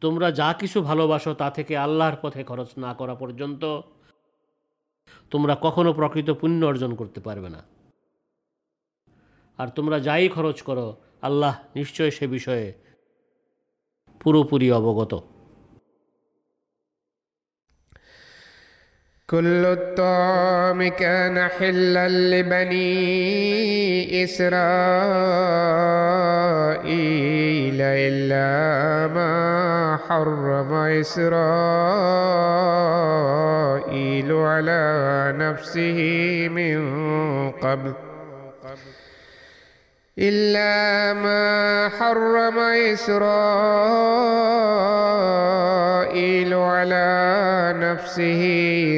তোমরা 0.00 0.30
যা 0.30 0.52
কিছু 0.52 0.82
ভালোবাসো 0.82 1.34
তা 1.34 1.50
থেকে 1.50 1.76
আল্লাহর 1.76 2.16
পথে 2.22 2.44
খরচ 2.44 2.78
না 2.78 2.94
করা 2.94 3.14
পর্যন্ত 3.14 3.80
তোমরা 5.30 5.56
কখনো 5.60 5.92
প্রকৃত 5.92 6.30
পুণ্য 6.30 6.66
অর্জন 6.66 6.94
করতে 6.94 7.20
পারবে 7.20 7.48
না। 7.48 7.64
আর 9.58 9.68
তোমরা 9.68 10.00
যাই 10.00 10.28
খরচ 10.28 10.62
করো, 10.62 10.96
আল্লাহ 11.22 11.58
নিশ্চয় 11.74 12.10
সে 12.10 12.26
বিষয়ে 12.26 12.72
পুরোপুরি 14.20 14.72
অবগত। 14.72 15.20
كل 19.30 19.64
الطعام 19.64 20.88
كان 20.88 21.48
حلا 21.48 22.08
لبني 22.08 22.84
إسرائيل 24.24 24.48
إلا 27.80 29.14
ما 29.14 29.98
حرم 30.08 30.74
إسرائيل 30.74 31.32
على 34.32 35.34
نفسه 35.38 36.48
من 36.48 36.80
قبل. 37.50 38.07
إلا 40.18 41.12
ما 41.14 41.88
حرم 41.88 42.58
إسرائيل 42.92 43.24
على 46.54 47.74
نفسه 47.76 48.42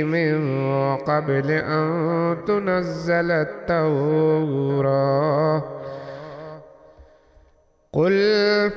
من 0.03 0.57
قبل 0.97 1.51
أن 1.51 2.37
تنزل 2.47 3.31
التوراة. 3.71 4.61
قل 7.94 8.12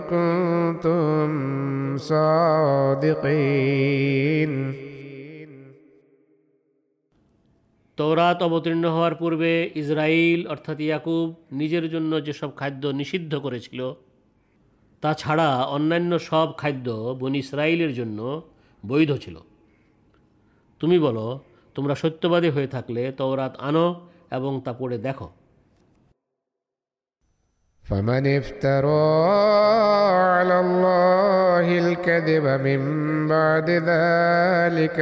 كنتم 0.02 1.28
صادقين 2.88 3.58
তৌরাত 7.98 8.38
অবতীর্ণ 8.42 8.84
হওয়ার 8.86 9.14
পূর্বে 9.20 9.52
ইসরাইল 9.82 10.40
অর্থাৎ 10.46 10.78
ইয়াকুব 10.80 11.26
নিজের 11.52 11.84
জন্য 11.90 12.12
যেসব 12.26 12.50
খাদ্য 12.56 12.82
নিষিদ্ধ 13.00 13.32
করেছিল 13.44 13.80
তাছাড়া 15.02 15.48
অন্যান্য 15.76 16.12
সব 16.28 16.48
খাদ্য 16.56 16.86
বনি 17.20 17.38
ইসরাইলের 17.44 17.92
জন্য 17.94 18.18
বৈধ 18.84 19.10
ছিল 19.24 19.36
তুমি 20.82 20.98
বলো 20.98 21.40
তোমরা 21.76 21.94
সত্যবাদী 21.94 22.50
হয়ে 22.50 22.66
থাকলে 22.66 23.12
তৌরাত 23.12 23.56
আনো 23.60 24.00
এবং 24.30 24.60
তা 24.64 24.72
পড়ে 24.72 24.98
দেখো 24.98 25.30
فمن 27.84 28.38
افترى 28.38 29.08
على 30.28 30.60
الله 30.60 31.78
الكذب 31.78 32.60
من 32.60 32.80
بعد 33.28 33.70
ذلك 33.70 34.98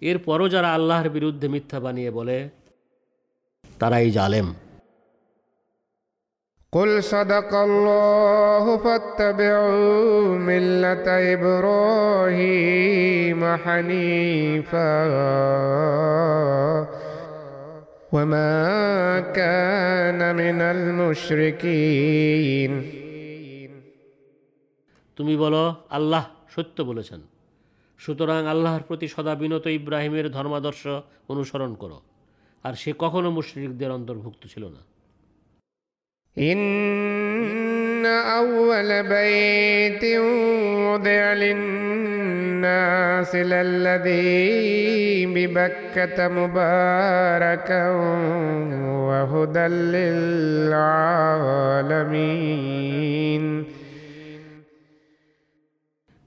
এরপরও 0.03 0.49
যারা 0.49 0.75
আল্লাহর 0.75 1.11
বিরুদ্ধে 1.11 1.49
মিথ্যা 1.49 1.81
বানিয়ে 1.81 2.11
বলে 2.11 2.49
তারাই 3.81 4.09
জালেম 4.19 4.49
قل 6.73 6.91
صدق 7.05 7.51
الله 7.69 8.65
فاتبعوا 8.85 10.39
ملة 10.41 11.07
إبراهيم 11.35 13.41
حنيفا 13.65 14.95
وما 18.15 18.55
كان 19.33 20.21
من 20.37 20.59
المشركين 20.75 22.73
তুমি 25.19 25.35
বলো 25.37 25.75
আল্লাহ 25.89 26.25
সত্য 26.55 26.77
বলেছেন 26.91 27.21
সুতরাং 28.01 28.47
আল্লাহর 28.47 28.83
প্রতি 28.89 29.07
সদা 29.09 29.35
বিনত 29.35 29.67
ইব্রাহিমের 29.79 30.27
ধর্মাদর্শ 30.37 30.83
অনুসরণ 31.33 31.73
করো 31.83 31.99
আর 32.65 32.75
সে 32.75 32.93
কখনো 32.99 33.31
মুশরিকদের 33.31 33.91
অন্তর্ভুক্ত 33.91 34.47
ছিল 34.47 34.69
না 34.69 34.95
إن 36.37 38.07
أول 38.07 39.03
بيت 39.05 40.05
وضع 40.85 41.35
للناس 41.35 43.35
للذي 43.35 45.27
ببكة 45.27 46.29
مباركا 46.31 47.91
وهدى 49.09 49.67
للعالمين 52.05 53.65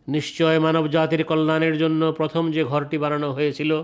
নিশ্চয় 0.08 0.60
মানব 0.60 0.88
জাতির 0.88 1.24
কল্যাণের 1.24 1.78
জন্য 1.78 2.12
প্রথম 2.12 2.52
যে 2.52 2.64
ঘরটি 2.64 2.98
বানানো 2.98 3.32
হয়েছিল 3.32 3.84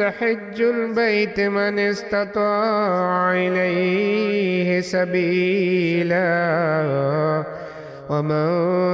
حج 0.00 0.58
البيت 0.60 1.40
من 1.40 1.78
استطاع 1.78 3.32
إليه 3.32 4.80
سبيلا 4.80 6.34
ومن 8.10 8.46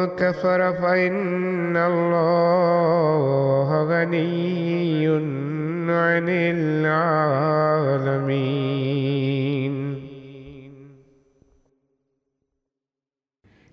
كفر 0.06 0.72
فإن 0.72 1.76
الله 1.76 3.68
غني 3.84 5.06
عن 5.90 6.28
العالمين 6.54 7.80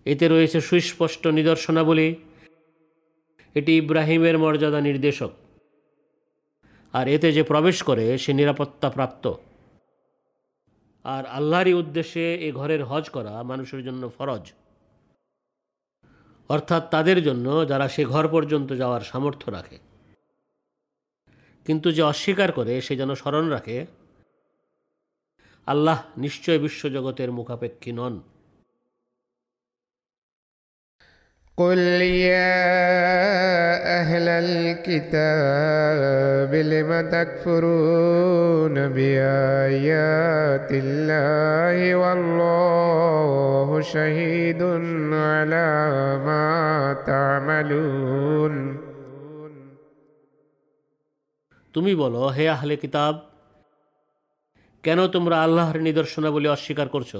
এতে 0.06 0.26
রয়েছে 0.28 0.60
সুস্পষ্ট 0.62 1.24
নিদর্শনাবলী 1.28 2.10
এটি 3.56 3.72
ইব্রাহিমের 3.78 4.36
মর্যাদা 4.38 4.80
নির্দেশক 4.82 5.32
আর 6.93 7.09
এতে 7.09 7.33
যে 7.33 7.43
প্রবেশ 7.43 7.83
করে, 7.83 8.19
সে 8.19 8.33
নিরাপত্তা 8.33 8.91
প্রাপ্ত 8.91 9.33
আর 11.05 11.27
আল্লাহরই 11.27 11.75
উদ্দেশ্যে 11.75 12.35
এ 12.35 12.53
ঘরের 12.53 12.85
হজ 12.85 13.11
করা 13.11 13.43
মানুষের 13.43 13.85
জন্য 13.85 14.11
ফরজ। 14.19 14.53
অর্থাৎ 16.49 16.91
তাদের 16.91 17.23
জন্য 17.23 17.69
যারা 17.69 17.89
সে 17.89 18.05
ঘর 18.05 18.29
পর্যন্ত 18.29 18.73
যাওয়ার 18.73 19.01
সামর্থ্য 19.01 19.51
রাখে। 19.51 19.79
কিন্তু 21.67 21.93
যে 21.93 22.03
অস্বীকার 22.03 22.53
করে, 22.53 22.81
সে 22.81 22.97
যেন 22.97 23.15
স্মরণ 23.15 23.49
রাখে, 23.49 23.87
আল্লাহ 25.67 26.03
নিশ্চয় 26.17 26.59
বিশ্বজগতের 26.59 27.33
মুখাপেক্ষী 27.33 27.93
নন। 27.93 28.21
قل 31.58 31.80
يا 32.32 32.58
أهل 34.02 34.28
الكتاب 34.46 36.52
لم 36.74 36.92
تكفرون 37.10 38.76
بآيات 38.96 40.70
الله 40.72 41.96
والله 41.96 43.82
شهيد 43.82 44.62
على 45.14 45.70
ما 46.28 46.48
تعملون 47.10 48.56
তুমি 51.76 51.94
বলো 52.02 52.22
হে 52.36 52.46
আহলে 52.56 52.76
কিতাব 52.84 53.16
কেন 54.84 55.00
তোমরা 55.16 55.36
আল্লাহর 55.46 55.78
নিদর্শনাবলী 55.88 56.48
অস্বীকার 56.56 56.88
করছো 56.96 57.20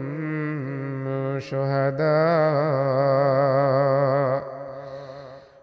شهداء 1.40 2.06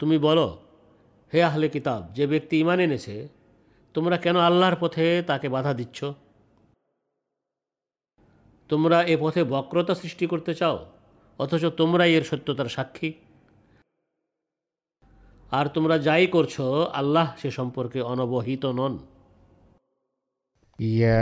তুমি 0.00 0.18
বলো 0.18 0.58
হে 1.32 1.42
আহলে 1.42 1.68
কিতাব 1.68 2.02
যে 2.16 2.26
ব্যক্তি 2.26 2.60
ইমান 2.60 2.80
এনেছে 2.80 3.28
তোমরা 3.94 4.16
কেন 4.16 4.40
আল্লাহর 4.40 4.76
পথে 4.80 5.22
তাকে 5.26 5.48
বাধা 5.48 5.72
দিচ্ছ 5.80 6.04
তোমরা 8.69 9.03
এ 9.03 9.17
পথে 9.19 9.43
বক্রতা 9.43 9.95
সৃষ্টি 9.95 10.27
করতে 10.27 10.53
চাও, 10.53 10.85
অথচ 11.39 11.65
তোমরাই 11.65 12.13
এর 12.13 12.23
সত্যতার 12.23 12.65
সাক্ষী। 12.65 13.13
আর 15.51 15.65
তোমরা 15.65 15.97
যাই 15.97 16.27
করছ, 16.27 16.61
আল্লাহ 16.93 17.33
সে 17.41 17.51
সম্পর্কে 17.51 18.01
অনবহিত 18.01 18.65
নন। 18.65 18.97
يا 20.79 21.17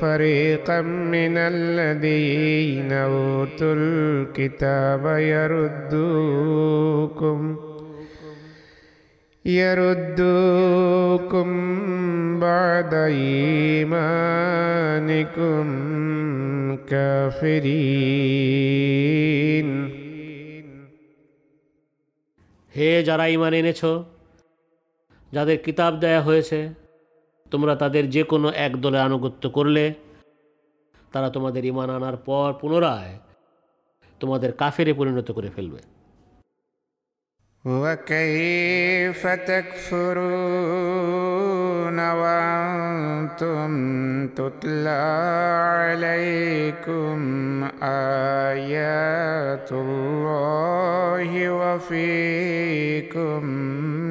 فريقا 0.00 0.80
من 1.14 1.34
الذين 1.36 2.92
أوتوا 2.92 3.74
الكتاب 3.76 5.04
يردوكم 5.34 7.40
يردوكم 9.44 11.48
بعد 12.40 12.94
إيمانكم 12.94 13.88
كافرين 18.78 19.68
হে 22.76 22.90
যারা 23.08 23.24
ইমান 23.34 23.52
এনেছ 23.60 23.82
যাদের 25.32 25.58
কিতাব 25.66 25.92
দেয়া 26.02 26.20
হয়েছে 26.28 26.58
তোমরা 27.52 27.76
তাদের 27.76 28.10
যে 28.10 28.22
কোনো 28.22 28.52
এক 28.56 28.76
দলে 28.76 29.00
আনুগত্য 29.00 29.48
করলে 29.48 29.94
তারা 31.12 31.30
তোমাদের 31.30 31.64
ইমান 31.64 31.90
আনার 31.90 32.16
পর 32.16 32.54
পুনরায় 32.60 33.18
তোমাদের 34.20 34.52
কাফেরে 34.52 34.94
পরিণত 34.94 35.30
করে 35.30 35.50
ফেলবে 35.50 35.78
وكيف 37.64 39.26
تكفرون 39.48 40.18
وأنتم 42.12 43.70
تتلى 44.28 45.02
عليكم 45.68 47.18
آيات 48.52 49.72
الله 49.74 51.52
وفيكم 51.52 53.42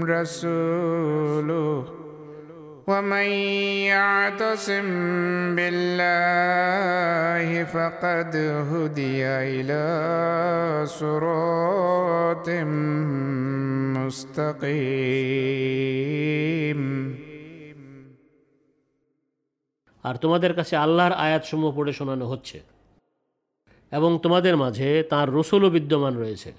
رسوله 0.06 2.01
ومن 2.88 3.28
يعتصم 3.92 4.88
بالله 5.56 7.50
فقد 7.66 8.36
هدي 8.72 9.24
إلى 9.26 9.84
صراط 10.88 12.48
مستقيم 15.88 16.80
আর 20.04 20.16
তোমাদের 20.16 20.52
কাছে 20.54 20.74
আল্লাহর 20.76 21.14
আয়াতসমূহ 21.18 21.70
পড়ে 21.76 21.94
শোনানো 21.94 22.26
হচ্ছে 22.26 22.58
এবং 23.92 24.12
তোমাদের 24.20 24.56
মাঝে 24.58 24.90
তার 25.10 25.28
রসুলও 25.34 25.70
বিদ্যমান 25.70 26.14
রয়েছে 26.18 26.50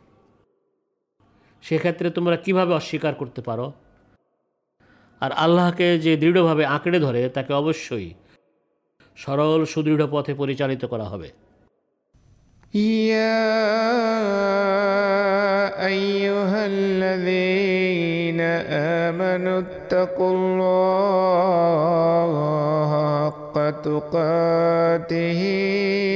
সেক্ষেত্রে 1.62 2.08
তোমরা 2.10 2.36
কিভাবে 2.36 2.72
অস্বীকার 2.74 3.14
করতে 3.14 3.40
পারো 3.42 3.66
আর 5.22 5.36
আল্লাহকে 5.36 5.98
যে 5.98 6.16
দৃঢ়ভাবে 6.16 6.66
আঁকড়ে 6.66 7.00
ধরে 7.00 7.28
তাকে 7.28 7.52
অবশ্যই 7.52 8.14
সরল 9.18 9.64
সুদৃঢ় 9.64 10.06
পথে 10.06 10.34
পরিচালিত 10.34 10.84
করা 10.84 11.04
হবে 11.04 11.48
يا 13.08 13.48
أيها 15.86 16.66
الذين 16.66 18.40
آمنوا 19.00 19.60
اتقوا 19.60 20.36
الله 20.36 22.30
حق 22.94 23.70
تقاته 23.80 25.40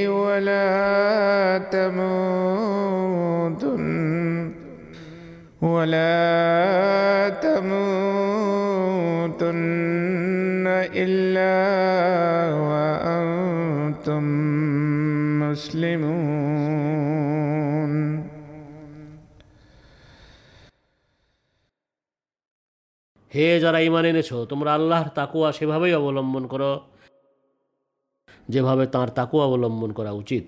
ولا 0.09 1.59
تموتن 1.73 3.83
ولا 5.63 7.29
تموتن 7.43 8.06
إلا 10.95 11.55
وأنتم 12.61 14.23
مسلمون 15.43 16.73
হে 23.33 23.47
যারা 23.61 23.79
ইমান 23.81 24.05
এনেছ 24.11 24.31
তোমরা 24.51 24.71
আল্লাহর 24.75 25.09
তাকুয়া 25.19 25.49
সেভাবেই 25.53 25.93
অবলম্বন 26.01 26.45
করো 26.53 26.73
যেভাবে 28.49 28.85
তাঁর 28.87 29.09
তাকুয়া 29.19 29.45
অবলম্বন 29.47 29.91
করা 29.99 30.13
উচিত 30.21 30.45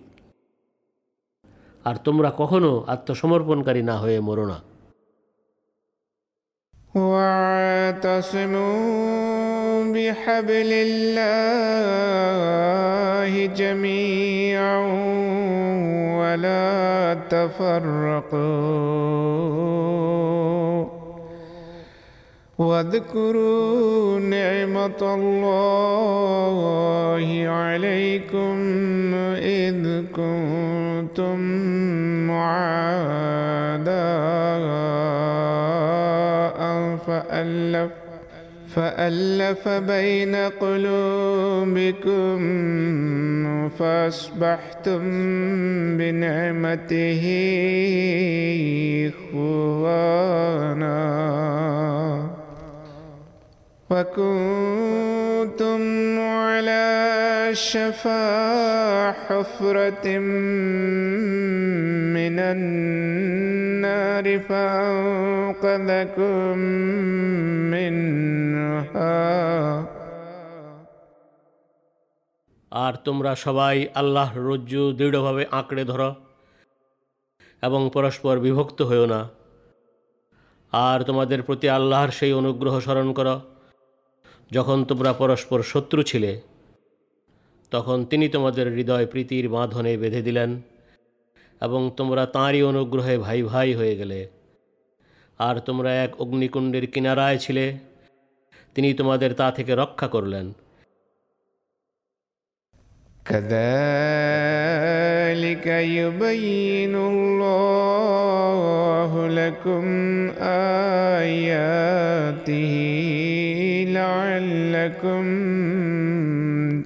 আর 1.85 1.97
তোমরা 2.07 2.31
কখনো 2.31 2.71
আত্মসমর্পণকারী 2.87 3.83
না 3.83 3.97
হয়ে 3.97 4.19
মরো 4.21 4.45
না 4.47 4.59
واعتصموا 6.96 8.64
بحبل 9.94 10.72
الله 10.74 11.90
جميعا 13.46 14.78
ولا 16.18 17.18
تفرقوا. 17.30 18.60
واذكروا 22.58 24.20
نعمة 24.20 25.02
الله 25.02 25.60
عليكم 27.48 28.56
إذ 29.36 30.04
كنتم 30.16 31.40
معاداً 32.28 33.30
وألف 37.10 37.92
فألف 38.76 39.68
بين 39.68 40.36
قلوبكم 40.36 42.40
فأصبحتم 43.70 45.02
بنعمته 45.98 47.24
إخوانا. 49.10 51.00
وكنتم 53.91 55.81
على 56.21 56.87
شفا 57.53 58.27
حفرة 59.13 60.19
من 62.11 62.37
النار 62.39 64.27
فأنقذكم 64.41 66.25
منها 67.71 69.25
আর 72.73 72.95
তোমরা 73.05 73.33
সবাই 73.37 73.77
আল্লাহর 73.95 74.39
রজ্জু 74.51 74.83
দৃঢ়ভাবে 74.93 75.43
আঁকড়ে 75.51 75.85
ধরো 75.85 76.11
এবং 77.63 77.81
পরস্পর 77.91 78.35
বিভক্ত 78.39 78.79
হইও 78.83 79.07
না 79.07 79.21
আর 80.73 80.99
তোমাদের 81.03 81.41
প্রতি 81.43 81.67
আল্লাহর 81.69 82.11
সেই 82.11 82.33
অনুগ্রহ 82.33 82.75
স্মরণ 82.81 83.09
করো 83.19 83.37
যখন 84.51 84.85
তোমরা 84.85 85.13
পরস্পর 85.13 85.63
শত্রু 85.63 86.03
ছিলে 86.03 86.41
তখন 87.73 88.05
তিনি 88.05 88.29
তোমাদের 88.29 88.69
হৃদয় 88.69 89.07
প্রীতির 89.07 89.49
বাঁধনে 89.49 89.97
বেঁধে 89.97 90.23
দিলেন 90.23 90.61
এবং 91.63 91.91
তোমরা 91.97 92.27
তাঁরই 92.27 92.63
অনুগ্রহে 92.63 93.19
ভাই 93.19 93.43
ভাই 93.43 93.75
হয়ে 93.75 93.97
গেলে 93.97 94.29
আর 95.41 95.61
তোমরা 95.61 96.05
এক 96.05 96.21
অগ্নিকুণ্ডের 96.21 96.87
কিনারায় 96.87 97.39
ছিলে 97.39 97.79
তিনি 98.77 98.95
তোমাদের 98.95 99.35
তা 99.35 99.51
থেকে 99.51 99.75
রক্ষা 99.75 100.09
করলেন 100.09 100.53
كذلك 103.27 103.57
يبين 105.97 106.95
الله 107.05 109.31
لكم 109.31 109.87
آياته 111.17 113.18
لعلكم 113.99 115.23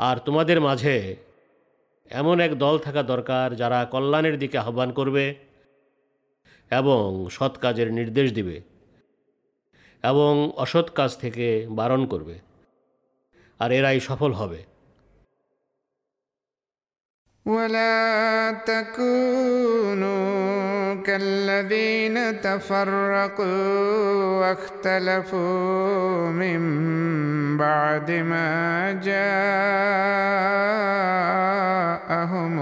আর 0.00 0.16
তোমাদের 0.16 0.58
মাঝে 0.60 0.96
এমন 2.10 2.36
এক 2.40 2.52
দল 2.58 2.76
থাকা 2.78 3.02
দরকার 3.02 3.56
যারা 3.56 3.78
কল্যাণের 3.84 4.36
দিকে 4.38 4.56
আহ্বান 4.58 4.90
করবে 4.92 5.24
এবং 6.70 7.28
সৎ 7.30 7.54
কাজের 7.58 7.88
নির্দেশ 7.92 8.28
দিবে 8.32 8.56
এবং 10.04 10.32
অসৎ 10.56 10.86
কাজ 10.90 11.10
থেকে 11.16 11.66
বারণ 11.70 12.02
করবে, 12.06 12.36
আর 13.60 13.70
এরাই 13.72 14.00
সফল 14.00 14.32
হবে। 14.32 14.60
ولا 17.50 18.52
تكونوا 18.66 20.10
كالذين 21.02 22.40
تفرقوا 22.40 23.46
واختلفوا 24.40 26.30
من 26.30 26.60
بعد 27.56 28.10
ما 28.10 28.92
جاءهم 28.92 29.50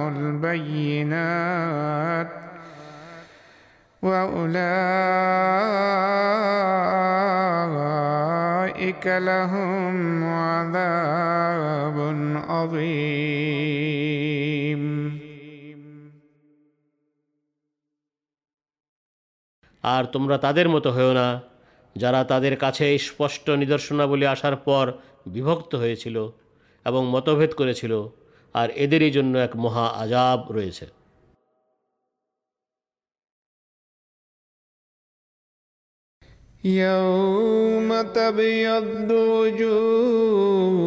البينات 0.09 1.49
وأولئك 4.03 4.59
لهم 9.07 10.25
عذاب 10.25 11.99
عظيم. 12.49 13.79
আর 19.88 20.04
তোমরা 20.06 20.36
তাদের 20.38 20.68
মতো 20.70 20.90
হয়েও 20.92 21.14
না 21.14 21.28
যারা 21.96 22.20
তাদের 22.24 22.56
কাছে 22.58 22.86
স্পষ্ট 23.00 23.46
নিদর্শনাবলী 23.54 24.26
আসার 24.26 24.56
পর 24.66 24.86
বিভক্ত 25.28 25.72
হয়েছিল 25.76 26.18
এবং 26.86 27.02
মতভেদ 27.06 27.52
করেছিল 27.54 27.94
আর 28.56 28.68
এদেরই 28.76 29.12
জন্য 29.12 29.34
এক 29.38 29.54
মহা 29.56 29.86
আজাব 29.96 30.40
রয়েছে 30.52 30.86
يوم 36.64 37.90
تبيض 38.14 39.12
وجوه 39.12 40.84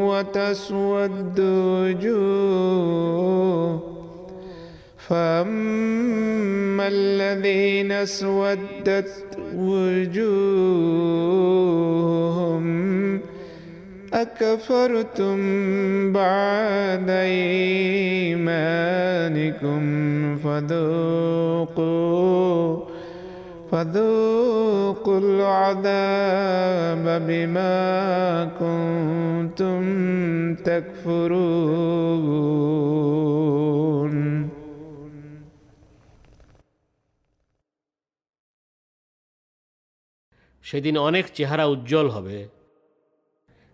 وتسود 0.00 1.38
وجوه 1.68 2.74
فأما 5.09 6.87
الذين 6.87 7.91
اسودت 7.91 9.09
وجوههم 9.55 10.39
أكفرتم 14.13 15.37
بعد 16.13 17.09
إيمانكم 17.09 18.39
فذوقوا 20.37 21.89
فذوقوا 23.71 25.19
العذاب 25.19 27.05
بما 27.27 28.49
كنتم 28.59 29.81
تكفرون. 30.55 31.99
সেদিন 40.68 40.98
অনেক 40.98 41.34
চেহারা 41.34 41.64
উজ্জ্বল 41.64 42.10
হবে 42.10 42.48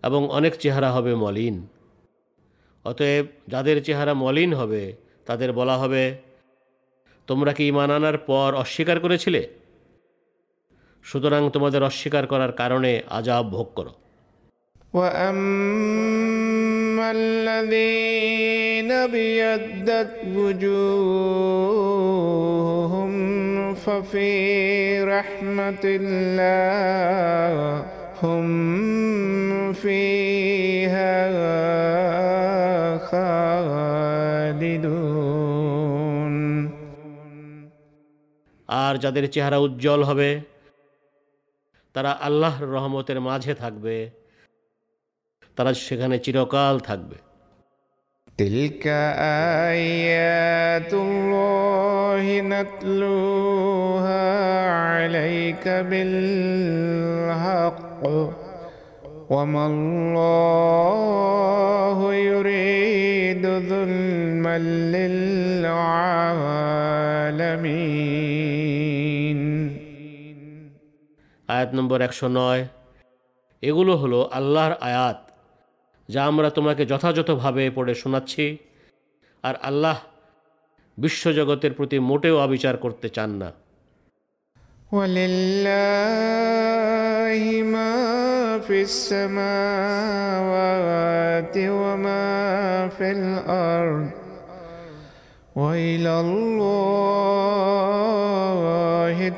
এবং 0.05 0.29
অনেক 0.29 0.61
চেহারা 0.61 0.91
হবে 0.91 1.15
মলিন 1.15 1.67
অতএব 2.85 3.27
যাদের 3.49 3.85
চেহারা 3.85 4.15
মলিন 4.15 4.55
হবে 4.55 4.97
তাদের 5.27 5.53
বলা 5.53 5.77
হবে 5.77 6.19
তোমরা 7.29 7.53
কি 7.53 7.69
ইমান 7.69 7.91
আনার 7.91 8.21
পর 8.21 8.55
অস্বীকার 8.55 9.01
করেছিলে 9.01 9.49
সুতরাং 11.05 11.51
তোমাদের 11.51 11.83
অস্বীকার 11.83 12.27
করার 12.27 12.53
কারণে 12.53 13.03
আজাব 13.11 13.51
ভোগ 13.51 13.67
করো 13.77 13.93
وأما 14.95 17.13
الذين 17.13 18.91
ابيضت 19.07 20.13
وجوههم 20.37 20.71
ففي 23.85 25.05
رحمة 25.05 25.81
الله 25.85 27.85
هم 28.23 29.73
فيها 29.75 31.31
خالدون 35.01 36.71
আর 38.69 38.99
যাদের 38.99 39.27
চেহারা 39.27 39.59
উজ্জ্বল 39.59 40.03
হবে 40.03 40.41
তারা 41.95 42.19
আল্লাহর 42.21 42.67
রহমতের 42.67 43.21
মাঝে 43.21 43.55
থাকবে 43.55 44.11
তারা 45.57 45.75
সেখানে 45.87 46.19
চিরকাল 46.19 46.81
থাকবে 46.81 47.24
تلك 48.39 48.87
آيات 49.69 50.93
الله 50.95 52.41
نتلوها 52.41 54.25
عليك 54.71 55.69
بالحق 55.91 57.71
وما 59.31 59.67
الله 59.67 60.99
يريد 62.15 63.45
ظلما 63.71 64.59
للعالمين 64.95 65.91
আয়াত 71.49 71.71
নম্বর 71.79 71.99
একশো 72.07 72.27
নয় 72.39 72.63
এগুলো 73.63 73.93
হলো 74.03 74.21
আল্লাহর 74.39 74.75
আয়াত 74.89 75.19
যা 76.10 76.26
আমরা 76.26 76.50
তোমাকে 76.50 76.86
যথাযথভাবে 76.86 77.70
পড়ে 77.70 77.96
শোনাচ্ছি। 77.96 78.58
আর 79.44 79.56
আল্লাহ 79.62 80.00
বিশ্বজগতের 80.98 81.74
প্রতি 81.74 82.00
মোটেও 82.00 82.40
অবিচার 82.40 82.78
করতে 82.78 83.10
চান 83.10 83.30
না। 83.30 83.52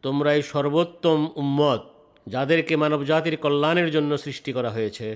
তোমরাই 0.04 0.40
সর্বোত্তম 0.42 1.20
উম্মত 1.36 1.80
যাদেরকে 2.26 2.74
মানবজাতির 2.76 3.36
কল্যাণের 3.36 3.88
জন্য 3.90 4.12
সৃষ্টি 4.18 4.50
করা 4.52 4.70
হয়েছে 4.70 5.08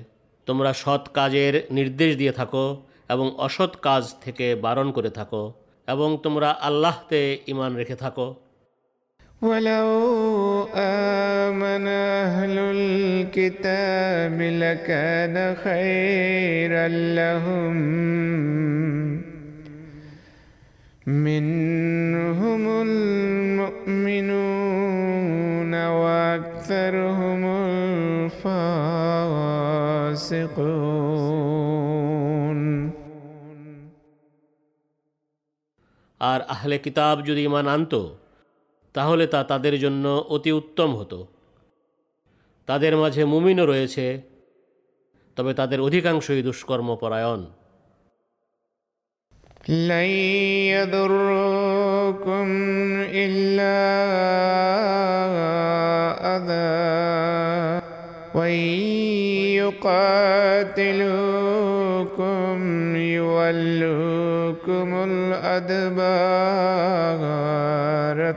তোমরা 0.47 0.71
সৎ 0.73 1.05
কাজের 1.15 1.55
নির্দেশ 1.71 2.11
দিয়ে 2.17 2.33
থাকো 2.33 2.65
এবং 3.09 3.27
অসৎ 3.39 3.73
কাজ 3.83 4.03
থেকে 4.25 4.47
বারণ 4.55 4.89
করে 4.93 5.11
থাকো 5.11 5.43
এবং 5.89 6.09
তোমরা 6.25 6.51
আল্লাহতে 6.69 7.21
ইমান 7.53 7.73
রেখে 7.81 7.97
থাকো 8.05 8.29
ولو 9.43 9.89
آمن 10.75 11.85
أهل 12.23 12.57
الكتاب 12.77 14.39
لكان 14.65 15.37
خيرا 15.65 16.87
لهم 17.19 17.75
منهم 21.07 22.63
المؤمنون 24.49 25.73
وأكثرهم 26.01 27.43
الفاسقون 30.29 31.92
আর 36.23 36.41
আহলে 36.49 36.77
কিতাব 36.79 37.17
যদি 37.23 37.41
ইমান 37.45 37.67
আনতো 37.69 38.01
তাহলে 38.95 39.25
তা 39.27 39.41
তাদের 39.43 39.75
জন্য 39.81 40.05
অতি 40.29 40.51
উত্তম 40.53 40.91
হতো 40.97 41.19
তাদের 42.69 42.93
মাঝে 42.97 43.23
মুমিনও 43.25 43.65
রয়েছে 43.67 44.07
তবে 45.37 45.53
তাদের 45.55 45.79
অধিকাংশই 45.81 46.43
দুষ্কর্মপরায়ণ 46.43 47.41
لن 49.69 50.11
يضركم 50.71 52.47
إلا 53.15 53.79
أذى 56.27 56.79
وإن 58.35 58.79
يقاتلوكم 62.13 62.61
يولوكم 63.09 64.91
الأدبار 65.01 65.89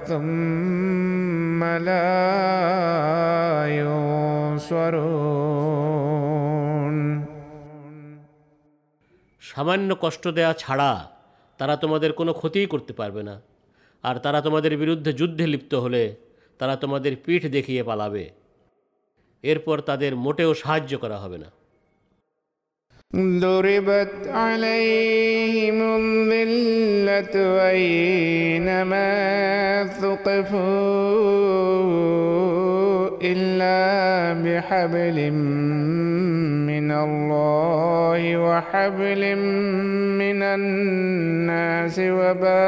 ثم 0.02 1.62
لا 1.82 2.12
ينصرون 3.82 5.42
সামান্য 9.44 9.90
কষ্ট 10.04 10.24
দেয়া 10.38 10.54
ছাড়া 10.64 10.92
তারা 11.60 11.76
তোমাদের 11.84 12.12
কোনো 12.20 12.32
ক্ষতিই 12.34 12.68
করতে 12.74 12.94
পারবে 13.00 13.22
না 13.30 13.36
আর 14.04 14.16
তারা 14.26 14.40
তোমাদের 14.42 14.74
বিরুদ্ধে 14.78 15.12
যুদ্ধে 15.20 15.46
লিপ্ত 15.48 15.74
হলে 15.76 16.04
তারা 16.60 16.76
তোমাদের 16.84 17.14
পিঠ 17.26 17.42
দেখিয়ে 17.56 17.84
পালাবে 17.84 18.26
এরপর 19.44 19.78
তাদের 19.90 20.12
মোটেও 20.26 20.52
সাহায্য 20.62 20.94
করা 21.04 21.18
হবে 21.24 21.38
না 21.44 21.50
ضربت 23.17 24.29
عليهم 24.35 25.83
الذلة 26.33 27.37
أينما 27.71 29.07
ثقفوا 29.85 30.57
إلا 33.23 34.33
بحبل 34.43 35.31
من 36.67 36.91
الله 36.93 38.37
وحبل 38.37 39.37
من 40.19 40.43
الناس 40.43 41.99
وباءوا 41.99 42.67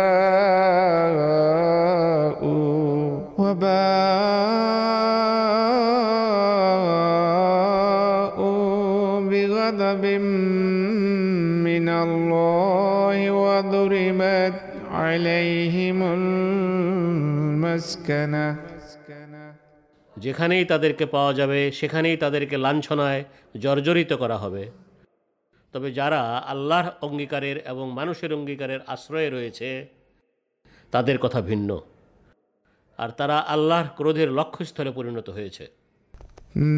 وباءوا 3.39 4.79
وضربت 13.88 14.56
عليهم 14.92 16.00
المسكنة 17.34 18.46
যেখানেই 20.18 20.66
তাদেরকে 20.66 21.06
পাওয়া 21.06 21.34
যাবে 21.34 21.60
সেখানেই 21.72 22.18
তাদেরকে 22.18 22.56
লাঞ্ছনায় 22.58 23.22
জর্জরিত 23.56 24.12
করা 24.14 24.38
হবে 24.38 24.64
তবে 25.74 25.90
যারা 25.92 26.22
আল্লাহর 26.46 26.88
অঙ্গীকারের 27.02 27.58
এবং 27.64 27.86
মানুষের 27.92 28.32
অঙ্গীকারের 28.34 28.82
আশ্রয়ে 28.88 29.30
রয়েছে 29.30 29.70
তাদের 30.94 31.18
কথা 31.18 31.40
ভিন্ন 31.42 31.70
আর 33.00 33.10
তারা 33.12 33.38
আল্লাহর 33.54 33.88
ক্রোধের 33.98 34.30
লক্ষ্যস্থলে 34.32 34.92
পরিণত 34.92 35.28
হয়েছে 35.30 35.66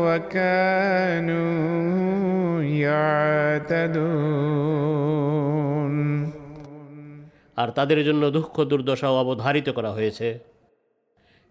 وكانوا 0.05 1.55
يعتدون 4.05 4.65
আর 7.57 7.69
তাদের 7.69 7.99
জন্য 8.03 8.23
দুঃখ 8.31 8.55
দুর্দশাও 8.63 9.15
অবধারিত 9.15 9.67
করা 9.69 9.91
হয়েছে 9.91 10.27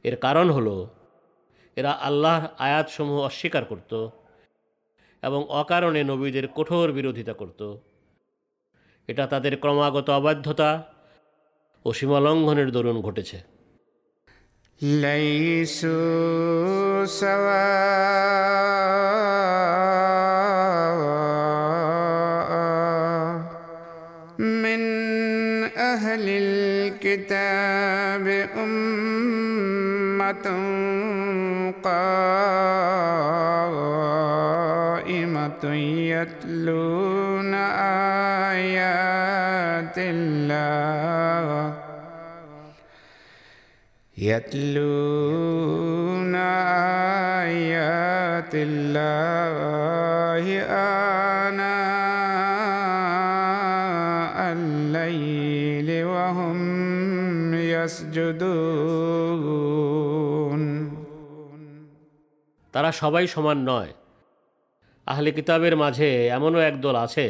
এর 0.05 0.17
কারণ 0.17 0.47
হলো 0.51 0.75
এরা 1.77 1.93
আল্লাহর 2.01 2.45
আয়াতসমূহ 2.59 3.19
অস্বীকার 3.21 3.65
করত 3.65 3.93
এবং 5.23 5.41
অকারণে 5.53 6.03
নবীদের 6.05 6.47
কঠোর 6.49 6.89
বিরোধিতা 6.93 7.35
করত 7.41 7.61
এটা 9.09 9.25
তাদের 9.27 9.55
ক্রমাগত 9.57 10.09
অবাধ্যতা 10.11 10.71
ও 11.85 11.89
সীমালঙ্ঘনের 11.93 12.69
দরুন 12.71 12.99
ঘটেছে 13.01 13.39
ليسوا 14.82 15.90
سواء 17.06 17.40
من 24.40 24.82
أهل 25.78 26.26
الكتاب 26.30 28.28
أمة 28.58 30.48
قائمة 34.40 35.64
يتلون 36.14 37.54
آيات 38.54 39.98
الله 39.98 41.39
يتلون 44.19 46.35
آيات 47.45 48.55
الله 48.55 50.45
آناء 51.45 54.37
الليل 54.53 56.05
وهم 56.05 56.59
يسجدون 57.75 59.65
তারা 62.75 62.91
সবাই 63.03 63.25
সমান 63.35 63.59
নয় 63.71 63.93
আহলে 65.07 65.31
কিতাবের 65.39 65.75
মাঝে 65.83 66.09
এমনও 66.37 66.61
একদল 66.61 66.97
আছে 67.05 67.27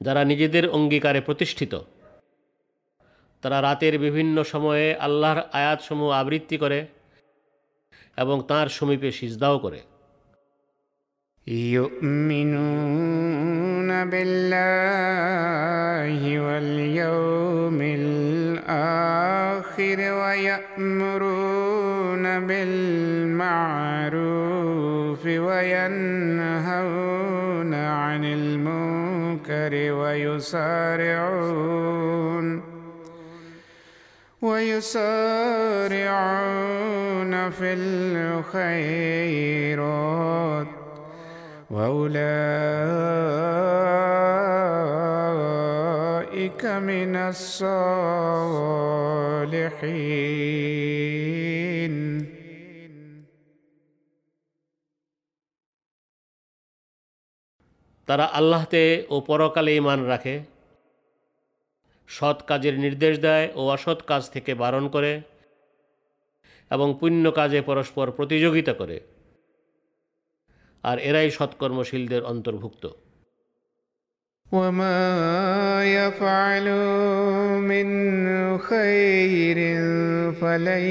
যারা 0.00 0.24
নিজেদের 0.24 0.68
অঙ্গীকারে 0.68 1.20
প্রতিষ্ঠিত 1.20 1.74
তারা 3.42 3.58
রাতের 3.62 3.94
বিভিন্ন 3.98 4.36
সময়ে 4.42 4.86
আল্লাহর 4.96 5.40
আয়াতসমূহ 5.52 6.10
আবৃত্তি 6.12 6.56
করে 6.58 6.80
এবং 8.16 8.36
তার 8.48 8.66
সমীপে 8.68 9.10
সিজদাও 9.12 9.58
করে 9.58 9.80
يؤمنون 12.56 13.90
بالله 14.12 15.00
واليوم 16.40 17.78
الآخر 18.00 19.98
ويأمرون 20.20 21.66
بالمعروف 22.46 24.16
وينهون 25.48 26.94
عن 27.74 28.24
المنكر 28.24 29.72
ويسارعون 29.92 31.56
ويسارعون 34.42 35.06
في 37.50 37.72
الخيرات 38.92 39.86
وأولئك 45.26 46.64
من 46.64 47.16
الصالحين 47.16 47.96
তারা 58.08 58.26
আল্লাহতে 58.38 58.82
ও 59.14 59.16
পরকালে 59.28 59.72
ইমান 59.80 60.00
রাখে 60.12 60.34
সৎ 62.10 62.38
কাজের 62.42 62.74
নির্দেশ 62.78 63.14
দেয় 63.18 63.46
ও 63.54 63.62
অসৎ 63.70 64.00
কাজ 64.02 64.22
থেকে 64.30 64.52
বারণ 64.54 64.84
করে 64.88 65.12
এবং 66.70 66.88
পুণ্য 67.00 67.24
কাজে 67.30 67.60
পরস্পর 67.62 68.06
প্রতিযোগিতা 68.10 68.72
করে 68.72 68.96
আর 70.84 70.96
এরাই 70.98 71.30
সৎকর্মশীলদের 71.30 72.22
অন্তর্ভুক্ত 72.22 72.84
وما 74.52 75.84
يفعلوا 75.84 77.58
من 77.58 77.88
خير 78.60 79.56
فلن 80.32 80.84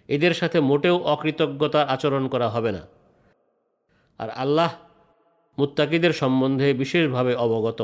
এদের 0.09 0.35
সাথে 0.35 0.61
মোটেও 0.61 0.99
অকৃতজ্ঞতা 0.99 1.83
আচরণ 1.83 2.29
করা 2.29 2.49
হবে 2.49 2.73
না। 2.73 2.87
আর 4.19 4.31
আল্লাহ 4.31 4.73
মুত্তাকিদের 5.59 6.13
সম্বন্ধে 6.13 6.75
বিশেষভাবে 6.75 7.35
অবগত। 7.35 7.83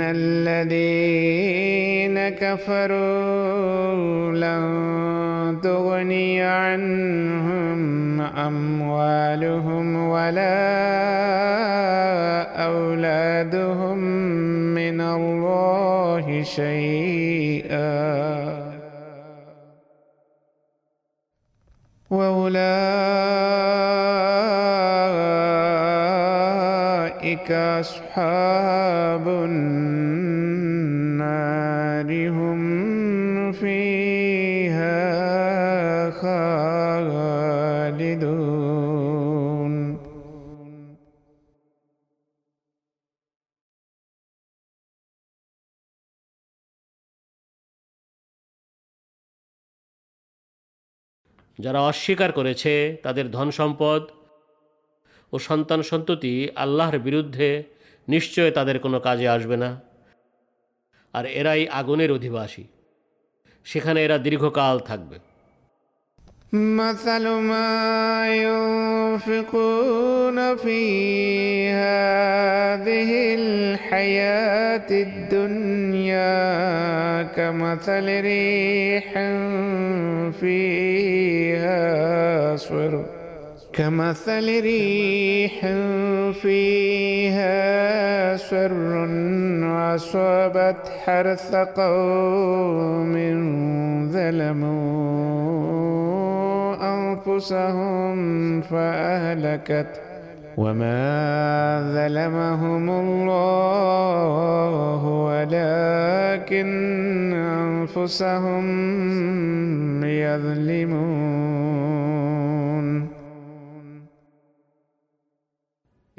إن 0.00 0.16
الذين 0.16 2.16
كفروا 2.28 4.32
لن 4.32 5.60
تغني 5.60 6.42
عنهم 6.42 8.20
أموالهم 8.20 10.08
ولا 10.08 10.60
أولادهم 12.64 13.98
من 14.74 15.00
الله 15.00 16.42
شيئا. 16.42 18.00
وأولئك 22.10 23.79
أصحاب 27.75 29.27
النار 29.27 30.69
هم 32.29 32.61
فيها 33.51 35.01
خالدون 36.11 37.55
যারা 51.59 51.79
অস্বীকার 51.81 52.31
করেছে 52.31 52.73
তাদের 53.03 53.25
ধন 53.31 53.47
সম্পদ 53.51 54.01
ও 55.33 55.35
সন্তান 55.39 55.79
সন্ততি 55.83 56.33
আল্লাহর 56.55 56.97
বিরুদ্ধে 56.99 57.49
নিশ্চয় 58.07 58.51
তাদের 58.51 58.77
কোনো 58.79 58.97
কাজে 58.99 59.27
আসবে 59.27 59.57
না 59.57 59.69
আর 61.13 61.25
এরাই 61.31 61.63
আগুনের 61.71 62.11
অধিবাসী 62.11 62.63
সেখানে 63.65 63.99
এরা 64.03 64.17
দীর্ঘকাল 64.17 64.77
থাকবে 64.79 65.17
مثل 66.53 67.27
ما 67.27 68.27
ينفقون 69.17 70.37
في 70.55 70.81
هذه 71.71 73.11
الحياة 73.35 74.89
الدنيا 75.07 76.43
كمثل 77.23 78.21
ريح 78.21 79.13
فيها 80.39 81.81
صر 82.57 83.18
كمثل 83.72 84.62
ريح 84.62 85.66
فيها 86.42 88.36
سر 88.36 89.04
أصابت 89.94 90.88
حرث 91.04 91.54
قوم 91.54 93.14
ظلموا 94.12 95.80
أنفسهم 96.94 98.60
فأهلكت 98.60 100.00
وما 100.56 101.80
ظلمهم 101.94 102.90
الله 102.90 105.04
ولكن 105.06 106.70
أنفسهم 107.32 108.64
يظلمون 110.04 111.50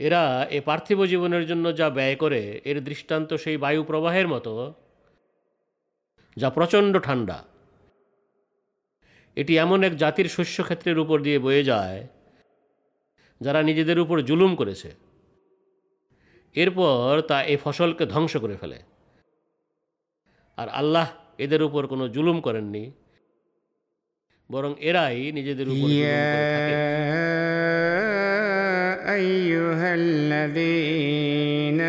এরা 0.06 0.24
এ 0.58 0.60
পার্থিব 0.62 1.00
জীবনের 1.06 1.44
জন্য 1.48 1.66
যা 1.76 1.88
ব্যয় 1.90 2.16
করে, 2.16 2.42
এর 2.66 2.78
দৃষ্টান্ত 2.84 3.30
সেই 3.34 3.58
বায়ু 3.58 3.82
প্রবাহের 3.84 4.28
মতো, 4.28 4.54
যা 6.38 6.50
প্রচণ্ড 6.50 6.94
ঠান্ডা 6.98 7.38
এটি 9.38 9.54
এমন 9.58 9.80
এক 9.84 9.94
জাতির 9.96 10.28
শস্যক্ষেত্রের 10.30 10.98
উপর 11.00 11.18
দিয়ে 11.22 11.40
বয়ে 11.40 11.64
যায়, 11.64 12.00
যারা 13.42 13.60
নিজেদের 13.64 13.98
উপর 14.00 14.18
জুলুম 14.22 14.52
করেছে। 14.56 14.90
এরপর 16.56 17.22
তা 17.30 17.38
এই 17.44 17.58
ফসলকে 17.64 18.04
ধ্বংস 18.06 18.34
করে 18.38 18.56
ফেলে। 18.56 18.80
আর 20.58 20.68
আল্লাহ 20.70 21.08
এদের 21.38 21.62
উপর 21.64 21.82
কোনো 21.88 22.06
জুলুম 22.08 22.38
করেননি, 22.42 22.84
বরং 24.50 24.72
এরাই 24.80 25.32
নিজেদের 25.32 25.68
উপর 25.70 25.88
أيها 29.14 29.96
الذين 29.96 31.82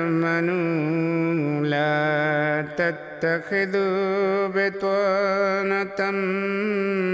آمنوا 0.00 1.66
لا 1.66 2.66
تتخذوا 2.76 4.46
بطانة 4.46 6.10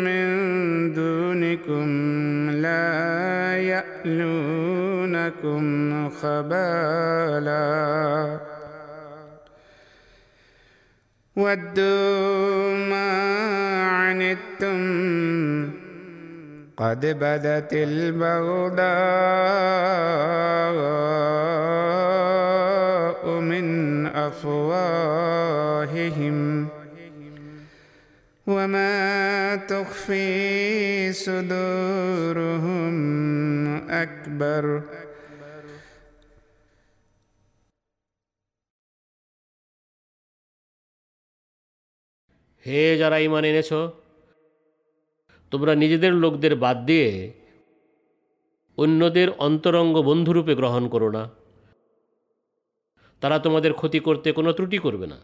من 0.07 0.27
دونكم 0.95 1.89
لا 2.51 3.57
يألونكم 3.57 5.63
خبالا. 6.11 7.67
ودوا 11.37 12.75
ما 12.91 13.11
عنتم 13.87 15.86
قد 16.78 17.06
بدت 17.06 17.74
البغضاء 17.74 18.82
من 23.40 23.66
أفواههم 24.08 25.08
وما 28.48 29.56
تخفي 29.56 31.14
صدورهم 31.14 32.96
أكبر 33.90 34.82
হে 42.66 42.82
যারা 43.02 43.18
ইমান 43.26 43.44
এনেছ 43.52 43.72
তোমরা 45.57 45.75
নিজেদের 45.75 46.13
লোকদের 46.15 46.57
বাদ 46.57 46.87
দিয়ে 46.87 47.33
অন্যদের 48.77 49.31
অন্তরঙ্গ 49.31 50.03
বন্ধুরূপে 50.03 50.55
গ্রহণ 50.55 50.89
করো 50.89 51.11
না। 51.11 51.31
তারা 53.21 53.39
তোমাদের 53.39 53.73
ক্ষতি 53.73 54.01
করতে 54.01 54.33
কোনো 54.33 54.53
ত্রুটি 54.53 54.79
করবে 54.79 55.07
না। 55.07 55.17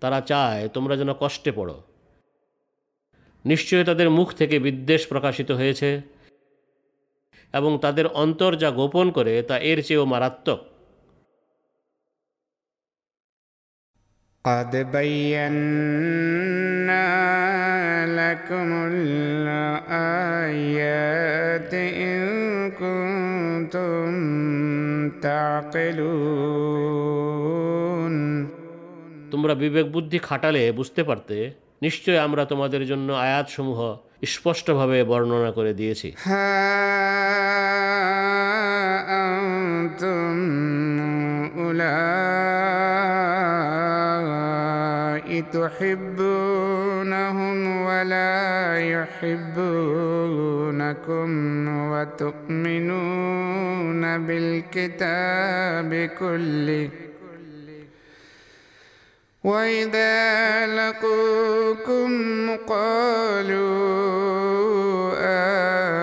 তারা 0.00 0.20
চায় 0.20 0.68
তোমরা 0.68 0.96
যেন 0.96 1.12
কষ্টে 1.12 1.52
পড়ো। 1.52 1.82
নিশ্চয় 3.44 3.84
তাদের 3.84 4.10
মুখ 4.10 4.32
থেকে 4.32 4.58
বিদ্বেষ 4.58 5.08
প্রকাশিত 5.08 5.50
হয়েছে 5.50 6.02
এবং 7.52 7.78
তাদের 7.78 8.06
অন্তর 8.06 8.56
যা 8.56 8.70
গোপন 8.70 9.10
করে 9.10 9.42
তা 9.42 9.58
এর 9.58 9.82
চেয়েও 9.82 10.04
মারাত্মক। 10.04 10.71
قد 14.45 14.75
بينا 14.91 15.47
لكم 18.19 18.67
الآيات 20.07 21.73
إن 21.73 22.21
كنتم 22.73 24.07
تعقلون 27.17 28.47
তোমরা 29.33 29.53
বিবেক 29.61 29.85
বুদ্ধি 29.95 30.17
খাটালে 30.19 30.71
বুঝতে 30.71 31.03
পারতে 31.03 31.51
নিশ্চয় 31.85 32.17
আমরা 32.27 32.43
তোমাদের 32.51 32.83
জন্য 32.91 33.09
আয়াতসমূহ 33.25 33.79
স্পষ্টভাবে 34.25 35.03
বর্ণনা 35.03 35.51
করে 35.57 35.71
দিয়েছি 35.79 36.07
ها 36.27 36.47
أنتم 39.21 40.35
أولئك 41.57 42.60
تحبونهم 45.40 47.06
ولا 47.82 48.78
يحبونكم 48.78 50.08
وتؤمنون 51.90 53.22
بالكتاب 54.26 56.10
كله. 56.18 56.88
وإذا 59.44 60.66
لقوكم 60.66 62.10
قالوا 62.66 63.72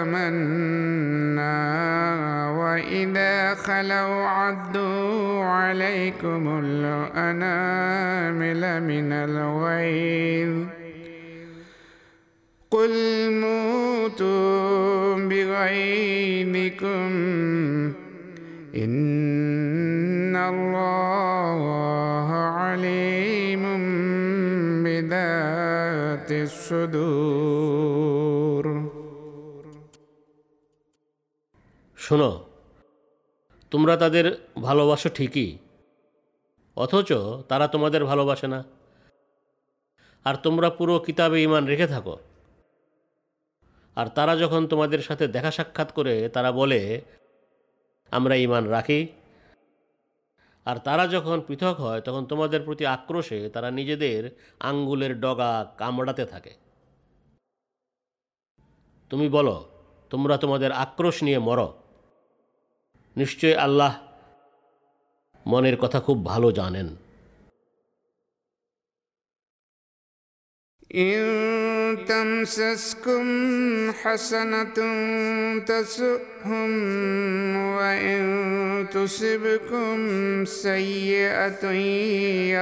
آمنا 0.02 1.50
وإذا 2.60 3.54
خلوا 3.56 4.26
عدوا 4.28 5.44
عليكم 5.44 6.60
الأنامل 6.64 8.62
من 8.84 9.12
الغيظ 9.14 10.68
قل 12.72 12.92
موتوا 13.32 15.16
بغيظكم 15.16 17.10
إن 18.79 20.37
الله 20.37 21.59
عليم 22.59 23.65
بذات 24.85 26.31
الصدور 26.43 27.85
শোনো 31.99 32.31
তোমরা 33.73 33.95
তাদের 33.97 34.27
ভালোবাসো 34.63 35.09
ঠিকই 35.09 35.51
অথচ 36.77 37.11
তারা 37.49 37.67
তোমাদের 37.67 38.03
ভালোবাসে 38.05 38.49
না 38.49 38.61
আর 40.27 40.35
তোমরা 40.37 40.69
পুরো 40.71 40.95
কিতাবে 40.99 41.39
ইমান 41.43 41.65
রেখে 41.67 41.87
থাকো 41.87 42.15
আর 43.97 44.07
তারা 44.09 44.35
যখন 44.37 44.63
তোমাদের 44.67 45.01
সাথে 45.03 45.25
দেখা 45.29 45.51
সাক্ষাৎ 45.51 45.89
করে 45.93 46.15
তারা 46.29 46.51
বলে 46.53 46.81
আমরা 48.12 48.36
ইমান 48.36 48.68
রাখি। 48.68 49.08
আর 50.66 50.78
তারা 50.78 51.08
যখন 51.08 51.42
পৃথক 51.48 51.76
হয়, 51.80 52.02
তখন 52.02 52.26
তোমাদের 52.26 52.64
প্রতি 52.64 52.86
আক্রোশে 52.86 53.50
তারা 53.50 53.72
নিজেদের 53.72 54.38
আঙ্গুলের 54.60 55.20
ডগা 55.20 55.74
কামড়াতে 55.78 56.26
থাকে। 56.26 56.54
তুমি 59.10 59.30
বলো, 59.30 59.70
তোমরা 60.10 60.38
তোমাদের 60.38 60.72
আক্রোশ 60.72 61.24
নিয়ে 61.24 61.40
মরো? 61.40 61.74
নিশ্চয় 63.18 63.56
আল্লাহ 63.56 63.98
মনের 65.48 65.78
কথা 65.78 66.00
খুব 66.00 66.26
ভালো 66.26 66.52
জানেন। 66.52 66.96
تمسسكم 71.96 73.26
حسنة 73.92 74.78
تسؤهم 75.60 76.72
وإن 77.76 78.86
تصبكم 78.94 79.98
سيئة 80.46 81.72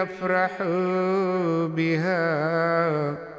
يفرحوا 0.02 1.68
بها. 1.68 3.37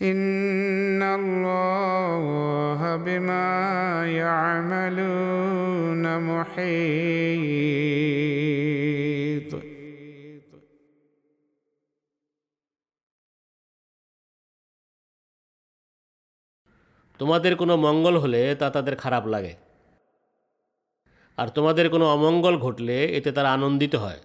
إن 0.01 1.03
الله 1.03 2.95
بما 2.95 4.05
يعملون 4.07 6.03
محيط. 6.19 7.21
তোমাদের 17.21 17.55
কোনো 17.55 17.77
মঙ্গল 17.77 18.17
হলে 18.17 18.55
তা 18.55 18.69
তাদের 18.69 18.95
খারাপ 18.95 19.27
লাগে। 19.27 19.55
আর 21.37 21.47
তোমাদের 21.47 21.89
কোনো 21.89 22.05
অমঙ্গল 22.13 22.57
ঘটলে 22.57 23.05
এতে 23.05 23.31
তারা 23.31 23.53
আনন্দিত 23.53 23.95
হয়। 23.95 24.19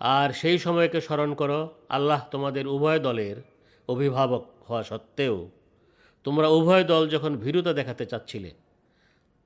আর 0.00 0.32
সেই 0.32 0.58
সময়কে 0.58 1.00
স্মরণ 1.00 1.34
করো 1.34 1.68
আল্লাহ 1.88 2.26
তোমাদের 2.30 2.66
উভয় 2.66 2.98
দলের 2.98 3.36
অভিভাবক 3.88 4.48
হওয়া 4.68 4.82
সত্ত্বেও 4.82 5.48
তোমরা 6.24 6.48
উভয় 6.48 6.84
দল 6.84 7.08
যখন 7.08 7.36
ভীরুতা 7.36 7.72
দেখাতে 7.72 8.06
চাচ্ছিলে 8.06 8.50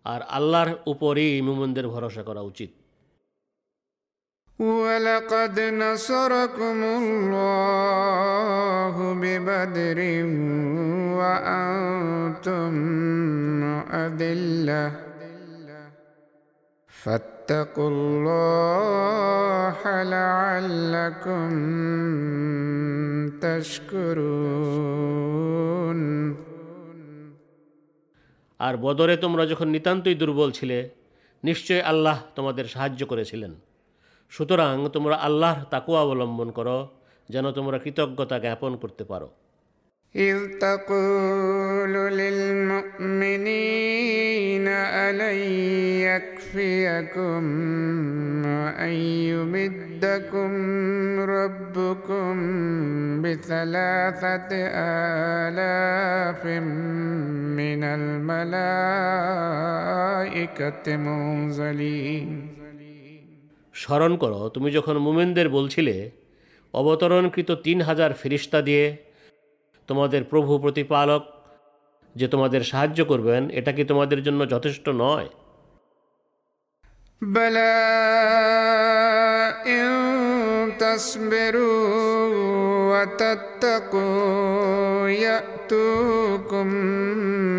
আর 0.04 0.22
আল্লাহর 0.28 0.74
উপরই 0.86 1.42
মুমনদের 1.42 1.88
ভরসা 1.88 2.22
করা 2.22 2.40
উচিত 2.40 2.79
ولقد 4.58 5.60
نصركم 5.60 6.78
الله 7.00 8.96
ببدر 9.14 9.98
وأنتم 11.18 12.72
أذلة 13.94 14.92
فاتقوا 16.88 17.90
الله 17.90 19.78
لعلكم 20.04 21.48
تشكرون 23.40 24.96
আর 28.60 28.74
বদরে 28.76 29.14
তোমরা 29.16 29.44
যখন 29.46 29.68
নিতান্তই 29.68 30.14
দুর্বল 30.14 30.50
ছিলে 30.50 30.78
নিশ্চয় 31.44 31.82
আল্লাহ 31.82 32.16
তোমাদের 32.34 32.66
সাহায্য 32.66 33.00
করেছিলেন 33.06 33.52
সুতরাং 34.32 34.74
তোমরা 34.92 35.16
আল্লাহর 35.16 35.60
তাকুয়া 35.70 36.00
অবলম্বন 36.00 36.48
করো 36.50 36.78
যেন 37.28 37.46
তোমরা 37.52 37.76
কৃতজ্ঞতা 37.78 38.36
জ্ঞাপন 38.38 38.72
করতে 38.82 39.04
পারো 39.04 39.28
إذ 40.14 40.38
تقول 40.58 41.94
للمؤمنين 43.36 44.68
ألن 45.04 45.38
يكفيكم 46.00 47.42
أن 48.78 48.92
يمدكم 49.30 50.50
ربكم 51.20 52.32
بثلاثة 53.22 54.48
آلاف 55.42 56.46
من 57.60 57.84
الملائكة 59.66 60.96
منزلين 60.96 62.49
স্মরণ 63.74 64.12
করো 64.16 64.40
তুমি 64.48 64.68
যখন 64.70 64.96
মুমেনদের 64.98 65.48
বলছিলে 65.48 65.96
অবতরণকৃত 66.74 67.50
তিন 67.64 67.78
হাজার 67.80 68.10
ফিরিস্তা 68.12 68.58
দিয়ে 68.62 68.84
তোমাদের 69.88 70.22
প্রভু 70.24 70.52
প্রতিপালক 70.58 71.22
যে 72.16 72.26
তোমাদের 72.28 72.62
সাহায্য 72.64 73.00
করবেন 73.04 73.42
এটা 73.50 73.70
কি 73.72 73.82
তোমাদের 73.84 74.20
জন্য 74.22 74.40
যথেষ্ট 74.50 74.86
নয় 74.98 75.28
بلى 77.22 77.76
إن 79.66 79.86
تصبروا 80.78 81.86
وتتقوا 82.92 84.28
يأتوكم 85.08 86.66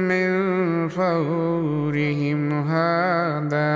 من 0.08 0.30
فورهم 0.90 2.42
هذا 2.64 3.74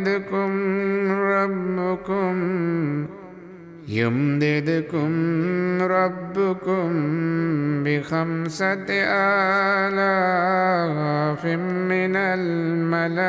يمددكم 0.00 0.52
ربكم 1.12 2.36
يمددكم 3.88 5.12
ربكم 5.82 6.88
بخمسة 7.84 8.86
آلاف 9.80 11.42
من 11.92 12.16
الملائكة 12.16 13.22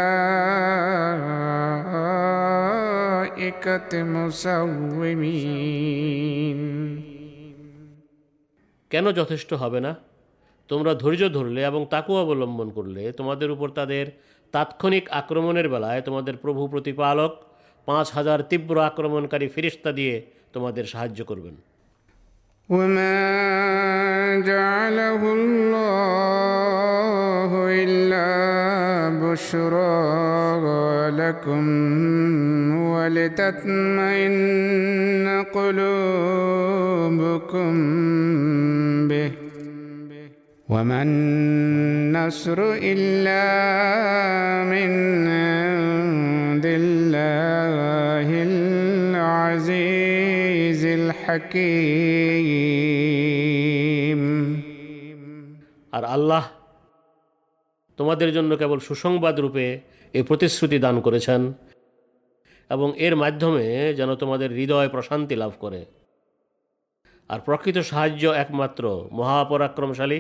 مسومين 4.15 5.67
কেন 8.91 9.05
যথেষ্ট 9.11 9.49
হবে 9.53 9.79
না 9.85 9.91
তোমরা 10.69 10.91
ধৈর্য 10.93 11.23
ধরলে 11.29 11.61
এবং 11.65 11.81
তাকু 11.91 12.11
অবলম্বন 12.15 12.67
করলে 12.69 13.03
তোমাদের 13.11 13.49
উপর 13.51 13.67
তাদের 13.69 14.05
তাৎক্ষণিক 14.53 15.07
আক্রমণের 15.11 15.69
বেলায় 15.69 16.01
তোমাদের 16.01 16.37
প্রভু 16.37 16.67
প্রতিপালক 16.67 17.31
পাঁচ 17.87 18.11
হাজার 18.11 18.39
তীব্র 18.49 18.81
আক্রমণকারী 18.81 19.47
ফিরিস্তা 19.47 19.91
দিয়ে 19.91 20.21
তোমাদের 20.53 20.85
সাহায্য 20.85 21.23
করবেন 21.23 21.55
وما 22.69 24.41
جعله 24.41 25.33
الله 25.33 27.51
إلا 27.83 28.29
بشرى 29.23 29.97
لكم 31.11 31.65
ولتطمئن 34.07 35.27
قلوبكم 36.37 37.73
به 39.07 39.31
وما 40.71 40.99
النصر 41.01 42.59
إلا 42.83 43.45
من 44.65 44.91
عند 45.27 46.65
الله 46.79 48.27
العزيز 49.07 50.01
الحكيم 50.99 52.47
আর 55.93 56.03
আল্লাহ 56.05 56.43
তোমাদের 57.99 58.29
জন্য 58.31 58.51
কেবল 58.57 58.79
সুসংবাদ 58.79 59.35
রূপে 59.39 59.65
এই 60.13 60.23
প্রতিশ্রুতি 60.23 60.77
দান 60.79 60.95
করেছেন 61.01 61.41
এবং 62.69 62.89
এর 62.97 63.13
মাধ্যমে 63.15 63.65
যেন 63.93 64.09
তোমাদের 64.15 64.49
হৃদয় 64.51 64.89
প্রশান্তি 64.89 65.35
লাভ 65.35 65.53
করে 65.59 65.81
আর 67.29 67.39
প্রকৃত 67.39 67.77
সাহায্য 67.91 68.23
একমাত্র 68.43 68.83
মহাপরাক্রমশালী 69.11 70.19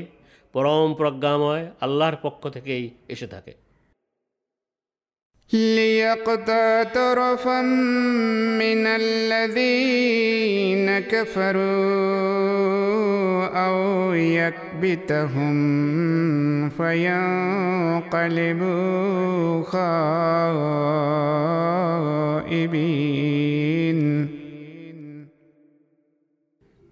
পরম 0.53 0.89
প্রজ্ঞাময় 0.93 1.63
আল্লাহর 1.81 2.17
পক্ষ 2.21 2.41
থেকেই 2.49 2.85
এসে 3.09 3.27
থাকে 3.27 3.53
ليقطع 5.51 6.83
طرفا 6.83 7.61
من 8.59 8.87
الذين 9.01 10.87
كفروا 11.01 11.57
أو 13.57 13.77
يكبتهم 14.13 15.55
فينقلبوا 16.69 18.43
خائبين 22.57 23.27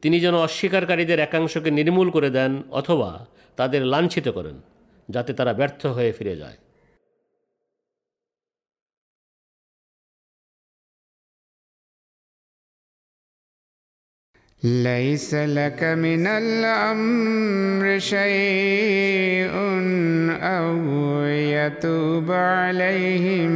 তিনি 0.03 0.17
যেন 0.19 0.35
অস্বীকারীদের 0.37 1.19
একাংশকে 1.19 1.69
নির্মূল 1.71 2.07
করে 2.09 2.29
দেন 2.29 2.51
অথবা 2.71 3.11
তাদের 3.55 3.85
লাঞ্ছিত 3.85 4.27
করেন 4.27 4.59
যাতে 5.09 5.33
তারা 5.33 5.53
ব্যর্থ 5.53 5.95
হয়ে 5.95 6.11
ফিরে 6.11 6.35
যায় 6.35 6.57
ليس 14.63 15.33
لك 15.33 15.83
من 15.83 16.27
الأمر 16.27 17.99
شيء 17.99 19.51
أو 20.31 20.77
يتوب 21.57 22.31
عليهم 22.31 23.53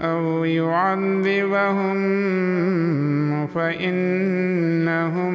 أو 0.00 0.44
يعذبهم 0.44 1.96
فإنهم 3.46 5.34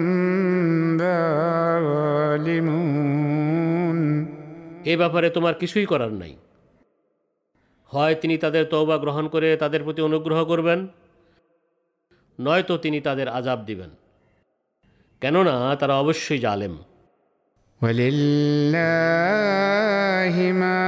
ظالمون 0.98 3.21
এ 4.86 4.94
ব্যাপারে 4.98 5.28
তোমার 5.30 5.54
কিছুই 5.54 5.86
করার 5.86 6.14
নাই 6.14 6.34
হয় 7.92 8.16
তিনি 8.16 8.36
তাদের 8.38 8.64
তওবা 8.66 8.96
গ্রহণ 8.98 9.26
করে 9.28 9.50
তাদের 9.58 9.82
প্রতি 9.84 10.02
অনুগ্রহ 10.02 10.40
করবেন 10.46 10.80
নয়তো 12.40 12.76
তিনি 12.78 13.00
তাদের 13.02 13.28
আজাব 13.30 13.60
দিবেন 13.66 13.92
কেননা 15.22 15.56
তারা 15.76 15.96
অবশ্যই 15.96 16.40
জালেম 16.40 16.76
ولله 17.82 19.16
ما 20.54 20.84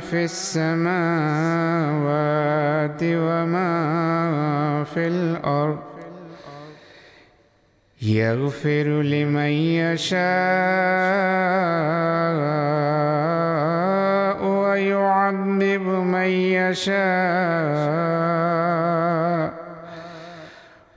في 0.00 0.20
السماوات 0.24 1.80
وما 3.02 3.72
في 4.84 5.02
الأرض 5.06 5.80
يغفر 8.00 8.86
لمن 9.04 9.52
يشاء 9.80 10.30
يشاء 16.64 17.00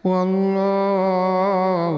والله 0.04 1.96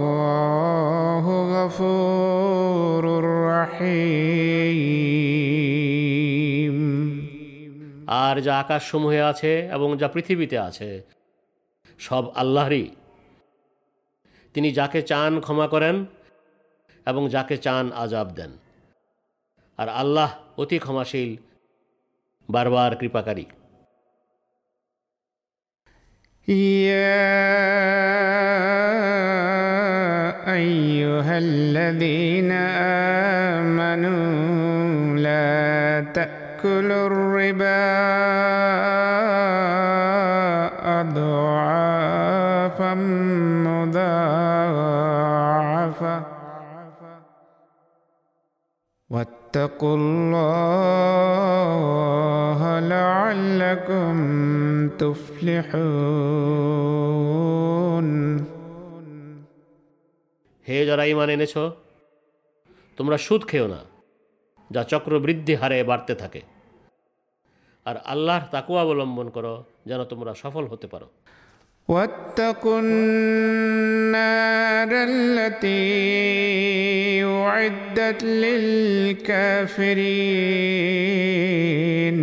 غفور 1.54 3.04
رحيم 3.52 4.86
আর 8.26 8.36
যা 8.42 8.54
আকাশসমূহে 8.60 9.20
আছে 9.22 9.52
এবং 9.72 9.90
যা 9.98 10.08
পৃথিবীতে 10.08 10.58
আছে 10.60 10.90
সব 12.00 12.24
আল্লাহরই 12.36 12.86
তিনি 14.56 14.70
যাকে 14.72 15.00
চান 15.02 15.32
ক্ষমা 15.40 15.68
করেন 15.68 15.96
এবং 17.08 17.24
যাকে 17.30 17.56
চান 17.58 17.86
আজাব 17.96 18.28
দেন 18.30 18.52
আর 19.80 19.88
আল্লাহ 19.94 20.30
অতি 20.58 20.78
ক্ষমাশীল 20.80 21.32
বারবার 22.50 22.92
কৃপাকারী 22.96 23.46
يا 26.49 26.55
أيها 30.53 31.39
الذين 31.39 32.53
آمنوا 33.63 35.19
لا 35.19 36.05
تأكلوا 36.15 37.07
الربا 37.07 38.01
أضعافا 41.01 42.95
واتقوا 49.50 49.96
الله 49.98 51.40
لعلكم 52.94 54.16
تفلحون 55.02 55.66
হে 60.66 60.78
যারা 60.90 61.04
ইমান 61.12 61.30
এনেছ 61.36 61.56
তোমরা 62.98 63.18
সুদ 63.26 63.42
খেও 63.50 63.66
না 63.74 63.80
যা 64.70 64.82
চক্রবৃদ্ধি 64.92 65.54
হারে 65.62 65.78
বাড়তে 65.84 66.14
থাকে 66.22 66.42
আর 67.86 67.96
আল্লাহর 68.14 68.46
তাকুয়া 68.54 68.82
অবলম্বন 68.86 69.28
করো 69.36 69.54
যেন 69.90 70.02
তোমরা 70.12 70.32
সফল 70.44 70.64
হতে 70.72 70.88
পারো 70.94 71.08
واتقوا 71.90 72.80
النار 72.80 74.12
التي 74.92 75.86
أعدت 77.26 78.24
للكافرين 81.26 82.18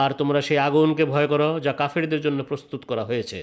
আর 0.00 0.10
তোমরা 0.20 0.40
সেই 0.48 0.58
আগুনকে 0.66 1.04
ভয় 1.12 1.28
করো 1.32 1.48
যা 1.64 1.72
কাফেরদের 1.80 2.20
জন্য 2.26 2.38
প্রস্তুত 2.50 2.82
করা 2.90 3.04
হয়েছে 3.10 3.40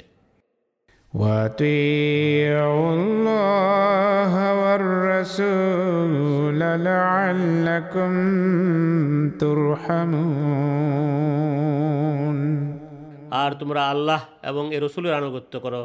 وأطيعوا 1.14 2.90
الله 2.94 4.34
والرسول 4.62 6.60
لعلكم 6.90 8.12
ترحمون 11.42 12.45
আর 13.34 13.52
তোমরা 13.52 13.82
আল্লাহ 13.90 14.22
এবং 14.44 14.64
এ 14.74 14.78
রসুলের 14.80 15.14
আনুগত্য 15.14 15.54
করো 15.60 15.84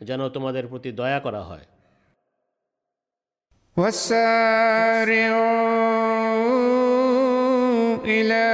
যেন 0.00 0.20
তোমাদের 0.28 0.64
প্রতি 0.66 0.90
দয়া 0.92 1.20
করা 1.26 1.42
হয় 1.42 1.66
وسارعوا 6.96 7.96
إلى 8.06 8.46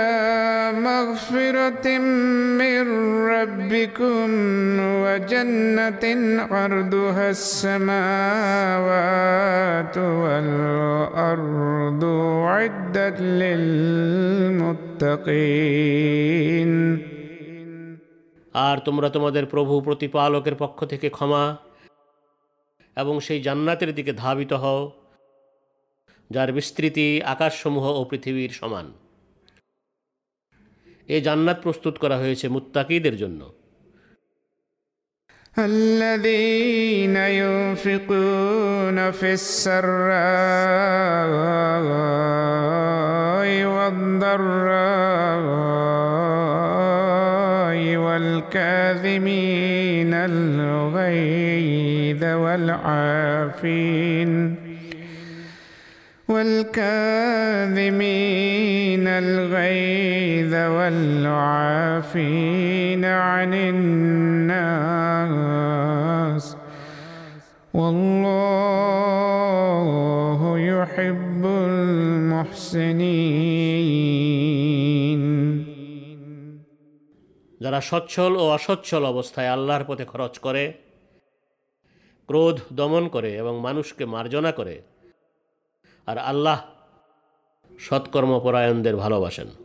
مغفرة 0.81 1.87
من 2.63 2.85
ربكم 3.29 4.29
وجنة 5.05 6.05
عرضها 6.51 7.31
السماوات 7.71 8.77
والأرض 10.23 12.03
عدت 12.47 13.21
للمتقين 15.61 16.71
আর 18.55 18.79
তোমরা 18.79 19.09
তোমাদের 19.09 19.47
প্রভু 19.47 19.81
প্রতিপালকের 19.81 20.55
পক্ষ 20.55 20.85
থেকে 20.85 21.11
ক্ষমা 21.11 21.57
এবং 22.97 23.21
সেই 23.21 23.43
জান্নাতের 23.43 23.95
দিকে 23.95 24.15
ধাবিত 24.15 24.55
হও 24.55 24.93
যার 26.31 26.53
বিস্তৃতি 26.53 27.21
আকাশসমূহ 27.27 27.91
ও 27.91 28.05
পৃথিবীর 28.05 28.53
সমান 28.53 28.93
এ 31.09 31.21
জান্নাত 31.21 31.63
প্রস্তুত 31.63 31.99
করা 31.99 32.17
হয়েছে 32.17 32.49
মুত্তাকিদের 32.49 33.17
জন্য 33.17 33.53
الذين 35.57 37.17
ينفقون 37.43 39.11
في 39.11 39.33
السراء 39.33 41.31
والضراء 43.67 45.41
والكاظمين 48.16 50.14
الغيظ 50.14 52.24
والعافين 52.24 53.76
والكاظمين 56.28 56.68
الغيظ 59.08 60.54
والعافين 60.76 62.26
عن 63.06 63.54
الناس 63.54 64.56
والله 67.74 68.50
يحب 70.60 71.46
المحسنين 71.46 73.55
যারা 77.60 77.82
সচ্ছল 77.82 78.36
ও 78.36 78.44
অসচ্ছল 78.50 79.06
অবস্থায় 79.06 79.48
আল্লাহর 79.48 79.86
পথে 79.88 80.06
খরচ 80.06 80.40
করে, 80.40 80.74
ক্রোধ 82.28 82.60
দমন 82.74 83.10
করে 83.10 83.36
এবং 83.36 83.60
মানুষকে 83.60 84.06
মার্জনা 84.06 84.52
করে, 84.52 84.82
আর 86.08 86.18
আল্লাহ 86.18 86.60
সৎকর্মপরায়ণদের 87.80 88.96
ভালোবাসেন। 88.96 89.65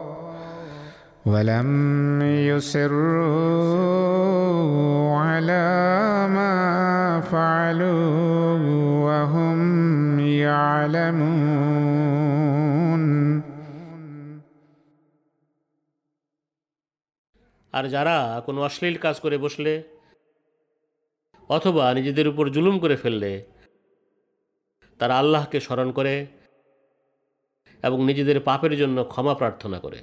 ولم 1.24 1.68
يصروا 2.48 3.76
على 5.16 5.68
ما 6.28 6.54
فعلوا 7.22 8.08
وهم 9.06 9.58
يعلمون 10.40 11.56
আর 17.74 17.84
যারা 17.88 18.16
কোনো 18.46 18.58
অশ্লীল 18.62 18.96
কাজ 18.96 19.16
করে 19.20 19.36
বসলে 19.38 19.72
অথবা 21.50 21.84
নিজেদের 21.94 22.26
উপর 22.28 22.44
জুলুম 22.50 22.76
করে 22.78 22.96
ফেললে 22.96 23.32
তারা 25.00 25.14
আল্লাহকে 25.18 25.58
স্মরণ 25.60 25.88
করে 25.92 26.14
এবং 27.82 27.98
নিজেদের 28.04 28.38
পাপের 28.40 28.72
জন্য 28.76 28.98
ক্ষমা 29.04 29.34
প্রার্থনা 29.34 29.78
করে 29.78 30.00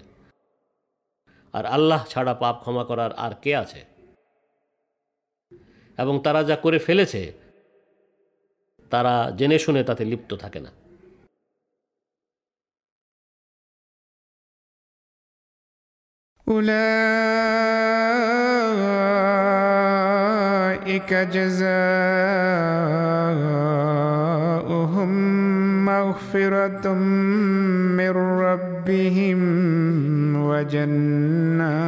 আর 1.58 1.66
আল্লাহ 1.68 2.02
ছাড়া 2.08 2.34
পাপ 2.34 2.56
ক্ষমা 2.64 2.84
করার 2.84 3.12
আর 3.16 3.34
কে 3.44 3.52
আছে 3.56 3.82
এবং 5.98 6.16
তারা 6.24 6.42
যা 6.44 6.56
করে 6.56 6.80
ফেলেছে 6.80 7.22
তারা 8.92 9.14
জেনে 9.38 9.58
শুনে 9.60 9.82
তাতে 9.84 10.04
লিপ্ত 10.06 10.32
থাকে 10.36 10.60
না 10.60 10.72
أولئك 19.74 21.12
جزاؤهم 21.14 22.44
مغفرة 25.89 26.87
من 27.99 28.11
ربهم 28.45 29.41
وجنات 30.51 31.87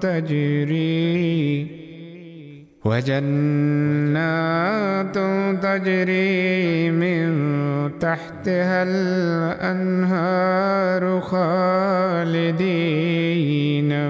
تجري 0.00 1.66
وجنات 2.84 4.30
تجري 5.62 6.90
من 6.90 7.28
تحتها 7.98 8.82
الأنهار 8.82 10.40
خالدين 11.20 12.70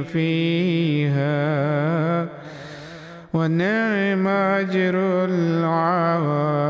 فيها 0.05 1.41
ونعم 3.34 4.26
أجر 4.54 4.96
العاملين 5.26 6.66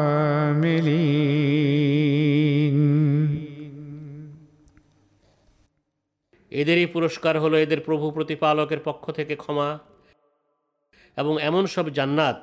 এদেরই 6.51 6.85
পুরস্কার 6.85 7.35
হলো 7.39 7.55
এদের 7.57 7.79
প্রভু 7.79 8.05
প্রতিপালকের 8.11 8.79
পক্ষ 8.79 9.05
থেকে 9.11 9.33
ক্ষমা 9.35 9.69
এবং 11.17 11.33
এমন 11.41 11.63
সব 11.65 11.85
জান্নাত 11.89 12.37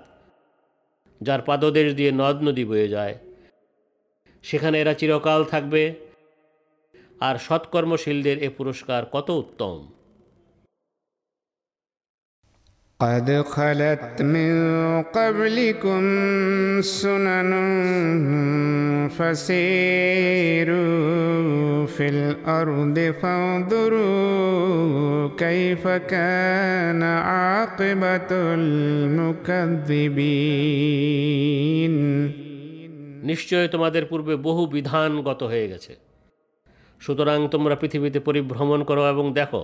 যার 1.20 1.40
পাদদেশ 1.42 1.88
দিয়ে 1.94 2.12
নদ 2.12 2.36
নদী 2.42 2.64
বয়ে 2.64 2.88
যায় 2.88 3.14
সেখানে 4.44 4.76
এরা 4.80 4.94
চিরকাল 4.94 5.40
থাকবে 5.44 5.82
আর 7.20 7.36
সৎকর্মশীলদের 7.38 8.36
এ 8.38 8.48
পুরস্কার 8.48 9.00
কত 9.12 9.28
উত্তম 9.30 9.76
قد 12.99 13.29
خلت 13.43 14.21
من 14.21 14.53
قبلكم 15.03 16.01
سنن 16.81 17.51
فسيروا 19.09 20.75
في 21.87 22.09
الأرض 22.09 23.13
فانظروا 23.21 24.57
كيف 25.37 25.87
كان 25.87 27.03
عاقبة 27.03 28.31
المكذبين 29.11 30.07
নিশ্চয় 33.23 33.65
তোমাদের 33.67 34.03
পূর্বে 34.05 34.33
বহু 34.47 34.63
বিধান 34.67 35.11
গত 35.21 35.41
হয়ে 35.43 35.67
গেছে 35.71 35.93
সুতরাং 37.01 37.39
তোমরা 37.47 37.75
পৃথিবীতে 37.75 38.19
পরিভ্রমণ 38.19 38.79
করো 38.83 39.03
এবং 39.09 39.25
দেখো 39.33 39.61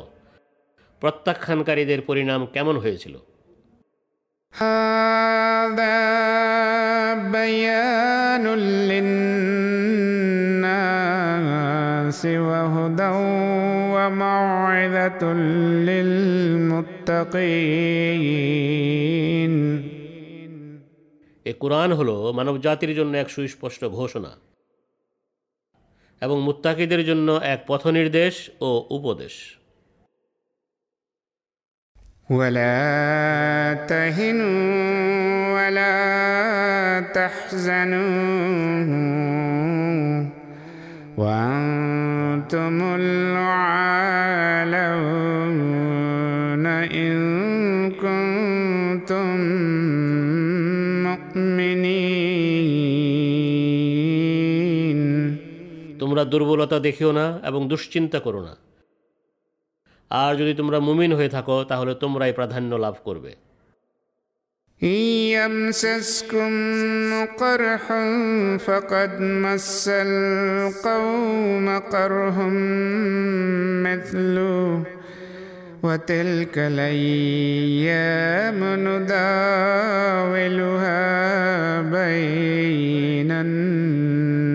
প্রত্যাখ্যানকারীদের 1.04 2.02
পরিণাম 2.02 2.46
কেমন 2.46 2.78
হয়েছিল? 2.78 3.16
এ 21.46 21.54
কোরআন 21.60 21.94
হল 21.94 22.32
মানব 22.32 22.62
জাতির 22.62 22.96
জন্য 22.96 23.18
এক 23.18 23.30
সুস্পষ্ট 23.30 23.86
ঘোষণা 23.86 24.32
এবং 26.22 26.42
মুত্তাকিদের 26.42 27.06
জন্য 27.06 27.32
এক 27.32 27.64
পথনির্দেশ 27.68 28.50
ও 28.62 28.88
উপদেশ। 28.90 29.63
ولا 32.31 33.75
تهنوا 33.89 34.89
ولا 35.57 35.97
تحزنوا 37.19 38.89
وأنتم 41.17 42.77
الأعلون 44.89 46.67
إن 46.67 47.17
كنتم 47.93 49.29
مؤمنين 53.99 54.99
তোমরা 56.01 56.23
দুর্বলতা 56.33 56.77
দেখিও 56.87 57.11
না 57.19 57.27
এবং 57.49 57.61
দুশ্চিন্তা 57.73 58.19
করো 58.27 58.41
না 58.47 58.53
আর 60.13 60.37
যদি 60.37 60.55
তোমরা 60.55 60.81
মুমিন 60.81 61.13
হয়ে 61.13 61.29
থাকো 61.29 61.65
তাহলে 61.65 61.95
তোমরাই 61.95 62.33
প্রাধান্য 62.33 62.73
লাভ 62.85 62.95
করবে 63.05 63.35
إن 64.83 64.89
يمسسكم 65.35 66.53
قرح 67.37 67.85
فقد 68.59 69.21
مس 69.21 69.89
القوم 69.89 71.79
قرح 71.79 72.37
مثله 73.87 74.83
وتلك 75.83 76.59
الأيام 76.71 78.61
نداولها 78.87 81.01
بين 81.81 83.31
الناس 83.33 84.51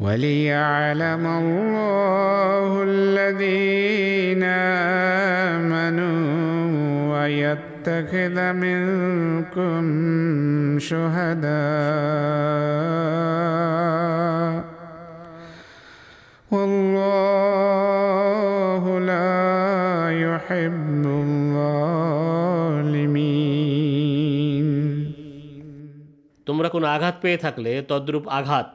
وليعلم 0.00 1.24
الله 1.42 2.70
الذين 2.92 4.42
آمنوا 5.52 6.22
ويتخذ 7.12 8.36
منكم 8.64 9.82
شهداء 13.18 14.64
والله 17.98 18.82
لا 19.10 20.10
يحب 20.24 21.04
الظالمين 23.68 24.66
তোমরা 26.48 26.68
কোনো 26.74 26.86
আঘাত 26.96 27.16
পেয়ে 27.22 27.38
থাকলে 27.44 27.72
তদ্রূপ 27.90 28.24
আঘাত 28.38 28.68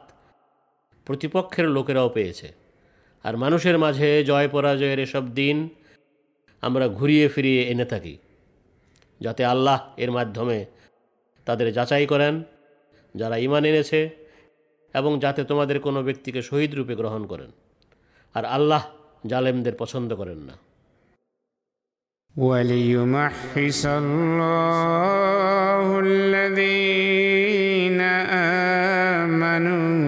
প্রতিপক্ষের 1.08 1.68
লোকেরাও 1.68 2.08
পেয়েছে 2.08 2.52
আর 3.24 3.36
মানুষের 3.36 3.78
মাঝে 3.78 4.24
জয় 4.24 4.48
পরাজয়ের 4.48 4.98
এসব 4.98 5.34
দিন 5.34 5.68
আমরা 6.62 6.88
ঘুরিয়ে 6.88 7.28
ফিরিয়ে 7.28 7.62
এনে 7.62 7.84
থাকি 7.84 8.18
যাতে 9.20 9.44
আল্লাহ 9.44 9.80
এর 9.96 10.10
মাধ্যমে 10.10 10.66
তাদের 11.46 11.72
যাচাই 11.72 12.06
করেন 12.06 12.42
যারা 13.14 13.36
ইমান 13.36 13.64
এনেছে 13.64 14.10
এবং 14.94 15.20
যাতে 15.20 15.44
তোমাদের 15.44 15.80
কোনো 15.80 16.02
ব্যক্তিকে 16.02 16.42
শহীদ 16.42 16.74
রূপে 16.74 16.94
গ্রহণ 16.94 17.26
করেন 17.26 17.50
আর 18.34 18.46
আল্লাহ 18.46 18.86
জালেমদের 19.26 19.74
পছন্দ 19.74 20.14
করেন 20.14 20.40
না 20.40 20.56
وليمحص 22.36 23.86
الله 23.96 26.00
الذين 26.00 28.00
آمنوا 29.20 30.07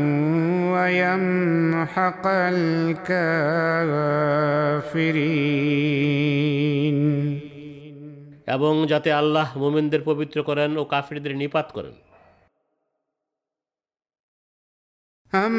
ويمحق 0.91 2.25
الكافرين 6.07 6.99
এবং 8.55 8.75
যাতে 8.93 9.11
আল্লাহ 9.21 9.49
মোমেনদের 9.63 10.03
পবিত্র 10.11 10.39
করেন 10.49 10.71
ও 10.81 10.83
কাফিরদের 10.93 11.35
নিপাত 11.43 11.69
করেন 11.77 11.97
أم 15.33 15.57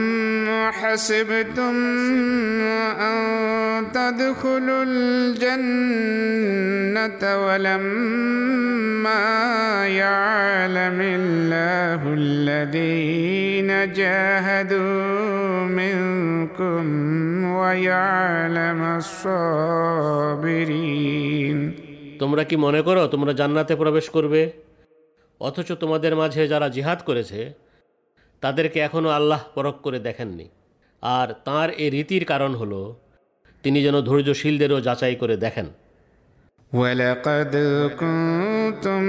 حسبتم 0.72 1.76
أن 3.02 3.18
تدخلوا 3.92 4.84
الجنة 4.84 6.42
ولما 7.46 9.26
يعلم 10.04 11.00
الله 11.12 12.02
الذين 12.14 13.70
جاهدوا 13.94 15.11
منكم 15.72 16.84
ويعلم 17.54 18.82
الصابرين 19.78 20.78
তোমরা 22.22 22.44
কি 22.44 22.56
মনে 22.58 22.82
করো 22.82 23.04
তোমরা 23.08 23.32
জান্নাতে 23.34 23.74
প্রবেশ 23.76 24.06
করবে 24.10 24.42
অথচ 25.42 25.70
তোমাদের 25.74 26.14
মাঝে 26.16 26.42
যারা 26.48 26.68
জিহাদ 26.70 27.00
করেছে 27.02 27.40
তাদেরকে 28.44 28.78
এখনও 28.80 29.10
আল্লাহ 29.10 29.42
পরখ 29.56 29.76
করে 29.82 30.00
দেখেননি 30.00 30.48
আর 31.04 31.28
তার 31.46 31.70
এই 31.76 31.90
রীতির 31.90 32.24
কারণ 32.26 32.52
হলো 32.56 32.82
তিনি 33.64 33.80
যেন 33.84 33.96
ধৈর্যশীলদেরও 34.02 34.80
যাচাই 34.82 35.16
করে 35.16 35.36
দেখেন 35.38 35.68
ولقد 36.74 37.54
كنتم 38.00 39.02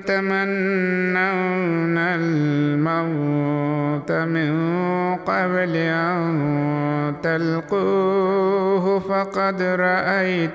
تمنون 0.00 1.98
الموت 1.98 4.12
من 4.12 4.52
قبل 5.18 5.76
أن 5.76 7.14
تلقوه 7.22 8.98
فقد 9.00 9.62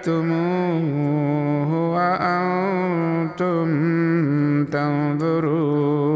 رأيتموه 0.08 1.72
وأنتم 1.96 3.68
تنظرون 4.66 6.12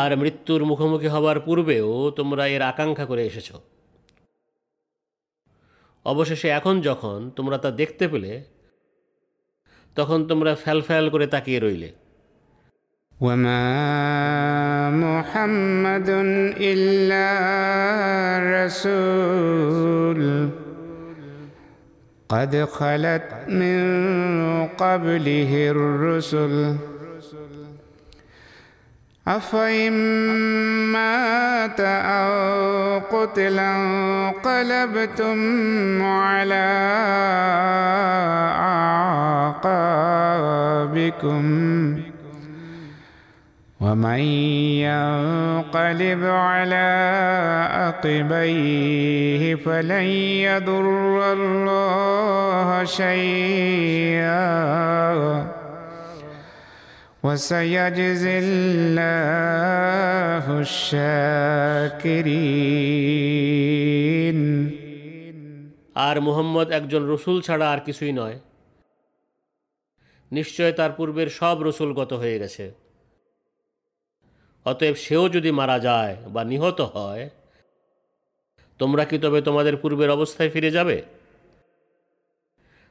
আর 0.00 0.10
মৃত্যুর 0.16 0.60
মুখোমুখি 0.70 1.08
হবার 1.14 1.38
পূর্বেও 1.46 2.10
তোমরা 2.18 2.44
এর 2.54 2.62
আকাঙ্ক্ষা 2.62 3.06
করে 3.10 3.22
এসেছ 3.26 3.48
অবশেষে 6.06 6.48
এখন 6.48 6.74
যখন 6.80 7.18
তোমরা 7.36 7.56
তা 7.58 7.70
দেখতে 7.70 8.04
পেলে 8.08 8.32
তখন 9.96 10.18
তোমরা 10.26 10.52
ফ্যাল 10.54 10.78
ফ্যাল 10.82 11.04
করে 11.08 11.26
তাকিয়ে 11.26 11.60
রইলে 11.60 11.90
وما 13.18 13.64
محمد 15.04 16.08
إلا 16.70 17.26
رسول 18.56 20.22
قد 22.30 22.52
خلت 22.72 23.28
من 23.50 23.78
قبله 24.78 25.52
الرسل 25.70 26.54
أفإن 29.27 29.93
مات 30.91 31.79
أو 31.79 32.99
قتل 32.99 33.59
انقلبتم 33.59 35.37
على 36.03 36.65
أعقابكم 40.43 41.43
ومن 43.81 44.19
ينقلب 44.83 46.23
على 46.23 46.87
عقبيه 47.71 49.55
فلن 49.55 50.03
يضر 50.43 51.33
الله 51.33 52.83
شيئا 52.83 54.33
وسيجزي 57.24 58.38
الله 58.38 60.60
الشاكرين 60.60 62.28
আর 66.06 66.20
মুহাম্মদ 66.20 66.70
একজন 66.70 67.12
রসুল 67.12 67.40
ছাড়া 67.40 67.72
আর 67.72 67.80
কিছুই 67.80 68.12
নয় 68.12 68.38
নিশ্চয় 70.32 70.72
তার 70.72 70.92
পূর্বের 70.92 71.28
সব 71.28 71.62
রসুল 71.62 71.92
গত 71.92 72.12
হয়ে 72.12 72.38
গেছে 72.38 72.70
অতএব 74.66 74.94
সেও 74.94 75.28
যদি 75.28 75.50
মারা 75.50 75.78
যায় 75.78 76.16
বা 76.28 76.44
নিহত 76.44 76.80
হয় 76.94 77.28
তোমরা 78.80 79.04
কি 79.04 79.18
তবে 79.18 79.42
তোমাদের 79.42 79.76
পূর্বের 79.76 80.10
অবস্থায় 80.10 80.50
ফিরে 80.50 80.70
যাবে 80.70 81.02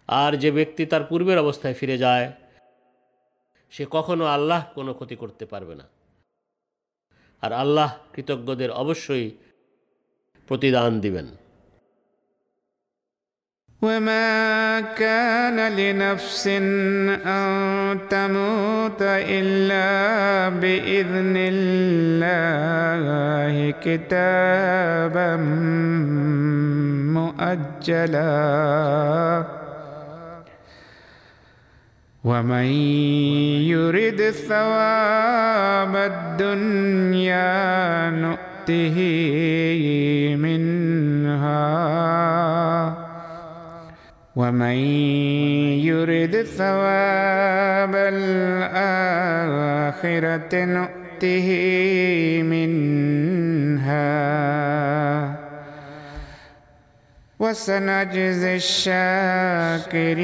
আর 0.10 0.38
যে 0.38 0.52
ব্যক্তি 0.52 0.86
তার 0.86 1.04
পূর্বের 1.04 1.38
অবস্থায় 1.38 1.74
ফিরে 1.74 1.98
যায় 1.98 2.41
সে 3.72 3.84
কখনো 3.92 4.26
আল্লাহ 4.26 4.62
কোনো 4.76 4.92
ক্ষতি 4.94 5.16
করতে 5.16 5.46
পারবে 5.46 5.76
না 5.76 5.86
আর 7.44 7.52
আল্লাহ 7.54 7.90
কৃতজ্ঞদের 8.14 8.72
অবশ্যই 8.74 9.28
প্রতিদান 10.50 10.94
দিবেন 11.00 11.28
وما 13.82 14.82
كان 14.98 15.58
لنفس 15.72 16.48
أن 17.28 18.00
تموت 18.10 19.02
إلا 19.38 19.90
بإذن 20.50 21.36
الله 21.54 23.06
كتابا 23.72 25.36
مؤجلا 27.18 28.38
ومن 32.25 32.65
يرد 33.67 34.31
ثواب 34.31 35.97
الدنيا 35.97 37.51
نؤته 38.11 38.97
منها. 40.39 41.63
ومن 44.37 44.79
يرد 45.83 46.43
ثواب 46.43 47.95
الآخرة 47.95 48.95
نؤته 50.65 51.49
منها. 52.43 54.13
وسنجزي 57.42 58.56
الشاكرين 58.58 60.18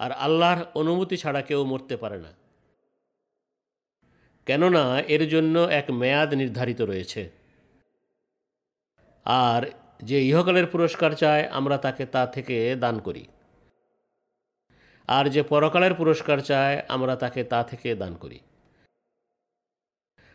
আর 0.00 0.10
আল্লাহর 0.16 0.60
অনুমতি 0.74 1.16
ছাড়া 1.16 1.40
কেউ 1.40 1.60
মরতে 1.64 1.96
পারে 1.96 2.18
না 2.18 2.32
কেননা 4.46 4.84
এর 5.08 5.22
জন্য 5.28 5.54
এক 5.70 5.86
মেয়াদ 5.90 6.30
নির্ধারিত 6.34 6.80
রয়েছে 6.80 7.22
আর 9.26 9.62
যে 10.02 10.18
ইহকালের 10.22 10.66
পুরস্কার 10.66 11.12
চায় 11.14 11.44
আমরা 11.48 11.76
তাকে 11.76 12.04
তা 12.06 12.22
থেকে 12.26 12.56
দান 12.76 12.96
করি 12.98 13.24
আর 15.08 15.24
যে 15.28 15.42
পরকালের 15.42 15.94
পুরস্কার 15.94 16.38
চায় 16.40 16.76
আমরা 16.88 17.14
তাকে 17.16 17.40
তা 17.44 17.60
থেকে 17.62 17.88
দান 17.94 18.12
করি 18.14 18.38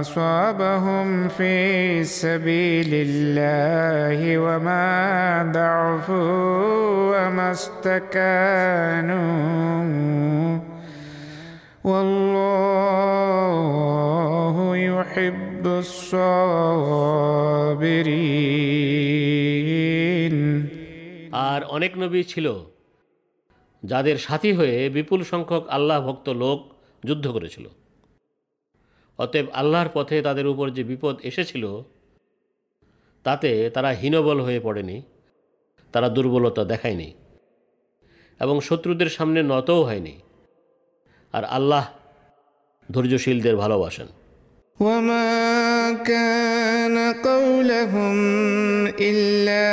أصابهم 0.00 1.28
في 1.28 1.54
سبيل 2.04 2.90
الله 3.08 4.38
وما 4.38 4.86
ضعفوا 5.52 6.34
وما 7.12 7.48
استكانوا 7.50 9.24
والله 13.84 14.56
يحب 14.90 15.64
الصابرين 19.44 20.34
আর 21.48 21.60
অনেক 21.76 21.92
নবী 22.02 22.20
ছিল 22.32 22.46
যাদের 23.82 24.16
সাথী 24.18 24.50
হয়ে 24.52 24.76
বিপুল 24.88 25.20
সংখ্যক 25.22 25.62
আল্লাহ 25.68 25.98
ভক্ত 26.06 26.26
লোক 26.42 26.58
যুদ্ধ 27.02 27.26
করেছিল 27.26 27.66
অতএব 29.18 29.46
আল্লাহর 29.52 29.90
পথে 29.94 30.16
তাদের 30.22 30.46
উপর 30.46 30.66
যে 30.70 30.82
বিপদ 30.84 31.14
এসেছিল 31.22 31.64
তাতে 33.24 33.50
তারা 33.70 33.90
হীনবল 33.94 34.38
হয়ে 34.40 34.60
পড়েনি 34.60 34.96
তারা 35.94 36.08
দুর্বলতা 36.08 36.62
দেখায়নি 36.64 37.08
এবং 38.40 38.56
শত্রুদের 38.60 39.08
সামনে 39.08 39.40
নতও 39.42 39.80
হয়নি 39.84 40.14
আর 41.34 41.44
আল্লাহ 41.48 41.84
ধৈর্যশীলদের 42.88 43.56
ভালোবাসেন 43.56 44.08
وما 44.80 45.30
كان 46.04 46.96
قولهم 47.22 48.16
إلا 49.00 49.70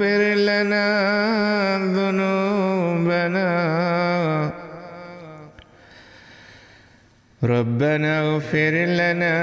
ربنا 0.00 0.08
اغفر 0.08 0.34
لنا 0.34 1.78
ذنوبنا. 1.78 3.50
ربنا 7.44 8.20
اغفر 8.20 8.74
لنا 9.00 9.36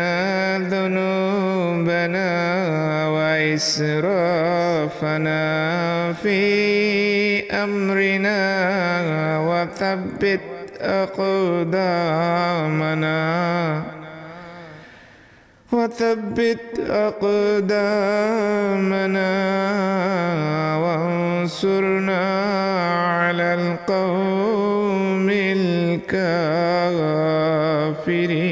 ذنوبنا 0.57 2.29
وإسرافنا 3.07 4.13
في 6.13 6.41
أمرنا 7.51 8.39
وثبت 9.39 10.41
أقدامنا. 10.81 11.77
وثبت 15.70 16.64
أقدامنا 17.06 18.52
وانصرنا 20.76 22.22
على 23.14 23.48
القوم 23.54 25.28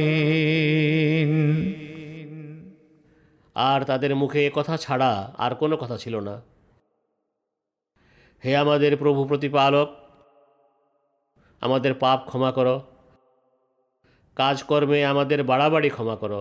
الكافرين 0.00 1.32
আর 3.56 3.80
তাদের 3.84 4.12
মুখে 4.14 4.40
এ 4.46 4.50
কথা 4.58 4.74
ছাড়া 4.76 5.12
আর 5.38 5.52
কোনো 5.54 5.74
কথা 5.76 5.96
ছিল 5.96 6.14
না 6.28 6.34
হে 8.42 8.52
আমাদের 8.56 8.92
প্রভু 8.96 9.20
প্রতিপালক 9.24 9.88
আমাদের 11.62 11.92
পাপ 11.94 12.18
ক্ষমা 12.30 12.50
করো 12.58 12.76
কাজকর্মে 14.36 14.98
আমাদের 15.04 15.40
বাড়াবাড়ি 15.42 15.90
ক্ষমা 15.90 16.16
করো 16.22 16.40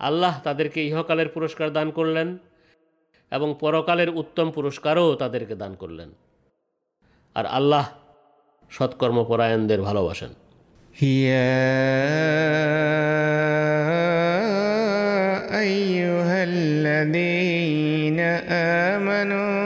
আল্লাহ 0.00 0.34
তাদেরকে 0.42 0.80
ইহকালের 0.82 1.28
পুরস্কার 1.28 1.68
দান 1.72 1.88
করলেন 1.90 2.28
এবং 3.32 3.48
পরকালের 3.60 4.10
উত্তম 4.12 4.46
পুরস্কারও 4.50 5.06
তাদেরকে 5.14 5.54
দান 5.56 5.72
করলেন 5.74 6.10
আর 7.36 7.46
আল্লাহ 7.50 7.84
সৎকর্মপরায়ণদের 8.70 9.80
ভালোবাসেন 9.82 10.32
يا 10.96 11.52
أيها 15.60 16.38
الذين 16.44 18.20
آمنوا 18.90 19.60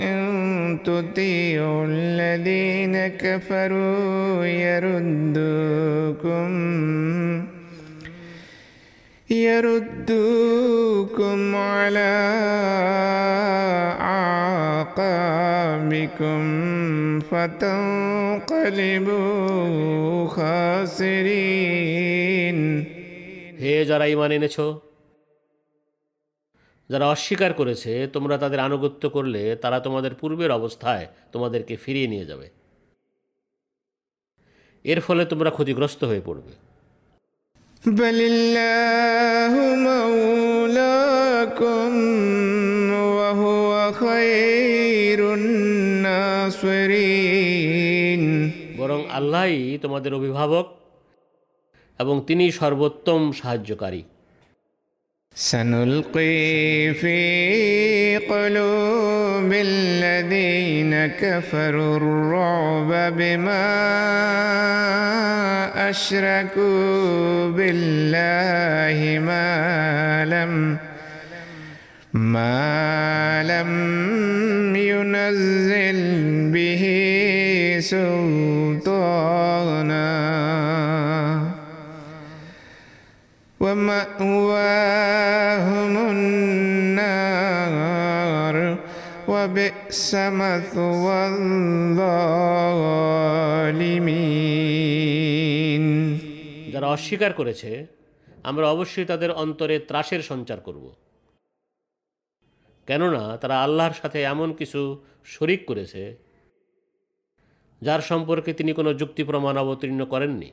إن 0.00 0.18
تطيعوا 0.84 1.84
الذين 1.86 2.94
كفروا 3.16 4.46
يردوكم 4.56 6.50
يردوكم 9.96 11.38
على 11.56 12.14
أعقابكم 14.96 16.40
فتنقلبوا 18.46 19.08
خاسرين 20.28 21.76
হে 23.60 23.74
যারা 23.90 24.04
ইমান 24.06 24.30
এনেছ 24.32 24.56
যারা 26.90 27.06
অস্বীকার 27.06 27.52
করেছে 27.52 27.92
তোমরা 28.14 28.36
তাদের 28.36 28.60
আনুগত্য 28.60 29.02
করলে 29.08 29.42
তারা 29.56 29.78
তোমাদের 29.80 30.12
পূর্বের 30.14 30.50
অবস্থায় 30.50 31.06
তোমাদেরকে 31.32 31.74
ফিরিয়ে 31.76 32.08
নিয়ে 32.08 32.28
যাবে 32.30 32.46
এর 34.84 35.00
ফলে 35.00 35.22
তোমরা 35.24 35.50
ক্ষতিগ্রস্ত 35.50 36.00
হয়ে 36.04 36.22
পড়বে 36.26 36.52
بل 37.84 38.18
الله 38.32 39.54
مولاكم 39.88 41.92
وهو 43.18 43.92
خير 43.94 45.20
الناصرين 47.26 48.52
বরং 48.78 49.00
আল্লাহই 49.18 49.78
তোমাদের 49.82 50.14
অভিভাবক 50.14 50.66
এবং 52.00 52.22
তিনি 52.26 52.52
সর্বোত্তম 52.52 53.32
সাহায্যকারী 53.32 54.02
سنلقي 55.35 56.93
في 56.93 58.17
قلوب 58.17 59.53
الذين 59.53 61.07
كفروا 61.07 61.97
الرعب 61.97 63.17
بما 63.17 63.71
أشركوا 65.89 67.49
بالله 67.49 69.19
ما 69.19 70.25
لم 70.25 70.77
ما 72.13 73.43
لم 73.43 74.75
ينزل 74.75 76.01
به 76.51 76.83
سلطانا 77.79 79.31
ومأواهم 83.60 86.10
النار 86.10 87.56
وبئس 89.28 90.14
مثوى 90.14 91.28
الظالمين 94.46 96.18
যারা 96.72 96.88
অস্বীকার 96.88 97.32
করেছে 97.32 97.86
আমরা 98.44 98.68
অবশ্যই 98.68 99.06
তাদের 99.06 99.34
অন্তরে 99.34 99.78
ত্রাসের 99.78 100.22
সঞ্চার 100.22 100.60
করব 100.60 100.92
কেননা 102.88 103.36
তারা 103.36 103.62
আল্লাহর 103.62 103.92
সাথে 103.92 104.24
এমন 104.24 104.54
কিছু 104.54 105.02
শরিক 105.26 105.66
করেছে 105.66 106.16
যার 107.82 108.00
সম্পর্কে 108.00 108.52
তিনি 108.52 108.72
কোনো 108.72 108.94
যুক্তি 108.94 109.24
প্রমাণ 109.24 109.56
অবতীর্ণ 109.56 110.04
করেননি 110.04 110.52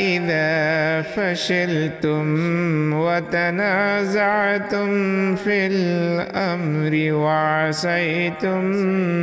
إذا 0.00 0.52
فشلتم 1.14 2.26
وتنازعتم 2.96 4.88
في 5.36 5.66
الأمر 5.66 7.12
وعصيتم 7.14 8.60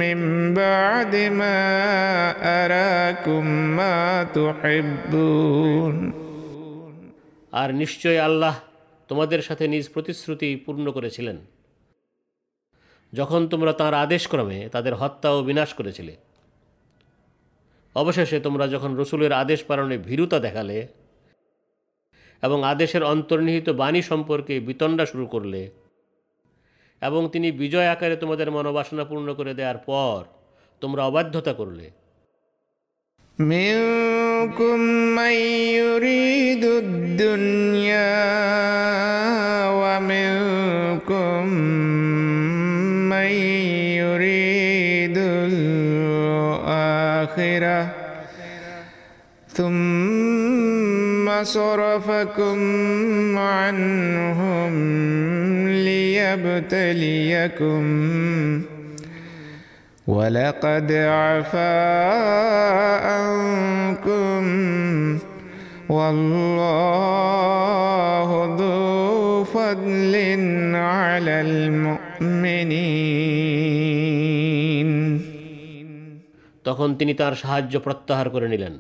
من 0.02 0.20
بعد 0.54 1.14
ما 1.16 1.60
أراكم 2.62 3.46
ما 3.78 4.24
تحبون 4.34 5.96
আর 7.54 7.70
নিশ্চয় 7.74 8.20
আল্লাহ 8.22 8.56
তোমাদের 9.10 9.42
সাথে 9.42 9.66
নিজ 9.68 9.86
প্রতিশ্রুতি 9.90 10.50
পূর্ণ 10.66 10.86
করেছিলেন 10.92 11.38
যখন 13.14 13.42
তোমরা 13.48 13.72
তাঁর 13.74 13.94
আদেশক্রমে 13.96 14.60
তাদের 14.70 14.94
হত্যা 14.94 15.30
ও 15.32 15.40
বিনাশ 15.44 15.70
করেছিলে 15.74 16.14
অবশেষে 17.98 18.38
তোমরা 18.40 18.66
যখন 18.68 18.92
রসুলের 18.96 19.34
আদেশ 19.34 19.60
পালনে 19.64 19.96
ভীরুতা 19.98 20.38
দেখালে 20.40 20.80
এবং 22.44 22.60
আদেশের 22.66 23.04
অন্তর্নিহিত 23.04 23.68
বাণী 23.74 24.02
সম্পর্কে 24.02 24.54
বিতণ্ডা 24.60 25.06
শুরু 25.06 25.26
করলে 25.28 25.62
এবং 27.02 27.22
তিনি 27.30 27.48
বিজয় 27.52 27.90
আকারে 27.90 28.16
তোমাদের 28.16 28.48
মনোবাসনা 28.52 29.04
পূর্ণ 29.04 29.28
করে 29.34 29.54
দেওয়ার 29.54 29.80
পর 29.86 30.20
তোমরা 30.82 31.02
অবাধ্যতা 31.04 31.54
করলে 31.54 31.86
منكم 33.40 34.80
من 35.16 35.36
يريد 35.74 36.64
الدنيا 36.66 38.14
ومنكم 39.74 41.44
صرفكم 51.44 52.58
عنهم 53.38 54.74
ليبتليكم 55.88 57.84
ولقد 60.08 60.92
عفا 60.92 61.80
عنكم 63.10 64.44
والله 65.90 67.10
ذو 68.60 69.44
فضل 69.44 70.16
على 70.76 71.42
المؤمنين 71.42 72.14
তখন 76.64 76.96
তিনি 76.96 77.14
তার 77.14 77.36
সাহায্য 77.36 77.80
প্রত্যাহার 77.80 78.30
করে 78.30 78.48
নিলেন 78.48 78.80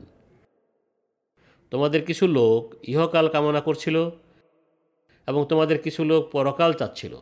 তোমাদের 1.71 2.05
কিছু 2.05 2.27
লোক 2.27 2.75
ইহকাল 2.89 3.29
কামনা 3.29 3.61
করছিল 3.61 4.11
এবং 5.27 5.47
তোমাদের 5.49 5.83
কিছু 5.83 6.05
লোক 6.05 6.31
পরকাল 6.31 6.73
চাচ্ছিল। 6.73 7.16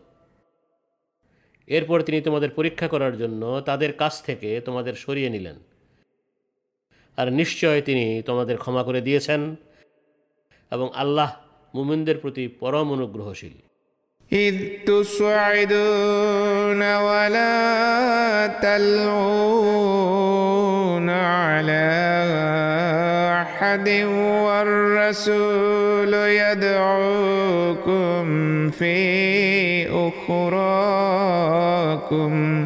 এরপর 1.67 2.03
তিনি 2.03 2.21
তোমাদের 2.21 2.51
পরীক্ষা 2.51 2.89
করার 2.89 3.19
জন্য 3.19 3.61
তাদের 3.61 3.93
কাছ 3.93 4.23
থেকে 4.23 4.61
তোমাদের 4.61 4.95
সরিয়ে 4.95 5.31
নিলেন। 5.31 5.57
আর 7.17 7.33
নিশ্চয় 7.33 7.83
তিনি 7.83 8.23
তোমাদের 8.23 8.57
ক্ষমা 8.59 8.83
করে 8.83 9.01
দিয়েছেন 9.01 9.57
এবং 10.71 10.89
আল্লাহ 10.95 11.37
মুমিনদের 11.75 12.19
প্রতি 12.19 12.49
পরম 12.49 12.93
অনুগ্রহশীল। 12.93 13.53
إذ 14.33 14.55
تصعدون 14.87 15.77
ولا 16.97 18.47
تلغون 18.63 20.31
على 21.11 21.87
أحد 23.43 23.89
والرسول 24.45 26.15
يدعوكم 26.15 28.27
في 28.71 29.89
أخراكم. 30.29 32.66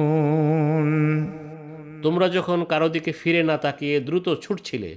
তোমরা 2.03 2.27
যখন 2.29 2.59
কারও 2.65 2.89
দিকে 2.89 3.11
ফিরে 3.11 3.41
না 3.43 3.55
তাকিয়ে 3.57 3.95
দ্রুত 3.99 4.27
ছুটছিলে 4.41 4.91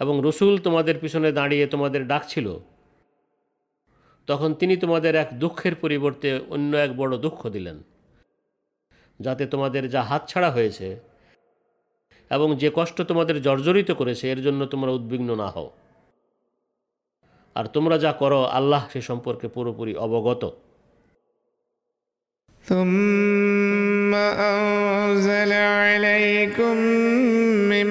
এবং 0.00 0.14
রসুল 0.24 0.58
তোমাদের 0.58 0.96
পিছনে 0.98 1.32
দাঁড়িয়ে 1.32 1.66
তোমাদের 1.66 2.02
ডাকছিল, 2.06 2.46
তখন 4.26 4.50
তিনি 4.54 4.74
তোমাদের 4.76 5.12
এক 5.14 5.28
দুঃখের 5.38 5.74
পরিবর্তে 5.74 6.28
অন্য 6.48 6.76
এক 6.76 6.90
বড় 6.96 7.12
দুঃখ 7.18 7.40
দিলেন, 7.48 7.76
যাতে 9.20 9.44
তোমাদের 9.46 9.82
যা 9.90 10.02
হাতছাড়া 10.02 10.50
হয়েছে 10.50 10.88
এবং 12.30 12.48
যে 12.56 12.68
কষ্ট 12.74 12.96
তোমাদের 13.02 13.36
জর্জরিত 13.42 13.90
করেছে, 13.90 14.24
এর 14.30 14.40
জন্য 14.42 14.60
তোমরা 14.66 14.90
উদ্বিগ্ন 14.90 15.30
না 15.34 15.48
হও। 15.50 15.68
আর 17.54 17.64
তোমরা 17.66 17.96
যা 17.98 18.12
করো, 18.12 18.40
আল্লাহ 18.58 18.82
সে 18.92 19.00
সম্পর্কে 19.00 19.46
পুরোপুরি 19.48 19.92
অবগত। 19.96 20.42
ثم 24.10 24.16
أنزل 24.16 25.52
عليكم 25.52 26.76
من 27.70 27.88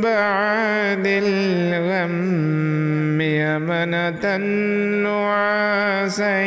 بعد 0.00 1.06
الغم 1.06 3.20
أمنة 3.20 4.36
نعاسا 5.06 6.42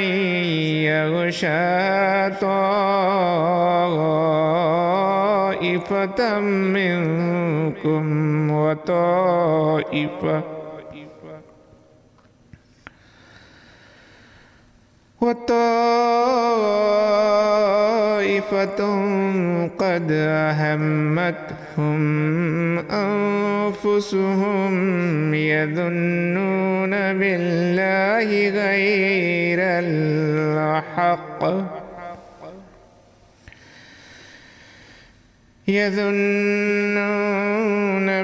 يغشى 0.84 2.30
طائفة 2.42 2.60
منكم 6.40 8.06
وطائفة 8.52 10.55
وطائفة 15.26 15.66
قد 19.80 20.08
أهمتهم 20.52 22.00
أنفسهم 22.90 24.74
يظنون 25.34 26.92
بالله 26.92 28.30
غير 28.50 29.60
الحق. 29.84 31.42
يظنون 35.68 36.16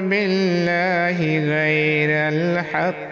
بالله 0.08 1.18
غير 1.54 2.10
الحق. 2.32 3.11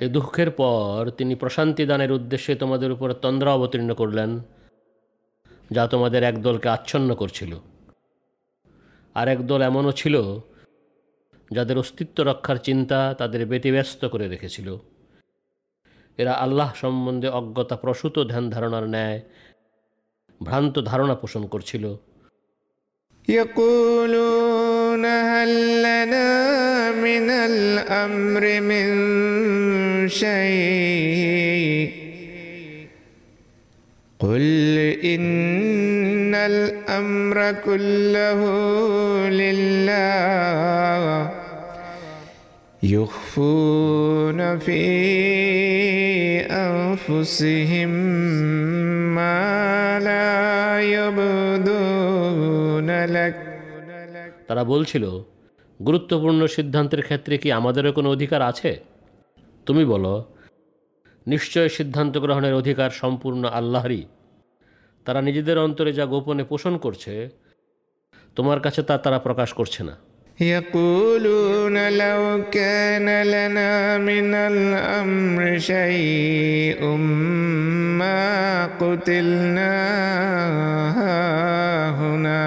এ 0.00 0.08
দুঃখের 0.08 0.50
পর 0.50 1.10
তিনি 1.10 1.34
প্রশান্তি 1.34 1.86
দানের 1.86 2.12
উদ্দেশ্যে 2.12 2.54
তোমাদের 2.54 2.92
উপর 2.92 3.12
তন্দ্রা 3.12 3.54
অবতীর্ণ 3.54 3.94
করলেন, 3.94 4.38
যা 5.70 5.86
তোমাদের 5.86 6.22
একদলকে 6.22 6.68
আচ্ছন্ন 6.68 7.14
করছিল। 7.14 7.56
আর 9.14 9.28
একদল 9.28 9.62
এমনও 9.62 9.92
ছিল, 9.92 10.40
যাদের 11.52 11.78
অস্তিত্ব 11.78 12.22
রক্ষার 12.22 12.56
চিন্তা 12.56 13.14
তাদের 13.14 13.46
ব্যতিব্যস্ত 13.46 14.04
করে 14.04 14.28
রেখেছিল। 14.28 14.76
এরা 16.18 16.32
আল্লাহ 16.32 16.74
সম্বন্ধে 16.74 17.28
অজ্ঞতা 17.28 17.76
প্রসূত 17.76 18.18
ধ্যান 18.28 18.50
ধারণার 18.50 18.88
ন্যায় 18.88 19.20
ভ্রান্ত 20.42 20.78
ধারণা 20.84 21.14
পোষণ 21.14 21.46
করছিল। 21.46 21.96
يقولون 23.28 25.04
هل 25.04 25.78
لنا 25.78 26.90
من 26.92 27.30
الأمر 27.30 28.60
من 28.60 28.88
شيء 30.08 31.90
قل 34.20 34.42
إن 35.04 36.34
الأمر 36.34 37.52
كله 37.64 38.40
لله 39.28 41.30
يخفون 42.82 44.58
في 44.58 44.80
أنفسهم 46.50 47.88
ما 49.14 50.00
لا 50.02 50.53
তারা 54.46 54.64
বলছিল, 54.64 55.04
গুরুত্বপূর্ণ 55.82 56.46
সিদ্ধান্তের 56.46 57.02
ক্ষেত্রে 57.02 57.38
কি 57.38 57.52
আমাদেরও 57.52 57.92
কোনো 57.92 58.10
অধিকার 58.10 58.42
আছে? 58.42 58.80
তুমি 59.66 59.84
বলো, 59.84 60.34
নিশ্চয় 61.26 61.68
সিদ্ধান্ত 61.68 62.18
গ্রহণের 62.18 62.54
অধিকার 62.54 62.90
সম্পূর্ণ 62.90 63.44
আল্লাহরই। 63.44 64.04
তারা 65.04 65.22
নিজেদের 65.22 65.58
অন্তরে 65.58 65.92
যা 65.92 66.06
গোপনে 66.06 66.44
পোষণ 66.44 66.78
করছে, 66.78 67.28
তোমার 68.36 68.60
কাছে 68.60 68.82
তা 68.82 68.98
তারা 68.98 69.18
প্রকাশ 69.18 69.52
করছে 69.52 69.84
না। 69.84 69.96
يقولون 70.40 71.88
لو 71.88 72.42
كان 72.52 73.22
لنا 73.22 73.98
من 73.98 74.34
الأمر 74.34 75.58
شيء 75.58 76.84
ما 77.98 78.66
قتلنا 78.66 79.74
هنا 82.00 82.44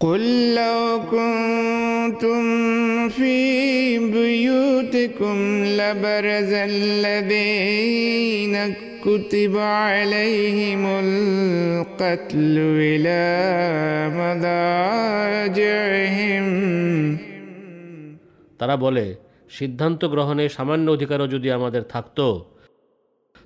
قل 0.00 0.54
لو 0.54 1.00
كنتم 1.10 2.42
في 3.08 3.98
بيوتكم 3.98 5.64
لبرز 5.64 6.52
الذين 6.52 8.06
كتب 9.05 9.57
عليهم 9.57 10.85
القتل 10.85 12.55
إلى 12.85 13.21
مضاجعهم 14.19 16.45
তারা 18.59 18.75
বলে 18.75 19.15
সিদ্ধান্ত 19.49 20.05
গ্রহণে 20.05 20.49
সামান্য 20.49 20.91
অধিকারও 20.91 21.27
যদি 21.27 21.51
আমাদের 21.51 21.83
থাকতো 21.89 22.45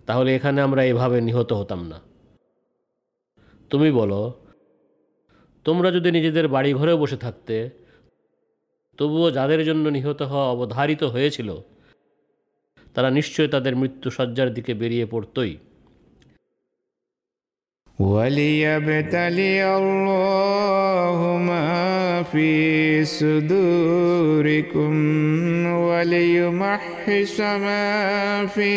তাহলে 0.08 0.36
এখানে 0.36 0.62
আমরা 0.62 0.84
এভাবে 0.84 1.22
নিহত 1.22 1.54
হতাম 1.54 1.88
না 1.88 2.02
তুমি 3.72 3.92
বলো 3.92 4.42
তোমরা 5.66 5.92
যদি 5.92 6.12
নিজেদের 6.12 6.48
বাড়ি 6.48 6.74
ঘরেও 6.74 6.98
বসে 6.98 7.18
থাকতে 7.18 7.70
তবুও 9.00 9.32
যাদের 9.32 9.66
জন্য 9.66 9.90
নিহত 9.90 10.22
হওয়া 10.22 10.50
অবধারিত 10.50 11.04
হয়েছিল 11.04 11.58
তারা 12.96 13.10
নিশ্চয় 13.18 13.48
তাদের 13.48 13.74
মৃত্যু 13.82 14.08
সজ্জার 14.18 14.50
দিকে 14.58 14.74
বেরিয়ে 14.82 15.06
পড়তই 15.14 15.54
وليبتلي 18.00 19.78
الله 19.78 21.20
ما 21.50 21.70
في 22.32 22.52
صدوركم 23.20 24.94
وليمحص 25.88 27.38
ما 27.66 28.46
في 28.46 28.74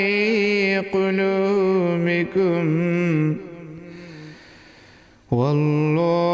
قلوبكم 0.95 2.65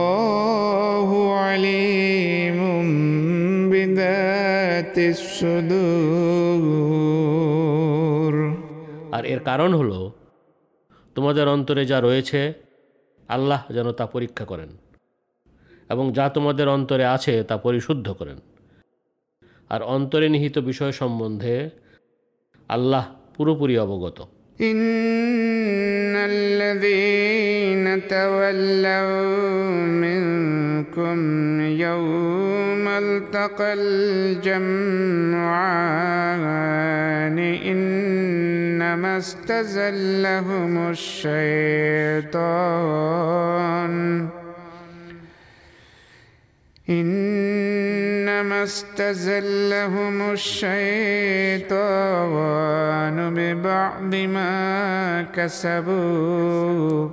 والله 0.05 1.09
عليم 1.35 2.59
بذات 3.71 4.99
الصدور 5.15 6.88
আর 9.12 9.26
এর 9.26 9.40
কারণ 9.40 9.74
হলো, 9.74 10.12
তোমাদের 11.16 11.48
অন্তরে 11.48 11.86
যা 11.86 12.02
রয়েছে, 12.02 12.54
আল্লাহ 13.28 13.72
যেন 13.72 13.92
তা 13.92 14.06
পরীক্ষা 14.06 14.46
করেন 14.46 14.70
এবং 15.90 16.14
যা 16.14 16.30
তোমাদের 16.30 16.68
অন্তরে 16.68 17.06
আছে 17.06 17.44
তা 17.44 17.58
পরিশুদ্ধ 17.58 18.14
করেন। 18.14 18.40
আর 19.70 19.84
অন্তরে 19.84 20.30
নিহিত 20.30 20.58
বিষয় 20.58 20.92
সম্বন্ধে 20.92 21.70
আল্লাহ 22.70 23.16
পুরোপুরি 23.38 23.78
অবগত। 23.78 24.22
إن 24.62 26.16
الذين 26.16 28.08
تولوا 28.08 29.80
منكم 29.88 31.20
يوم 31.62 32.88
التقى 32.88 33.74
الجمعان 33.74 34.60
إنما 37.40 39.18
استزلهم 39.18 40.90
الشيطان. 40.90 42.40
إنما 46.90 48.64
استزلهم 48.64 50.32
الشيطان 50.32 50.70
ببعض 53.36 54.16
ما 54.16 55.22
كسبوا. 55.36 57.10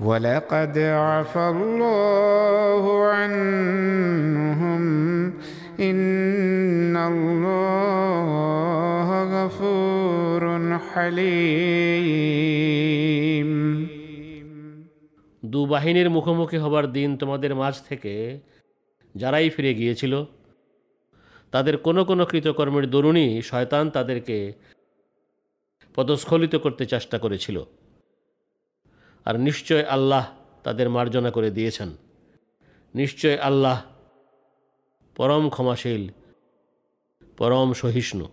ولقد 0.00 0.78
عفى 0.78 1.48
الله 1.56 3.06
عنهم. 3.08 4.86
إن 5.80 6.96
الله 6.96 8.28
غفور 9.44 10.78
حليم. 10.94 11.56
দু 15.56 15.66
বাহিনীর 15.66 16.08
মুখোমুখি 16.10 16.56
হবার 16.56 16.86
দিন 16.92 17.16
তোমাদের 17.16 17.54
মাঝ 17.54 17.74
থেকে 17.88 18.12
যারাই 19.16 19.50
ফিরে 19.50 19.72
গিয়েছিল, 19.74 20.14
তাদের 21.50 21.74
কোনো 21.78 22.04
কোনো 22.04 22.22
কৃতকর্মের 22.26 22.90
দরুণই 22.90 23.42
শয়তান 23.42 23.84
তাদেরকে 23.90 24.36
পদস্খলিত 25.94 26.54
করতে 26.56 26.86
চেষ্টা 26.86 27.16
করেছিল। 27.18 27.56
আর 29.24 29.34
নিশ্চয় 29.40 29.84
আল্লাহ 29.84 30.24
তাদের 30.62 30.86
মার্জনা 30.90 31.30
করে 31.30 31.50
দিয়েছেন। 31.50 31.90
নিশ্চয় 32.94 33.36
আল্লাহ 33.38 33.76
পরম 35.16 35.44
ক্ষমাশীল, 35.48 36.02
পরম 37.36 37.68
সহিষ্ণু। 37.72 38.26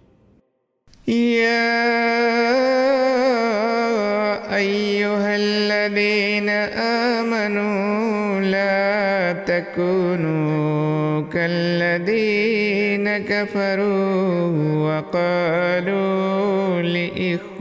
يا 1.08 2.73
أيها 4.56 5.36
الذين 5.36 6.50
آمنوا 7.20 8.42
لا 8.42 9.34
تكونوا 9.34 11.22
كالذين 11.34 13.18
كفروا 13.18 14.48
وقالوا 14.86 16.82
لإخوانهم 16.82 17.54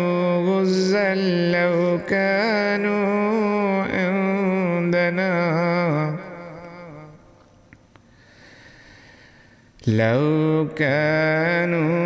لو 1.14 1.98
كانوا 2.08 3.82
عندنا. 3.82 5.38
لو 9.86 10.66
كانوا 10.76 11.98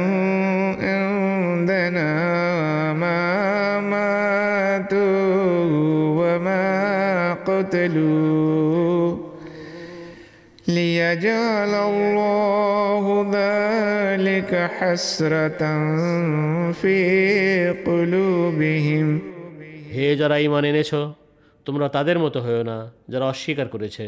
عندنا 0.82 2.12
ما 2.92 3.80
ماتوا 3.80 5.00
وما 6.18 7.32
قتلوا. 7.32 9.22
ليجعل 11.01 11.74
الله 11.89 13.05
ذلك 13.32 14.51
حسرة 14.78 15.61
في 16.74 16.97
قلوبهم 17.82 19.07
হে 19.93 20.07
যারা 20.22 20.36
ইমান 20.39 20.63
এনেছ 20.65 20.91
তোমরা 21.65 21.88
তাদের 21.88 22.18
মতো 22.20 22.38
হয়েও 22.45 22.63
না 22.63 22.78
যারা 23.09 23.26
অস্বীকার 23.26 23.68
করেছে 23.76 24.05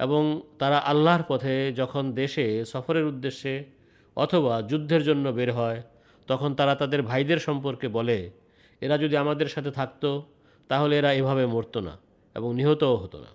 এবং 0.00 0.22
তারা 0.58 0.78
আল্লাহর 0.90 1.24
পথে 1.28 1.54
যখন 1.80 2.04
দেশে 2.12 2.46
সফরের 2.72 3.04
উদ্দেশ্যে 3.04 3.54
অথবা 4.16 4.54
যুদ্ধের 4.70 5.02
জন্য 5.02 5.24
বের 5.32 5.50
হয় 5.52 5.80
তখন 6.28 6.50
তারা 6.54 6.74
তাদের 6.74 7.00
ভাইদের 7.02 7.40
সম্পর্কে 7.48 7.86
বলে 7.88 8.18
এরা 8.82 8.96
যদি 8.98 9.14
আমাদের 9.16 9.48
সাথে 9.48 9.70
থাকতো 9.70 10.10
তাহলে 10.70 10.92
এরা 10.98 11.10
এভাবে 11.12 11.44
মরতো 11.46 11.78
না 11.80 11.94
এবং 12.36 12.48
নিহতও 12.54 12.96
হতো 12.96 13.18
না 13.20 13.30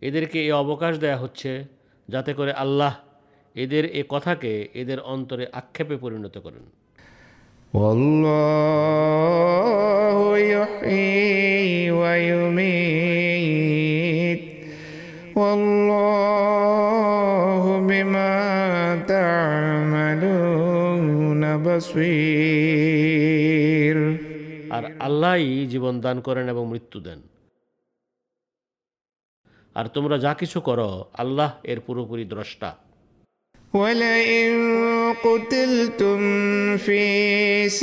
এদেরকে 0.00 0.42
এই 0.42 0.52
অবকাশ 0.52 0.98
দেয়া 0.98 1.16
হচ্ছে 1.16 1.64
যাতে 2.08 2.34
করে 2.34 2.52
আল্লাহ 2.52 2.96
এদের 3.54 3.84
এ 3.84 4.02
কথাকে 4.08 4.68
এদের 4.74 5.00
অন্তরে 5.00 5.46
আক্ষেপে 5.52 5.96
পরিণত 5.96 6.38
করেন। 6.38 6.70
আর 24.70 24.84
আল্লাহই 25.00 25.66
জীবন 25.66 26.00
দান 26.00 26.20
করেন 26.20 26.48
এবং 26.48 26.68
মৃত্যু 26.68 27.00
দেন। 27.00 27.35
আর 29.75 29.85
তোমরা 29.95 30.15
যা 30.25 30.31
কিছু 30.41 30.57
করো 30.67 30.89
আল্লাহ 31.23 31.49
এর 31.71 31.79
পুরোপুরি 31.85 32.25
দ্রষ্টা 32.33 32.71
ولئن 33.73 34.51
قتلتم 35.27 36.21
في 36.77 37.03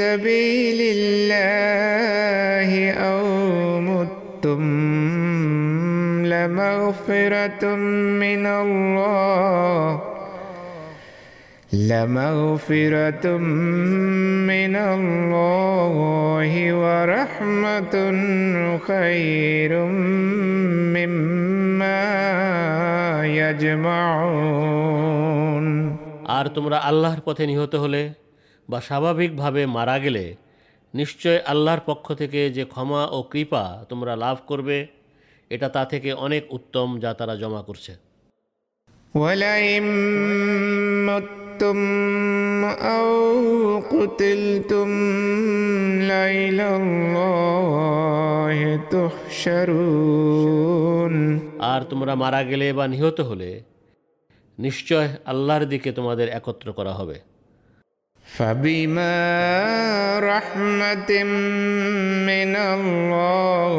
سبيل 0.01 0.81
الله 0.97 2.71
أو 3.09 3.25
مت 3.81 4.19
أوتم 4.39 4.63
لمغفرة 6.27 7.65
من 8.23 8.47
الله 8.47 10.12
لمغفرة 11.73 13.27
من 14.47 14.75
الله 14.89 16.51
ورحمة 16.75 17.95
خير 18.81 19.73
مما 20.97 22.03
يجمعون 23.41 24.79
আর 26.29 26.47
তোমরা 26.57 26.79
আল্লাহর 26.81 27.21
পথে 27.21 27.45
নিহত 27.47 27.75
হলে 27.75 28.03
বা 28.69 28.79
স্বাভাবিকভাবে 28.81 29.63
মারা 29.67 29.97
গেলে 29.99 30.25
নিশ্চয় 30.95 31.39
আল্লাহর 31.47 31.83
পক্ষ 31.87 32.07
থেকে 32.15 32.41
যে 32.51 32.65
ক্ষমা 32.65 33.03
ও 33.07 33.19
কৃপা 33.33 33.65
তোমরা 33.89 34.13
লাভ 34.17 34.37
করবে 34.47 34.79
এটা 35.51 35.69
তা 35.69 35.83
থেকে 35.85 36.11
অনেক 36.17 36.43
উত্তম 36.53 36.89
যা 37.01 37.11
তারা 37.15 37.35
জমা 37.37 37.63
করছে 37.63 37.93
ولئن 39.15 39.87
متم 41.53 42.65
أو 42.65 43.83
قتلتم 43.83 44.89
لإلى 46.03 46.77
الله 46.77 48.81
تحشرون 48.91 50.29
আর 51.71 51.81
তোমরা 51.91 52.15
মারা 52.23 52.41
গেলে 52.51 52.67
বা 52.79 52.85
নিহত 52.93 53.19
হলে 53.21 53.51
নিশ্চয় 54.59 55.09
আল্লাহর 55.33 55.65
দিকে 55.73 55.91
তোমাদের 55.99 56.29
একত্র 56.39 56.69
করা 56.79 56.95
হবে 57.01 57.19
فبما 58.27 59.17
رحمة 60.33 61.11
من 62.31 62.53
الله 62.73 63.73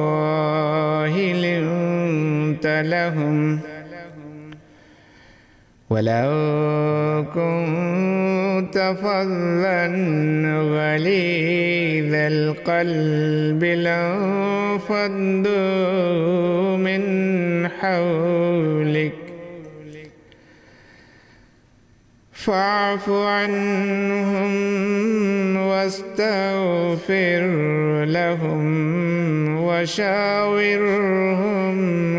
لنت 1.45 2.65
لهم 2.93 3.35
ولو 5.94 7.24
كنت 7.34 8.76
فظا 9.02 9.86
غليظ 10.74 12.14
القلب 12.14 13.64
لانفضوا 13.64 14.96
من 16.76 17.02
حولك. 17.68 19.12
فاعف 22.32 23.10
عنهم 23.10 24.52
واستغفر 25.56 27.42
لهم 28.04 28.64
وشاورهم 29.62 30.98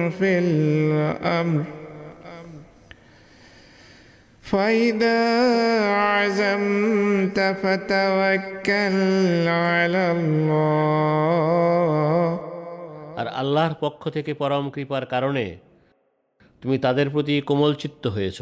في 0.09 0.39
الأمر. 0.39 1.84
فإذا 4.44 5.20
عزمت 6.06 7.38
فتوكل 7.62 8.96
على 9.64 10.04
الله 10.12 11.10
আর 13.20 13.26
আল্লাহর 13.32 13.74
পক্ষ 13.80 14.02
থেকে 14.08 14.32
পরম 14.34 14.64
কৃপার 14.70 15.04
কারণে 15.06 15.44
তুমি 16.62 16.76
তাদের 16.78 17.06
প্রতি 17.10 17.34
কোমল 17.40 17.72
চিত্ত 17.74 18.04
হয়েছ 18.06 18.38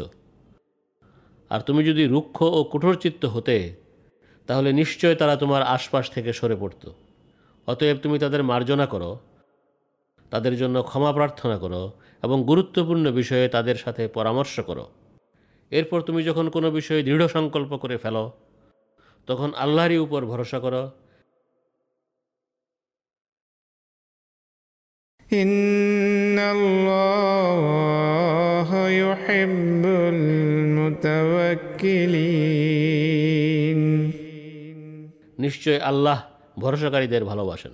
আর 1.50 1.60
তুমি 1.60 1.80
যদি 1.84 2.02
রুক্ষ 2.06 2.38
ও 2.50 2.60
কঠোর 2.64 2.94
চিত্ত 2.94 3.22
হতে 3.24 3.56
তাহলে 4.48 4.70
নিশ্চয় 4.72 5.14
তারা 5.14 5.34
তোমার 5.36 5.62
আশপাশ 5.68 6.04
থেকে 6.10 6.30
সরে 6.32 6.56
পড়ত 6.56 6.82
অতএব 7.68 7.96
তুমি 7.98 8.16
তাদের 8.18 8.42
মার্জনা 8.42 8.86
করো 8.86 9.10
তাদের 10.32 10.54
জন্য 10.56 10.76
ক্ষমা 10.82 11.10
প্রার্থনা 11.12 11.56
করো 11.58 11.82
এবং 12.22 12.38
গুরুত্বপূর্ণ 12.44 13.04
বিষয়ে 13.10 13.46
তাদের 13.48 13.76
সাথে 13.76 14.02
পরামর্শ 14.08 14.54
করো 14.60 14.84
এরপর 15.79 15.99
তুমি 16.01 16.21
যখন 16.23 16.45
কোনো 16.49 16.67
বিষয়ে 16.71 17.01
দৃঢ় 17.03 17.25
সংকল্প 17.27 17.71
করে 17.77 17.97
ফেলো 17.97 18.23
তখন 19.27 19.49
আল্লাহরই 19.63 19.97
উপর 19.97 20.21
ভরসা 20.25 20.59
করো। 20.59 20.83
নিশ্চয় 35.39 35.79
আল্লাহ 35.79 36.17
ভরসাকারীদের 36.59 37.23
ভালোবাসেন। 37.25 37.73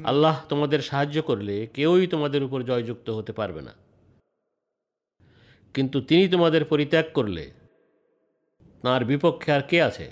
আল্লাহ 0.04 0.36
তোমাদের 0.48 0.80
সাহায্য 0.80 1.16
করলে 1.22 1.56
কেউই 1.66 2.04
তোমাদের 2.06 2.40
উপর 2.42 2.58
জয়যুক্ত 2.62 3.06
হতে 3.10 3.32
পারবে 3.32 3.62
না 3.62 3.74
কিন্তু 5.74 5.98
তিনি 6.00 6.24
তোমাদের 6.28 6.62
পরিত্যাগ 6.64 7.06
করলে 7.14 7.44
তাঁর 8.84 9.02
বিপক্ষে 9.04 9.50
আর 9.52 9.62
কে 9.62 9.78
আছে 9.82 10.06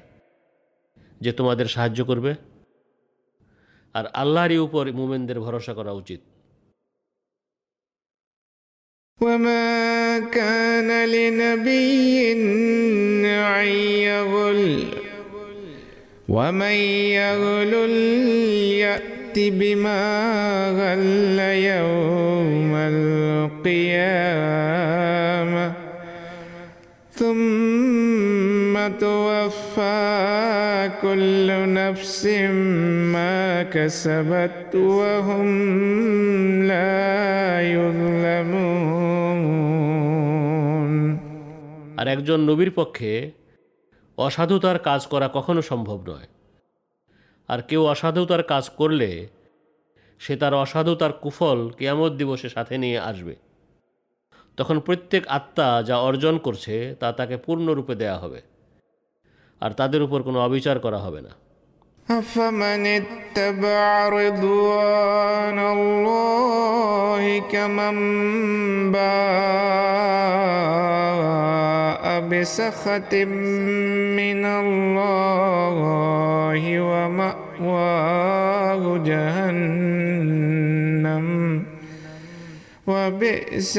যে 1.20 1.30
তোমাদের 1.32 1.66
সাহায্য 1.66 2.00
করবে 2.04 2.32
আর 3.94 4.04
আল্লাহরই 4.12 4.58
উপর 4.58 4.84
মুমেনদের 4.92 5.38
ভরসা 5.40 5.72
করা 5.74 5.92
উচিত 5.92 6.20
وما 9.20 9.83
كان 10.19 11.09
لنبي 11.09 12.31
أن 13.61 13.67
يغل 14.07 14.85
ومن 16.29 16.77
يغل 17.19 17.73
يأت 18.79 19.37
بما 19.37 20.01
غل 20.79 21.39
يوم 21.39 22.75
القيامة. 23.65 24.15
ثم 27.11 27.84
توفى 29.74 30.90
كل 31.02 31.48
نفس 31.74 32.26
ما 33.14 33.62
كسبت 33.64 34.74
وهم 34.74 35.48
لا 36.62 37.62
يظلمون 37.74 39.00
আর 41.98 42.06
একজন 42.08 42.38
নবীর 42.50 42.70
পক্ষে 42.70 43.12
অসাধুতার 44.18 44.78
কাজ 44.78 45.00
করা 45.06 45.26
কখনো 45.28 45.60
সম্ভব 45.62 45.98
নয় 46.10 46.28
আর 47.48 47.60
কেউ 47.68 47.82
অসাধুতার 47.86 48.42
কাজ 48.42 48.64
করলে 48.70 49.10
সে 50.20 50.34
তার 50.36 50.54
অসাধুতার 50.54 51.12
কুফল 51.22 51.58
কেয়ামত 51.78 52.12
দিবসে 52.12 52.48
সাথে 52.48 52.74
নিয়ে 52.78 52.98
আসবে 53.00 53.34
তখন 54.58 54.76
প্রত্যেক 54.78 55.22
আত্মা 55.28 55.68
যা 55.82 55.96
অর্জন 56.00 56.34
করছে 56.38 56.74
তা 57.00 57.08
তাকে 57.12 57.36
পূর্ণরূপে 57.36 57.96
দেয়া 57.96 58.18
হবে 58.24 58.40
আর 59.60 59.70
তাদের 59.70 60.02
উপর 60.02 60.22
কোনো 60.22 60.40
অবিচার 60.40 60.78
করা 60.78 60.98
হবে 60.98 61.20
না 61.26 61.32
أفمن 62.08 62.82
اتبع 62.98 64.08
رضوان 64.20 65.58
الله 65.58 67.22
كمن 67.52 67.96
باء 70.80 72.20
بسخط 72.20 73.12
من 74.20 74.42
الله 74.62 76.62
ومأواه 76.90 78.82
جهنم 79.10 81.26
وبئس 82.86 83.74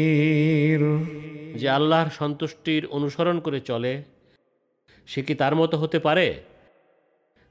المصير 0.00 1.13
যে 1.56 1.68
আল্লাহর 1.68 2.10
সন্তুষ্টির 2.10 2.86
অনুসরণ 2.86 3.40
করে 3.40 3.60
চলে 3.60 4.02
সে 5.06 5.22
কি 5.22 5.34
তার 5.34 5.54
মতো 5.54 5.78
হতে 5.78 5.98
পারে 5.98 6.42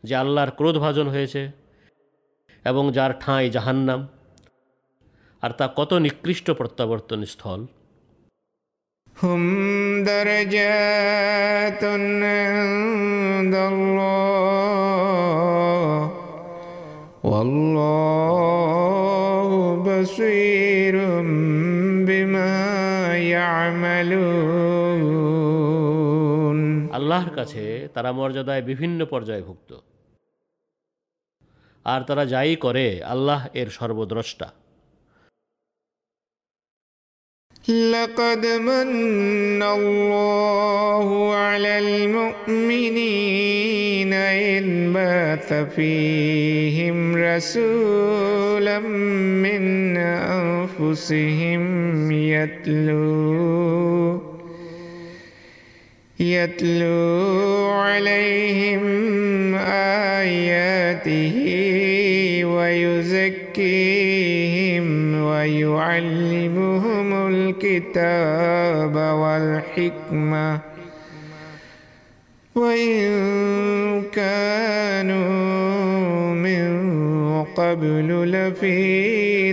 যে 0.04 0.16
আল্লাহর 0.16 0.52
ক্রোধভাজন 0.52 1.08
হয়েছে 1.08 1.52
এবং 2.66 2.92
যার 2.92 3.14
ঠাঁই 3.20 3.50
জাহান্নাম 3.50 4.08
আর 5.42 5.52
তা 5.52 5.74
কত 5.76 5.94
নিকৃষ্ট 5.94 6.52
প্রত্যাবর্তন 6.52 7.24
স্থল 7.24 7.68
هم 9.18 10.04
درجات 10.04 11.84
عند 11.84 13.56
الله 13.56 16.12
والله 17.24 17.90
بصير 19.86 21.00
بما 21.00 21.53
يعملون 23.44 25.00
আল্লাহর 26.94 27.32
কাছে 27.36 27.64
তারা 27.94 28.10
মর্যাদায় 28.12 28.62
বিভিন্ন 28.62 29.00
পর্যায়ভুক্ত 29.06 29.72
আর 31.86 32.02
তারা 32.04 32.24
যাই 32.26 32.54
করে 32.56 32.86
আল্লাহ 33.06 33.42
এর 33.54 33.70
সর্বদ্রষ্টা 33.70 34.48
لقد 37.69 38.47
من 38.47 39.63
الله 39.63 41.35
على 41.35 41.79
المؤمنين 41.79 43.33
إذ 44.13 44.93
بعث 44.93 45.53
فيهم 45.77 47.17
رسولا 47.17 48.79
من 48.79 49.97
أنفسهم 50.77 52.13
يتلو 52.13 54.21
يتلو 56.21 57.71
عليهم 57.71 58.85
آياته 60.25 61.35
ويزكيهم 62.45 64.85
ويعلمهم 65.23 67.24
الكتاب 67.44 68.96
والحكمة 68.96 70.60
وإن 72.56 73.02
كانوا 74.12 75.30
من 76.38 76.70
قبل 77.54 78.10
لفي 78.32 78.82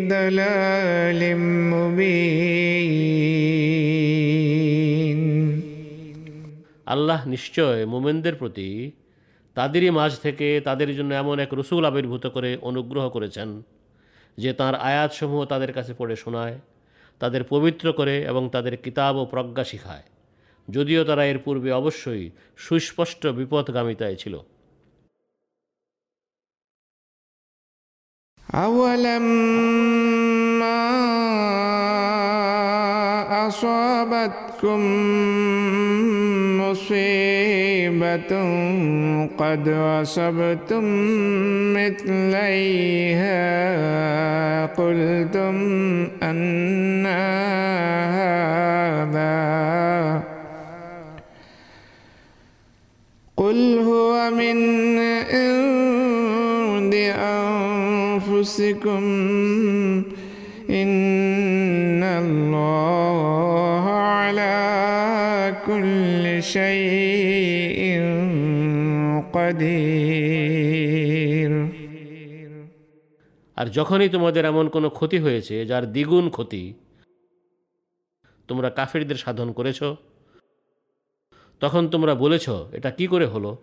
ضلال 0.08 1.20
مبين 1.72 2.06
আল্লাহ 6.86 7.20
নিশ্চয় 7.26 7.78
মোমেনদের 7.86 8.34
প্রতি 8.34 8.68
তাদেরই 9.56 9.90
মাঝ 9.90 10.12
থেকে 10.24 10.48
তাদের 10.60 10.90
জন্য 10.94 11.10
এমন 11.14 11.36
এক 11.40 11.50
রসুল 11.52 11.82
আবির্ভূত 11.84 12.24
করে 12.26 12.50
অনুগ্রহ 12.62 13.04
করেছেন 13.08 13.48
যে 14.38 14.50
তাঁর 14.52 14.74
আয়াতসমূহ 14.80 15.40
তাদের 15.44 15.70
কাছে 15.72 15.92
পড়ে 15.98 16.16
শোনায় 16.16 16.56
তাদের 17.20 17.42
পবিত্র 17.44 17.86
করে 17.92 18.14
এবং 18.22 18.42
তাদের 18.48 18.74
কিতাব 18.76 19.14
ও 19.16 19.24
প্রজ্ঞা 19.24 19.64
শিখায় 19.64 20.06
যদিও 20.68 21.02
তারা 21.04 21.24
এর 21.24 21.38
পূর্বে 21.38 21.70
অবশ্যই 21.72 22.24
সুস্পষ্ট 22.56 23.22
বিপদগামিতায় 23.38 24.16
ছিল 24.16 24.34
أولما 30.16 30.76
أصابتكم 33.46 34.82
مصيبة 36.71 38.31
قد 39.37 39.67
أصبتم 39.67 40.83
مثليها 41.73 43.35
قلتم 44.65 45.55
أن 46.23 47.05
هذا 48.15 49.11
قل 53.37 53.79
هو 53.79 54.31
من 54.31 54.57
عند 55.33 56.95
أنفسكم 58.15 59.03
إن 60.69 61.10
شيء 66.40 68.00
قدير 69.32 70.86
আর 73.56 73.68
যখনই 73.68 74.08
তোমাদের 74.08 74.44
এমন 74.44 74.68
কোনো 74.68 74.90
ক্ষতি 74.90 75.18
হয়েছে 75.18 75.64
যার 75.64 75.92
দ্বিগুণ 75.92 76.30
ক্ষতি 76.30 76.74
তোমরা 78.48 78.70
কাফেরদের 78.70 79.16
সাধন 79.16 79.52
করেছ 79.52 79.84
তখন 81.60 81.88
তোমরা 81.88 82.14
বলেছ 82.14 82.50
এটা 82.72 82.90
কি 82.90 83.06
করে 83.06 83.26
হলো 83.26 83.56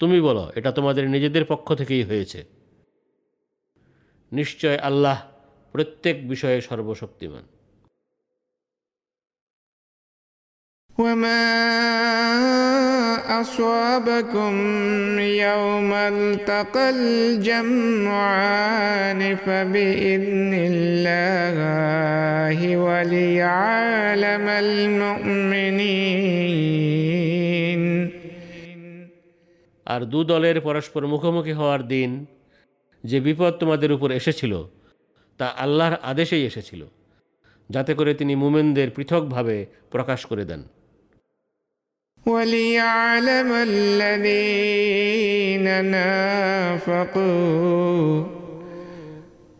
তুমি 0.00 0.20
বলো 0.20 0.50
এটা 0.54 0.72
তোমাদের 0.72 1.10
নিজেদের 1.10 1.44
পক্ষ 1.44 1.74
থেকেই 1.74 2.02
হয়েছে 2.02 2.46
নিশ্চয় 4.32 4.78
আল্লাহ 4.78 5.22
প্রত্যেক 5.74 6.28
বিষয়ে 6.28 6.60
সর্বশক্তিমান 6.60 7.42
وما 11.02 11.42
أصابكم 13.40 14.54
يوم 15.20 15.92
التقى 15.92 16.90
الجمعان 16.90 18.40
فبإذن 19.36 20.52
الله 20.70 21.68
وليعلم 22.78 24.46
المؤمنين 24.58 25.98
আর 29.86 30.00
দু 30.04 30.20
দলের 30.24 30.56
পরস্পর 30.60 31.02
মুখোমুখি 31.06 31.52
হওয়ার 31.52 31.82
দিন 31.94 32.10
যে 33.04 33.18
বিপদ 33.20 33.52
তোমাদের 33.52 33.90
উপর 33.92 34.08
এসেছিল 34.10 34.52
তা 35.40 35.46
আল্লাহর 35.58 35.96
আদেশেই 36.02 36.44
এসেছিল 36.44 36.82
যাতে 37.70 37.92
করে 37.94 38.12
তিনি 38.14 38.34
মুমেনদের 38.34 38.88
পৃথকভাবে 38.96 39.56
প্রকাশ 39.90 40.20
করে 40.26 40.44
দেন 40.44 40.62
وليعلم 42.25 43.51
الذين 43.67 45.65
نافقوا. 45.85 47.63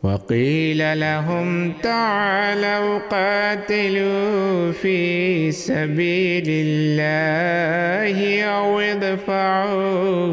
وقيل 0.03 0.99
لهم 0.99 1.71
تعالوا 1.71 2.99
قاتلوا 2.99 4.71
في 4.71 5.51
سبيل 5.51 6.43
الله 6.47 8.43
أو 8.43 8.79
ادفعوا 8.79 10.25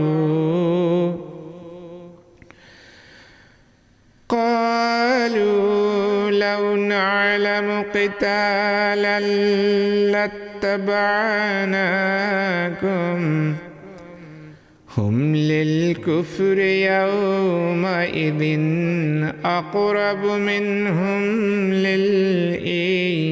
قالوا 4.29 6.31
لو 6.31 6.77
نعلم 6.77 7.85
قتالا 7.95 9.19
لاتبعناكم 11.76 13.20
هم 14.88 15.36
للكفر 15.36 16.58
يومئذ 16.92 18.42
أقرب 19.50 20.24
منهم 20.42 21.22
للإيمان 21.76 23.26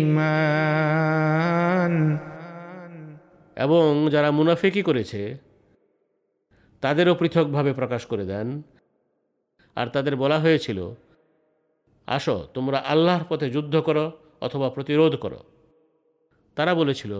এবং 3.57 3.87
যারা 4.09 4.29
মুনাফিকি 4.31 4.81
করেছে 4.83 5.21
তাদেরও 6.83 7.13
পৃথকভাবে 7.15 7.71
প্রকাশ 7.73 8.01
করে 8.05 8.25
দেন 8.25 8.47
আর 9.77 9.87
তাদের 9.87 10.13
বলা 10.15 10.37
হয়েছিল 10.39 10.79
আসো 12.07 12.35
তোমরা 12.53 12.77
আল্লাহর 12.91 13.25
পথে 13.29 13.47
যুদ্ধ 13.49 13.75
করো 13.77 14.05
অথবা 14.41 14.67
প্রতিরোধ 14.69 15.13
করো 15.15 15.39
তারা 16.57 16.73
বলেছিল 16.73 17.13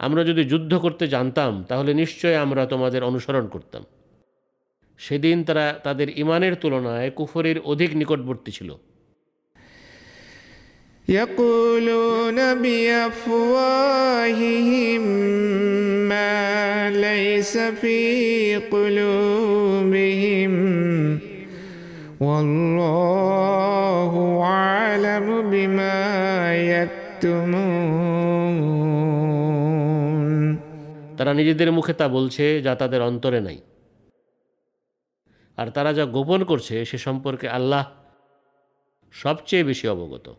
আমরা 0.00 0.22
যদি 0.24 0.42
যুদ্ধ 0.44 0.72
করতে 0.74 1.04
জানতাম 1.06 1.52
তাহলে 1.64 1.90
নিশ্চয় 1.94 2.36
আমরা 2.36 2.62
তোমাদের 2.66 3.02
অনুসরণ 3.02 3.44
করতাম 3.48 3.82
সেদিন 5.00 5.36
তারা 5.44 5.66
তাদের 5.82 6.08
ইমানের 6.18 6.54
তুলনায় 6.54 7.10
কুফরের 7.10 7.58
অধিক 7.64 7.90
নিকটবর্তী 7.94 8.52
ছিল 8.52 8.70
يقولون 11.08 12.38
بأفواههم 13.88 15.02
ما 16.08 16.90
ليس 16.90 17.54
في 17.80 18.00
قلوبهم 18.74 20.52
والله 22.20 24.12
أعلم 24.58 25.26
بما 25.50 26.00
يكتمون 26.72 27.81
তারা 31.16 31.34
নিজেদের 31.34 31.72
মুখে 31.72 31.92
তা 31.92 32.08
বলছে 32.08 32.62
যা 32.62 32.74
তাদের 32.74 33.02
অন্তরে 33.02 33.40
নাই 33.40 33.60
আর 35.58 35.70
তারা 35.70 35.92
যা 35.92 36.06
গোপন 36.06 36.44
করছে 36.44 36.84
সে 36.84 36.98
সম্পর্কে 36.98 37.48
আল্লাহ 37.48 37.84
সবচেয়ে 39.14 39.64
বেশি 39.64 39.88
অবগত 39.88 40.36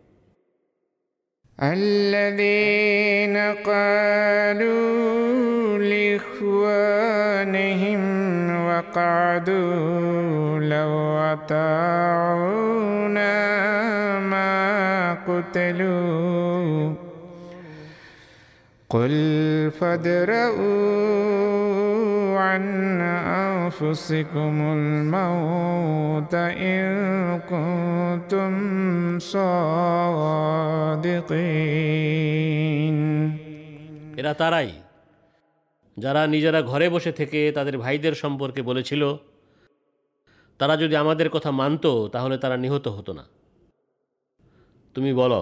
الذين 1.58 3.38
قالوا 3.64 5.78
لإخوانهم 5.92 8.02
وقعدوا 8.66 10.60
لو 10.60 10.94
أطاعونا 11.34 13.40
ما 14.20 15.14
قتلوا 15.28 16.94
قل 18.94 19.14
فادرءوا 19.72 21.20
عن 22.40 22.64
أنفسكم 23.46 24.56
الموت 24.70 26.34
إن 26.34 26.86
كنتم 27.42 28.52
صادقين 31.60 32.98
এরা 34.20 34.34
তারাই 34.34 34.70
যারা 35.98 36.22
নিজেরা 36.28 36.60
ঘরে 36.62 36.88
বসে 36.90 37.12
থেকে 37.12 37.40
তাদের 37.52 37.76
ভাইদের 37.78 38.14
সম্পর্কে 38.14 38.62
বলেছিল 38.62 39.04
তারা 40.60 40.76
যদি 40.78 40.96
আমাদের 40.96 41.28
কথা 41.30 41.52
মানতো 41.52 41.92
তাহলে 42.08 42.36
তারা 42.38 42.58
নিহত 42.58 42.86
হতো 42.88 43.12
না 43.14 43.24
তুমি 44.96 45.12
বলো 45.14 45.42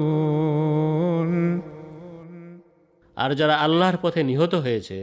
يرزقون 0.00 1.30
আর 3.16 3.30
যারা 3.34 3.54
আল্লাহর 3.56 3.98
পথে 4.02 4.20
নিহত 4.22 4.54
হয়েছে 4.56 4.98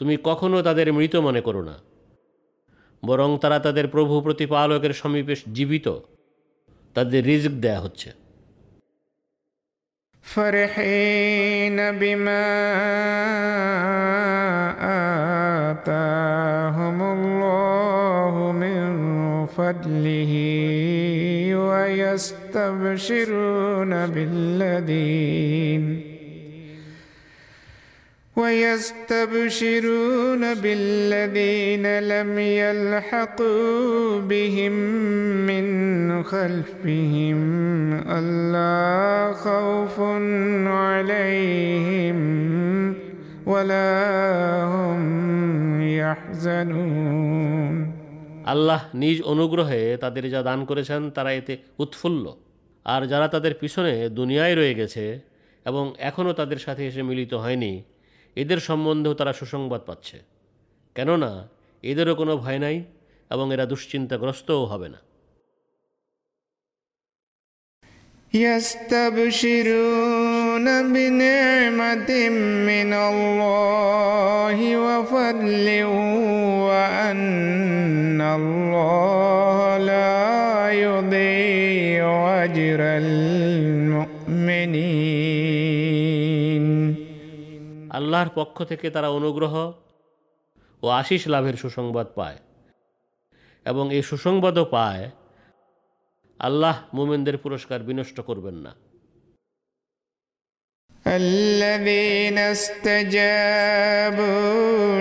তুমি 0.00 0.14
কখনো 0.24 0.56
তাদের 0.62 0.86
মৃত 0.92 1.14
মনে 1.18 1.40
করো 1.40 1.62
না 1.62 1.76
বরং 3.02 3.28
তারা 3.38 3.58
তাদের 3.58 3.86
প্রভু 3.86 4.14
প্রতিপালকের 4.20 4.92
সমীপে 4.92 5.34
জীবিত 5.52 5.86
তাদের 6.96 7.20
রিজিক 7.24 7.54
দেয়া 7.60 7.80
হচ্ছে 7.80 8.10
فرحين 10.26 11.78
بما 11.92 12.44
آتاهم 15.70 16.98
الله 17.06 17.92
من 17.92 18.05
فضله 19.57 20.33
ويستبشرون 22.47 23.25
بالذين 24.05 26.01
ويستبشرون 28.35 29.73
بالذين 30.53 31.99
لم 31.99 32.39
يلحقوا 32.39 34.19
بهم 34.19 34.71
من 35.47 36.23
خلفهم 36.23 37.37
ألا 38.09 39.33
خوف 39.33 39.99
عليهم 40.67 42.17
ولا 43.45 44.63
هم 44.63 45.81
يحزنون 45.81 47.37
আল্লাহ 48.46 48.80
নিজ 48.94 49.18
অনুগ্রহে 49.24 49.82
তাদের 49.96 50.24
যা 50.30 50.40
দান 50.42 50.60
করেছেন 50.64 51.00
তারা 51.10 51.30
এতে 51.32 51.54
উৎফুল্ল 51.78 52.24
আর 52.86 53.02
যারা 53.06 53.26
তাদের 53.28 53.52
পিছনে 53.54 53.92
দুনিয়ায় 54.10 54.54
রয়ে 54.54 54.74
গেছে 54.74 55.04
এবং 55.66 55.84
এখনও 56.00 56.32
তাদের 56.32 56.58
সাথে 56.58 56.82
এসে 56.86 57.02
মিলিত 57.02 57.32
হয়নি 57.34 57.72
এদের 58.36 58.60
সম্বন্ধেও 58.60 59.14
তারা 59.14 59.32
সুসংবাদ 59.32 59.80
পাচ্ছে 59.80 60.16
কেননা 60.96 61.30
এদেরও 61.84 62.14
কোনো 62.14 62.32
ভয় 62.36 62.58
নাই 62.58 62.76
এবং 63.30 63.46
এরা 63.54 63.64
দুশ্চিন্তাগ্রস্তও 63.66 64.64
হবে 64.66 64.88
না 64.88 65.00
يستبشرون 68.34 70.15
بنعمة 70.94 72.10
من 72.62 72.90
الله 72.92 74.58
وفضل 74.76 75.66
وأن 76.62 78.20
الله 78.20 79.56
لا 79.80 80.70
يضيع 80.80 82.04
أجر 82.44 82.80
المؤمنين 83.02 84.22
আল্লাহর 87.92 88.30
পক্ষ 88.34 88.56
থেকে 88.64 88.86
তারা 88.90 89.08
অনুগ্রহ 89.10 89.54
ও 90.82 90.86
আশিস 91.00 91.22
লাভের 91.28 91.56
সুসংবাদ 91.56 92.06
পায় 92.14 92.38
এবং 93.66 93.84
এই 93.92 94.02
সুসংবাদও 94.02 94.64
পায় 94.64 95.04
আল্লাহ 96.40 96.76
মুমেনদের 96.94 97.36
পুরস্কার 97.36 97.78
বিনষ্ট 97.82 98.16
করবেন 98.20 98.56
না 98.56 98.72
الذين 101.07 102.37
استجابوا 102.37 102.91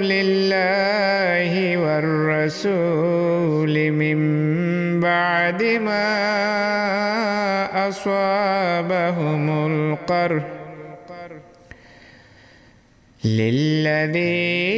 لله 0.00 1.76
والرسول 1.76 3.74
من 3.90 4.20
بعد 5.00 5.62
ما 5.62 6.06
أصابهم 7.88 9.66
القرح 9.66 10.44
للذين 13.24 14.76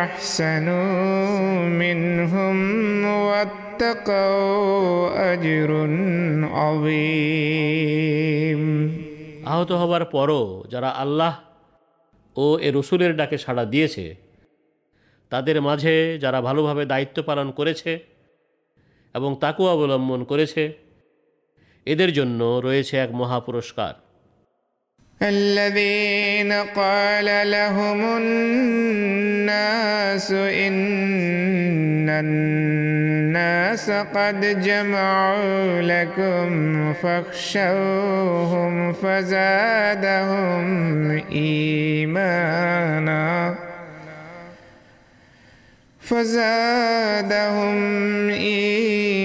أحسنوا 0.00 1.68
منهم 1.68 3.04
واتقوا 3.04 4.52
أجر 5.32 5.70
عظيم. 6.52 7.60
আহত 9.60 9.72
হবার 9.80 10.04
পরও 10.14 10.42
যারা 10.72 10.90
আল্লাহ 11.02 11.34
ও 12.36 12.44
এ 12.66 12.68
রসুলের 12.78 13.12
ডাকে 13.16 13.36
সাড়া 13.44 13.64
দিয়েছে, 13.72 14.06
তাদের 15.32 15.56
মাঝে 15.68 15.94
যারা 16.24 16.38
ভালোভাবে 16.48 16.84
দায়িত্ব 16.92 17.16
পালন 17.28 17.48
করেছে 17.58 17.92
এবং 19.14 19.30
তাকেও 19.42 19.66
অবলম্বন 19.74 20.20
করেছে, 20.30 20.62
এদের 21.86 22.10
জন্য 22.18 22.40
রয়েছে 22.66 22.94
এক 23.04 23.10
মহাপুরস্কার। 23.20 23.94
الذين 25.22 26.52
قال 26.52 27.50
لهم 27.50 28.16
الناس 28.16 30.32
إن 30.32 32.08
الناس 32.08 33.90
قد 33.90 34.62
جمعوا 34.62 35.82
لكم 35.82 36.92
فاخشوهم 36.92 38.92
فزادهم 38.92 41.10
إيمانا. 41.32 42.90
فزادهم 46.09 47.75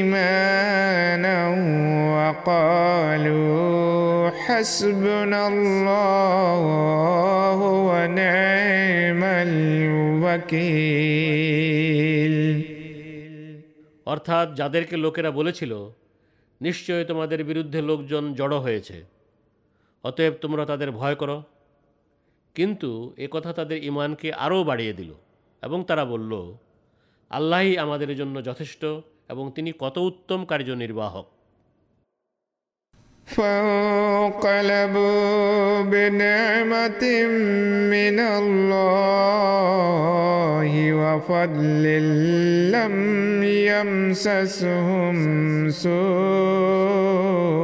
إيمانا 0.01 1.37
وقالوا 2.15 4.31
حسبنا 4.41 5.49
الله 5.49 7.59
ونعم 7.89 9.23
الوكيل 9.45 11.11
অর্থাৎ 14.07 14.55
যাদেরকে 14.55 14.97
লোকেরা 14.97 15.31
বলেছিল 15.31 15.91
নিশ্চয় 16.61 17.05
তোমাদের 17.05 17.45
বিরুদ্ধে 17.45 17.81
লোকজন 17.91 18.35
জড়ো 18.35 18.61
হয়েছে 18.61 19.05
অতএব 20.05 20.35
তোমরা 20.41 20.65
তাদের 20.65 20.91
ভয় 20.91 21.17
করো 21.21 21.43
কিন্তু 22.57 23.13
এ 23.17 23.27
কথা 23.35 23.53
তাদের 23.53 23.79
ইমানকে 23.91 24.29
আরও 24.45 24.65
বাড়িয়ে 24.71 24.95
দিল 25.01 25.11
এবং 25.63 25.85
তারা 25.89 26.05
বলল 26.05 26.33
আল্লাহই 27.31 27.79
আমাদের 27.79 28.17
জন্য 28.17 28.45
যথেষ্ট 28.45 28.85
এবং 29.29 29.53
তিনি 29.55 29.73
কত 29.79 29.97
উত্তম 30.11 30.45
কার্যনির্বাহক 30.45 31.27
فانقلبوا 34.51 35.83
بنعمة 35.83 37.05
من 37.95 38.19
الله 38.21 40.71
وفضل 40.93 41.85
لم 42.73 42.97
يمسسهم 43.71 45.17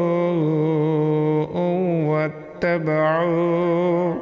سوء 0.07 1.55
واتبعوا 2.11 4.15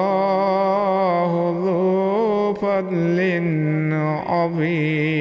ذو 1.58 2.54
فضل 2.56 3.20
عظيم 4.30 5.20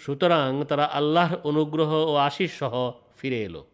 সুতরাং 0.00 0.64
তারা 0.70 0.92
আল্লাহর 0.92 1.38
অনুগ্রহ 1.44 2.10
ও 2.10 2.20
আশিস 2.20 2.58
সহ 2.58 2.92
ফিরে 3.18 3.42
এলো 3.42 3.66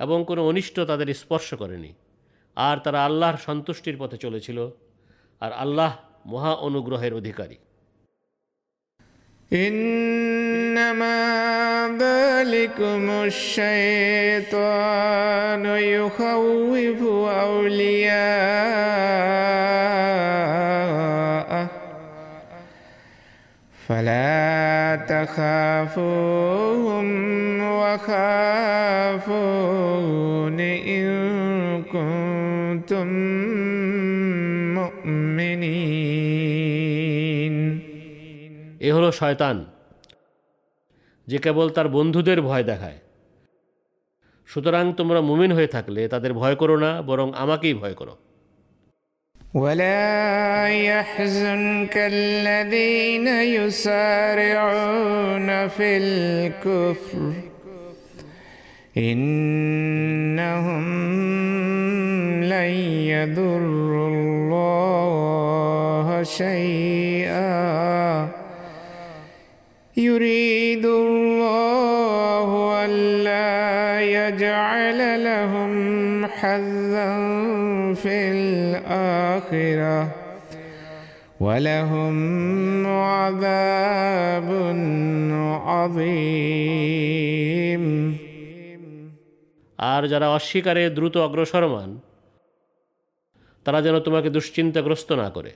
এবং 0.00 0.24
কোনো 0.24 0.48
অনিষ্ট 0.48 0.80
তাদের 0.80 1.14
স্পর্শ 1.14 1.54
করেনি 1.54 1.94
আর 2.56 2.76
তারা 2.76 3.04
আল্লাহর 3.04 3.36
সন্তুষ্টির 3.36 3.98
পথে 3.98 4.16
চলেছিল 4.16 4.70
আর 5.42 5.54
আল্লাহ 5.54 5.96
মহা 6.26 6.52
অনুগ্রহের 6.68 7.14
অধিকারী 7.14 7.58
إنما 9.53 11.11
ذلكم 11.99 13.09
الشيطان 13.09 13.65
يخوف 15.65 17.01
أولياءه. 17.27 18.21
فلا 23.87 24.95
تخافوهم 25.09 27.07
وخافون 27.63 28.19
إن 30.59 31.11
كنتم 31.83 33.07
مؤمنين. 34.73 36.10
এ 38.80 38.92
হলো 38.92 39.12
শয়তান 39.12 39.64
যে 41.28 41.38
কেবল 41.38 41.68
তার 41.68 41.88
বন্ধুদের 41.88 42.40
ভয় 42.40 42.62
দেখায় 42.62 42.98
সুতরাং 44.48 44.92
তোমরা 44.92 45.20
মুমিন 45.20 45.52
হয়ে 45.52 45.66
থাকলে 45.66 46.08
তাদের 46.08 46.32
ভয় 46.32 46.54
করো 46.54 46.76
না 46.76 47.02
বরং 47.02 47.34
আমাকেই 47.34 47.74
ভয় 47.74 47.94
করো 47.94 48.18
ولا 49.56 50.68
يحزنك 50.68 51.96
الذين 51.96 53.28
يسارعون 53.58 55.68
في 55.68 55.96
الكفر 55.96 57.32
إنهم 58.96 60.84
لن 62.44 62.70
يضروا 63.06 64.08
الله 64.08 66.22
شيئا 66.22 68.28
يريد 69.96 70.86
الله 70.86 72.48
ألا 72.84 74.00
يجعل 74.16 75.24
لهم 75.24 75.72
حظا 76.28 77.12
في 77.94 78.16
الآخرة 78.36 79.98
ولهم 81.40 82.16
عذاب 82.86 84.48
عظيم 85.66 87.06
আর 89.78 90.08
যারা 90.08 90.28
অস্বীকারে 90.28 90.90
দ্রুত 90.90 91.16
অগ্রসরমান 91.16 91.98
তারা 93.66 93.82
যেন 93.82 93.98
তোমাকে 93.98 94.30
দুশ্চিন্তাগ্রস্ত 94.30 95.12
না 95.12 95.30
করে 95.30 95.52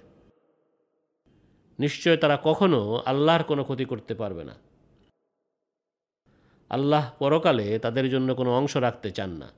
নিশ্চয় 1.78 2.16
তারা 2.16 2.36
কখনো 2.44 2.80
আল্লাহর 3.06 3.42
কোনো 3.42 3.62
ক্ষতি 3.64 3.84
করতে 3.84 4.14
পারবে 4.14 4.42
না 4.44 4.54
আল্লাহ 6.70 7.04
পরকালে 7.18 7.66
তাদের 7.78 8.06
জন্য 8.10 8.28
কোনো 8.34 8.50
অংশ 8.56 8.72
রাখতে 8.76 9.08
চান 9.10 9.30
না 9.30 9.48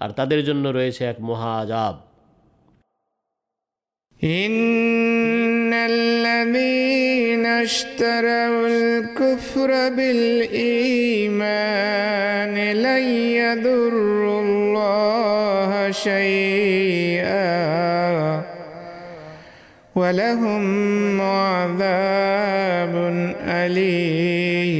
আর 0.00 0.10
তাদের 0.10 0.40
জন্য 0.44 0.64
রয়েছে 0.68 1.02
এক 1.04 1.18
মহা 1.20 1.52
আজাব 1.60 1.96
إن 4.20 5.72
الذين 5.74 7.46
اشتروا 7.46 8.68
الكفر 8.68 9.88
بالإيمان 9.88 11.36
لن 12.76 13.04
يضروا 13.34 14.40
الله 14.40 15.90
شيئا 15.92 17.46
ولهم 20.00 20.64
عذاب 21.20 22.94
أليم 23.56 24.76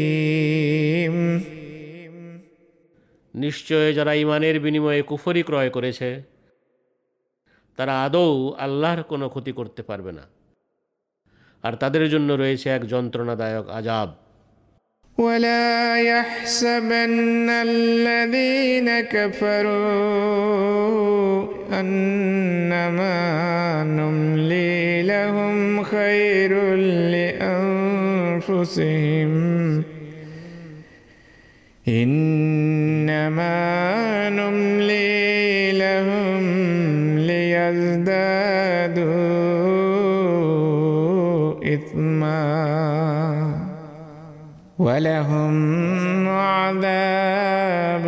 নিশ্চয় 3.34 3.88
যারা 3.92 4.12
ইমানের 4.14 4.56
বিনিময়ে 4.60 5.02
কুফরি 5.02 5.42
ক্রয় 5.42 5.70
করেছে 5.70 6.08
তারা 7.78 7.94
আদৌ 8.04 8.30
আল্লাহর 8.58 9.00
কোনো 9.02 9.26
ক্ষতি 9.28 9.52
করতে 9.52 9.82
পারবে 9.82 10.12
না 10.12 10.24
আর 11.64 11.72
তাদের 11.72 12.04
জন্য 12.10 12.28
রয়েছে 12.32 12.66
এক 12.70 12.82
যন্ত্রণাদায়ক 12.86 13.66
আজাব 13.70 14.08
ولا 15.21 16.01
يحسبن 16.01 17.49
الذين 17.49 18.99
كفروا 18.99 19.61
أنما 21.79 23.83
نملي 23.83 25.03
لهم 25.03 25.83
خير 25.83 26.51
لأنفسهم. 28.41 29.83
إنما 31.87 33.49
نملي 34.29 34.80
ولهم 44.80 45.54
عذاب 46.28 48.06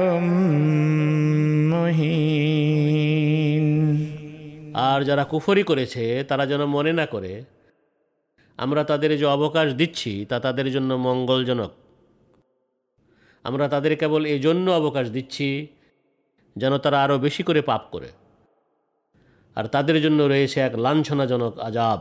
مهين 1.73 3.66
আর 4.89 4.99
যারা 5.05 5.25
কুফরি 5.25 5.62
করেছে 5.62 6.05
তারা 6.25 6.45
যেন 6.47 6.62
মনে 6.66 6.93
না 6.93 7.07
করে 7.07 7.33
আমরা 8.59 8.83
তাদের 8.85 9.11
যে 9.19 9.27
অবকাশ 9.27 9.69
দিচ্ছি 9.73 10.12
তা 10.25 10.37
তাদের 10.39 10.66
জন্য 10.73 10.91
মঙ্গলজনক 11.07 11.73
আমরা 13.45 13.65
তাদের 13.69 13.93
কেবল 13.97 14.23
এই 14.25 14.41
জন্য 14.41 14.66
অবকাশ 14.70 15.07
দিচ্ছি 15.11 15.49
যেন 16.57 16.73
তারা 16.79 16.99
আরও 17.03 17.16
বেশি 17.19 17.43
করে 17.43 17.61
পাপ 17.61 17.83
করে 17.91 18.11
আর 19.57 19.65
তাদের 19.66 19.97
জন্য 20.03 20.20
রয়েছে 20.23 20.59
এক 20.61 20.75
লাঞ্ছনাজনক 20.77 21.55
আজাব 21.59 21.99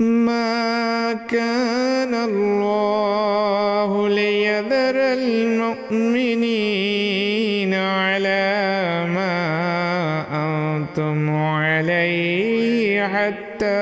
ما 0.00 1.12
كان 1.30 2.14
الله 2.14 4.08
ليذر 4.08 4.96
المؤمنين 6.00 7.74
على 7.74 9.06
ما 9.14 9.36
أنتم 10.32 11.30
عليه 11.36 13.06
حتى 13.06 13.80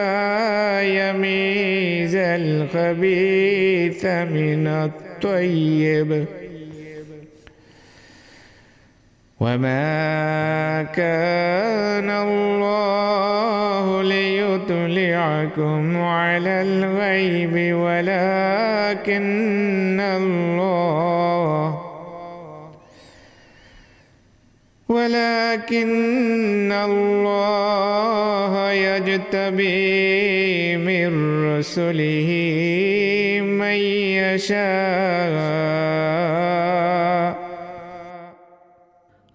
يميز 0.99 2.15
الخبيث 2.17 4.05
من 4.05 4.67
الطيب. 4.67 6.25
وما 9.41 10.83
كان 10.83 12.11
الله 12.11 14.03
ليطلعكم 14.03 15.97
على 15.97 16.63
الغيب 16.63 17.75
ولكن 17.75 19.21
الله 20.01 21.85
ولكن 24.89 26.73
الله 26.73 28.73
يجتبي 28.73 30.77
من 30.77 31.09
رسله 31.59 32.29
من 33.43 33.77
يشاء 34.19 35.78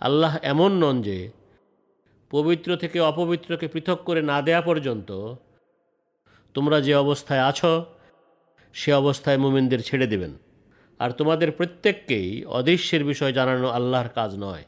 আল্লাহ 0.02 0.32
এমন 0.42 0.72
নন 0.72 0.96
যে 1.02 1.18
পবিত্র 2.30 2.70
থেকে 2.76 2.98
অপবিত্রকে 3.00 3.66
পৃথক 3.68 3.98
করে 4.04 4.20
না 4.22 4.36
দেয়া 4.42 4.60
পর্যন্ত 4.60 5.10
তোমরা 6.54 6.78
যে 6.80 6.92
অবস্থায় 6.94 7.42
আছো 7.44 7.72
সে 8.74 8.90
অবস্থায় 8.92 9.38
মুমিনদের 9.38 9.80
ছেড়ে 9.82 10.06
দেবেন 10.06 10.32
আর 11.00 11.10
তোমাদের 11.10 11.50
প্রত্যেককেই 11.52 12.28
অদৃশ্যের 12.48 13.02
বিষয় 13.04 13.32
জানানো 13.32 13.68
আল্লাহর 13.68 14.08
কাজ 14.08 14.30
নয় 14.36 14.64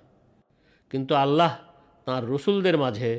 কিন্তু 0.90 1.12
আল্লাহ 1.14 1.52
তাঁর 2.06 2.22
রসুলদের 2.34 2.76
মাঝে 2.78 3.10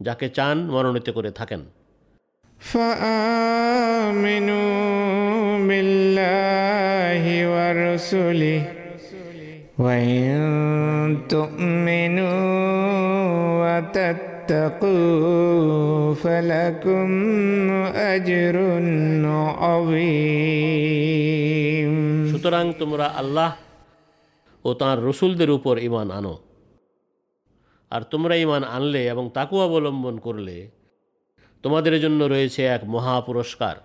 যাকে 0.00 0.26
চান 0.28 0.56
মনোনীত 0.70 1.08
করে 1.10 1.30
থাকেন 1.30 1.62
فآمنوا 2.60 4.48
بالله 5.68 7.24
ورسله 7.54 8.62
وإن 9.78 10.32
تؤمنوا 11.28 12.42
وتتقوا 13.62 15.04
فلكم 16.14 17.08
أجر 18.12 18.56
عظيم 20.92 21.92
সুতরাং 22.32 22.64
তোমরা 22.80 23.06
আল্লাহ 23.20 23.50
ও 24.64 24.70
তাঁর 24.74 24.98
রসুলদের 25.08 25.50
উপর 25.50 25.74
ইমান 25.88 26.08
আনো 26.10 26.34
আর 27.92 28.02
তোমরা 28.12 28.34
ইমান 28.36 28.62
আনলে 28.76 29.02
এবং 29.10 29.24
তাকু 29.36 29.56
অবলম্বন 29.66 30.16
করলে 30.26 30.56
তোমাদের 31.64 31.94
জন্য 32.00 32.20
রয়েছে 32.24 32.60
এক 32.76 32.82
মহা 32.94 33.16
পুরস্কার 33.28 33.76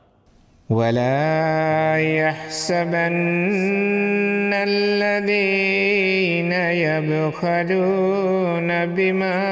ولا 0.70 1.96
يحسبن 2.10 3.16
الذين 4.53 6.53
يبخلون 6.87 8.87
بما 8.87 9.43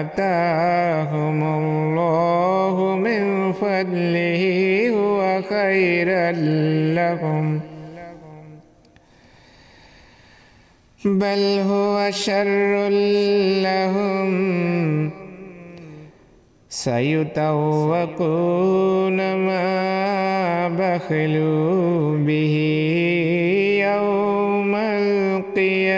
آتاهم 0.00 1.42
الله 1.42 2.96
من 2.96 3.52
فضله 3.52 4.42
هو 4.90 5.42
خيرا 5.42 6.32
لهم. 6.94 7.60
بل 11.04 11.60
هو 11.68 12.10
شر 12.10 12.88
لهم. 13.62 14.30
سيطوقون 16.68 17.56
ما 19.46 20.15
بخلوا 20.68 22.16
به 22.18 22.56
يوم 23.82 24.74
القيامة. 24.74 25.96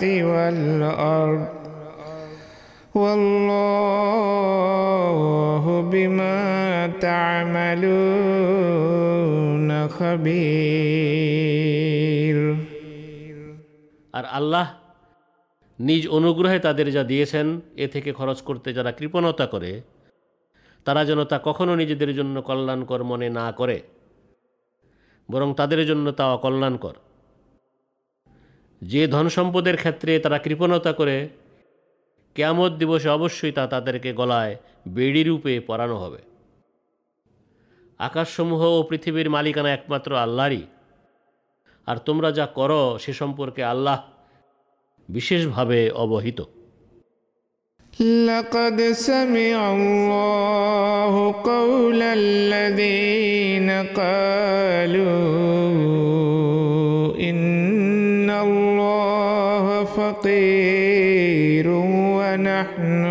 والأرض 0.04 1.48
والله 2.96 4.12
بما 5.92 6.92
تعملون 7.02 8.12
خبير. 9.88 11.71
আর 14.22 14.26
আল্লাহ 14.26 14.74
নিজ 15.80 16.08
অনুগ্রহে 16.08 16.60
তাদের 16.60 16.92
যা 16.92 17.04
দিয়েছেন, 17.04 17.62
এ 17.76 17.88
থেকে 17.88 18.14
খরচ 18.14 18.42
করতে 18.42 18.74
যারা 18.74 18.92
কৃপণতা 18.92 19.46
করে, 19.46 19.82
তারা 20.86 21.06
যেন 21.06 21.24
তা 21.24 21.40
কখনো 21.44 21.76
নিজেদের 21.76 22.16
জন্য 22.16 22.42
কল্যাণকর 22.42 23.04
মনে 23.04 23.30
না 23.30 23.52
করে, 23.52 23.82
বরং 25.32 25.54
তাদের 25.54 25.88
জন্য 25.88 26.12
তা 26.12 26.34
অকল্যাণকর। 26.34 26.94
যে 28.82 29.08
ধন 29.08 29.30
সম্পদের 29.30 29.78
ক্ষেত্রে 29.78 30.20
তারা 30.20 30.38
কৃপণতা 30.38 30.94
করে, 30.94 31.30
কেয়ামত 32.36 32.72
দিবসে 32.72 33.10
অবশ্যই 33.10 33.52
তা 33.52 33.68
তাদেরকে 33.68 34.14
গলায় 34.14 34.56
বেড়ি 34.88 35.24
রূপে 35.24 35.60
পরানো 35.60 35.98
হবে। 35.98 36.22
আকাশসমূহ 38.00 38.62
ও 38.64 38.84
পৃথিবীর 38.84 39.30
মালিকানা 39.30 39.74
একমাত্র 39.74 40.16
আল্লাহরই। 40.16 40.64
আর 41.86 41.98
তোমরা 41.98 42.32
যা 42.32 42.46
করো, 42.46 42.98
সে 43.02 43.14
সম্পর্কে 43.14 43.64
আল্লাহ 43.64 44.11
বিশেষভাবে 45.09 45.79
অবহিত 46.05 46.41
لقد 48.01 48.79
سمع 49.09 49.59
الله 49.77 51.15
قول 51.53 52.01
الذين 52.03 53.71
قالوا 53.97 55.17
إن 57.31 58.31
الله 58.31 59.85
فقير 59.85 61.67
ونحن 62.19 63.05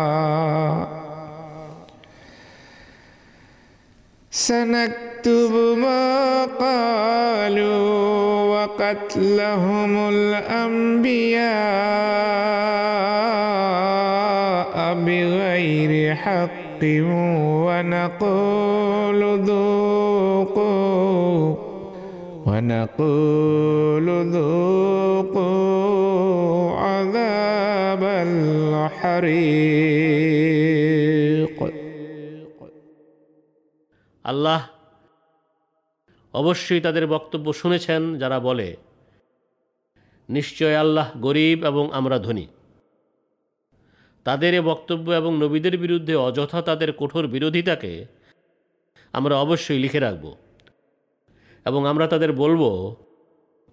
أغنياء 0.00 0.88
سنكتب 4.30 5.52
ما 5.84 6.44
قالوا 6.44 8.03
وقتلهم 8.65 10.09
الأنبياء 10.09 11.45
بغير 15.05 16.15
حق 16.15 16.81
ونقول 17.65 19.21
ذوقوا 19.39 20.75
ونقول 22.45 24.07
ذوقوا 24.33 25.51
عذاب 26.79 28.03
الحريق. 28.03 29.45
الله 34.27 34.74
অবশ্যই 36.35 36.81
তাদের 36.81 37.05
বক্তব্য 37.07 37.47
শুনেছেন 37.53 38.01
যারা 38.21 38.37
বলে, 38.39 38.69
নিশ্চয় 40.29 40.75
আল্লাহ 40.83 41.07
গরিব 41.17 41.57
এবং 41.65 41.85
আমরা 41.93 42.17
ধনী। 42.19 42.45
তাদের 44.25 44.51
এ 44.53 44.61
বক্তব্য 44.71 45.07
এবং 45.11 45.31
নবীদের 45.43 45.75
বিরুদ্ধে 45.77 46.13
অযথা 46.27 46.59
তাদের 46.61 46.89
কঠোর 46.93 47.23
বিরোধিতাকে 47.27 47.93
আমরা 49.13 49.35
অবশ্যই 49.35 49.79
লিখে 49.79 49.99
রাখব 49.99 50.25
এবং 51.65 51.81
আমরা 51.91 52.05
তাদের 52.07 52.31
বলব, 52.33 52.63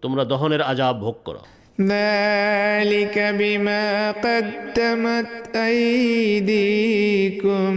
তোমরা 0.02 0.22
দহনের 0.24 0.62
আজাব 0.62 0.94
ভোগ 1.04 1.16
করো। 1.24 1.42
ذلك 1.77 3.19
بما 3.33 4.11
قدمت 4.17 5.27
أيديكم 5.67 7.75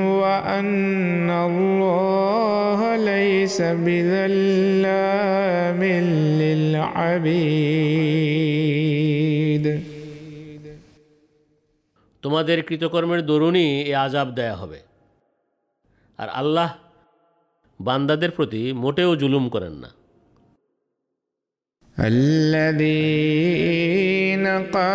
وأن 0.00 1.30
الله 1.30 2.96
ليس 2.96 3.62
بظلام 3.62 5.84
للعبيد 6.40 7.68
তোমাদের 12.22 12.58
কৃতকর্মের 12.68 13.26
দরুনই 13.26 13.84
এ 13.84 13.96
আজাব 13.96 14.28
দেয়া 14.38 14.54
হবে 14.54 14.80
আর 16.18 16.28
আল্লাহ 16.40 16.70
বান্দাদের 17.80 18.30
প্রতি 18.30 18.72
মোটেও 18.82 19.16
জুলুম 19.16 19.48
করেন 19.48 19.72
না 19.82 19.90
الذين 21.99 23.53
قالوا 24.47 24.93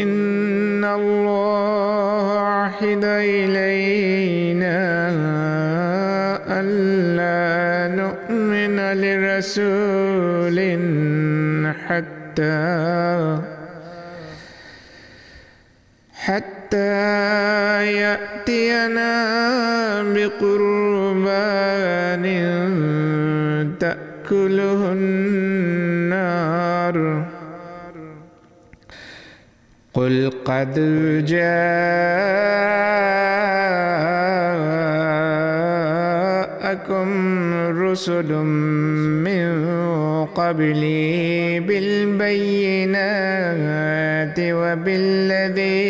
إن 0.00 0.84
الله 0.84 2.38
عهد 2.38 3.04
إلينا 3.04 4.78
ألا 6.60 7.94
نؤمن 7.94 8.76
لرسول 9.00 10.58
حتى 11.86 13.38
حتى 16.14 17.12
يأتينا 17.92 19.12
بقربان 20.02 21.84
تأكله 24.24 24.92
النار. 24.92 26.16
قل 29.94 30.30
قد 30.44 30.74
جاءكم 31.26 31.84
رسل 37.78 38.32
من 39.24 39.44
قبلي 40.34 41.60
بالبينات 41.60 43.04
وبالذي 44.40 45.84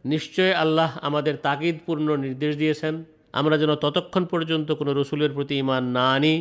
নিশ্চয় 0.04 0.52
আল্লাহ 0.54 0.90
আমাদের 1.02 1.34
তাকিদপূর্ণ 1.42 2.08
নির্দেশ 2.16 2.52
দিয়েছেন 2.56 2.94
আমরা 3.32 3.56
যেন 3.58 3.72
ততক্ষণ 3.74 4.24
পর্যন্ত 4.24 4.68
কোনো 4.72 4.92
রসুলের 4.92 5.32
প্রতি 5.32 5.54
ইমান 5.58 5.84
না 5.96 6.06
আনি 6.14 6.34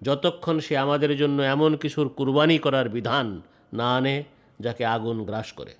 যতক্ষণ 0.00 0.56
সে 0.58 0.74
আমাদের 0.78 1.12
জন্য 1.16 1.38
এমন 1.46 1.72
কিছুর 1.76 2.06
কুরবানি 2.08 2.56
করার 2.58 2.86
বিধান 2.88 3.26
না 3.72 3.88
আনে 3.96 4.16
যাকে 4.60 4.82
আগুন 4.86 5.16
গ্রাস 5.24 5.48
করে 5.52 5.72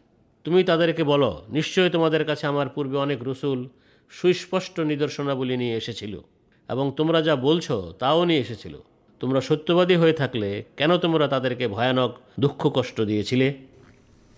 তুমি 0.44 0.64
তাদেরকে 0.64 1.04
বলো 1.04 1.42
নিশ্চয় 1.48 1.90
তোমাদের 1.90 2.24
কাছে 2.24 2.46
আমার 2.46 2.68
পূর্বে 2.68 2.96
অনেক 2.96 3.18
রসুল 3.22 3.68
সুস্পষ্ট 4.12 4.80
নিদর্শনাবলী 4.80 5.56
নিয়ে 5.56 5.76
এসেছিল 5.76 6.20
এবং 6.68 6.92
তোমরা 6.96 7.22
যা 7.22 7.38
বলছো 7.38 7.92
তাও 7.98 8.24
নিয়ে 8.24 8.40
এসেছিল 8.40 8.78
তোমরা 9.20 9.40
সত্যবাদী 9.40 9.96
হয়ে 9.96 10.12
থাকলে 10.12 10.64
কেন 10.76 10.96
তোমরা 10.96 11.28
তাদেরকে 11.28 11.68
ভয়ানক 11.68 12.14
দুঃখ 12.40 12.70
কষ্ট 12.74 13.00
দিয়েছিলে 13.00 13.68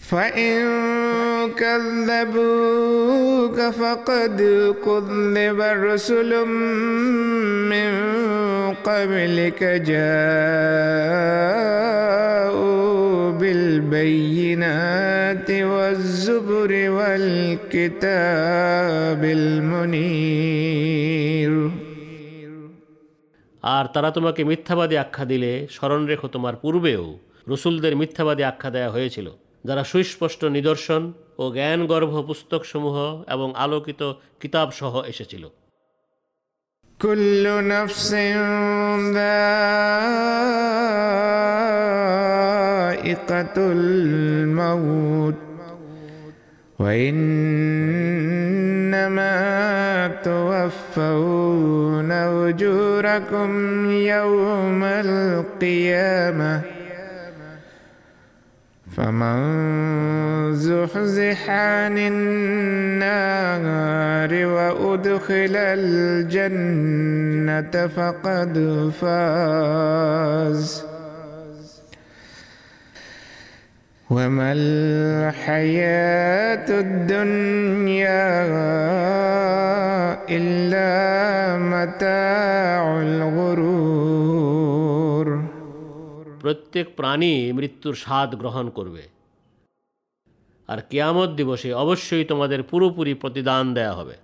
فإن 0.01 1.53
كذبوك 1.53 3.73
فقد 3.73 4.41
كذب 4.85 5.61
رسل 5.61 6.45
من 7.69 7.91
قبلك 8.85 9.63
جاءوا 12.21 13.33
بالبينات 13.33 15.04
والزبر 16.25 16.73
والكتاب 16.97 18.01
المنير 19.39 20.73
আর 23.65 23.85
তারা 23.95 24.11
তোমাকে 24.17 24.43
মিথ্যাবাদী 24.45 24.97
আখ্যা 25.05 25.25
দিলে 25.25 25.53
স্মরণ 25.71 26.03
রেখো 26.11 26.27
তোমার 26.29 26.55
পূর্বেও 26.63 27.05
রসুলদের 27.47 27.95
মিথ্যাবাদী 27.97 28.43
আখ্যা 28.43 28.71
দেওয়া 28.71 28.91
হয়েছিল 28.91 29.27
যারা 29.65 29.83
সুস্পষ্ট 29.85 30.41
নিদর্শন 30.57 31.03
ও 31.39 31.45
জ্ঞানগর্ভ 31.57 32.13
পুস্তকসমূহ 32.29 32.97
এবং 33.35 33.49
আলোকিত 33.57 34.03
কিতাবসহ 34.41 34.93
এসেছিল 35.13 35.45
كل 37.01 37.45
نفس 37.69 38.09
ذائقة 43.01 43.57
الموت 43.77 45.44
وإنما 46.80 48.46
توفون 50.24 52.12
أجوركم 52.12 53.52
يوم 53.92 54.84
القيامة 54.84 56.62
فمن 58.98 60.56
زحزح 60.56 61.50
عن 61.50 61.98
النار 61.98 63.46
وأدخل 64.46 65.56
الجنة 66.36 67.08
فقد 67.88 68.92
فاز 69.02 70.86
وما 74.09 74.53
الحياة 74.53 75.59
الدنيا 76.81 78.27
إلا 80.29 80.91
متاع 81.65 82.83
الغرور 83.03 84.21
প্রত্যেক 86.43 86.87
প্রাণী 86.97 87.35
মৃত্যুর 87.53 87.95
স্বাদ 87.95 88.31
গ্রহণ 88.35 88.67
করবে 88.71 89.05
আর 90.69 90.79
কেয়ামত 90.91 91.31
দিবসে 91.31 91.71
অবশ্যই 91.75 92.25
তোমাদের 92.25 92.61
পুরোপুরি 92.63 93.13
প্রতিদান 93.15 93.65
দেয়া 93.75 93.95
হবে 93.95 94.17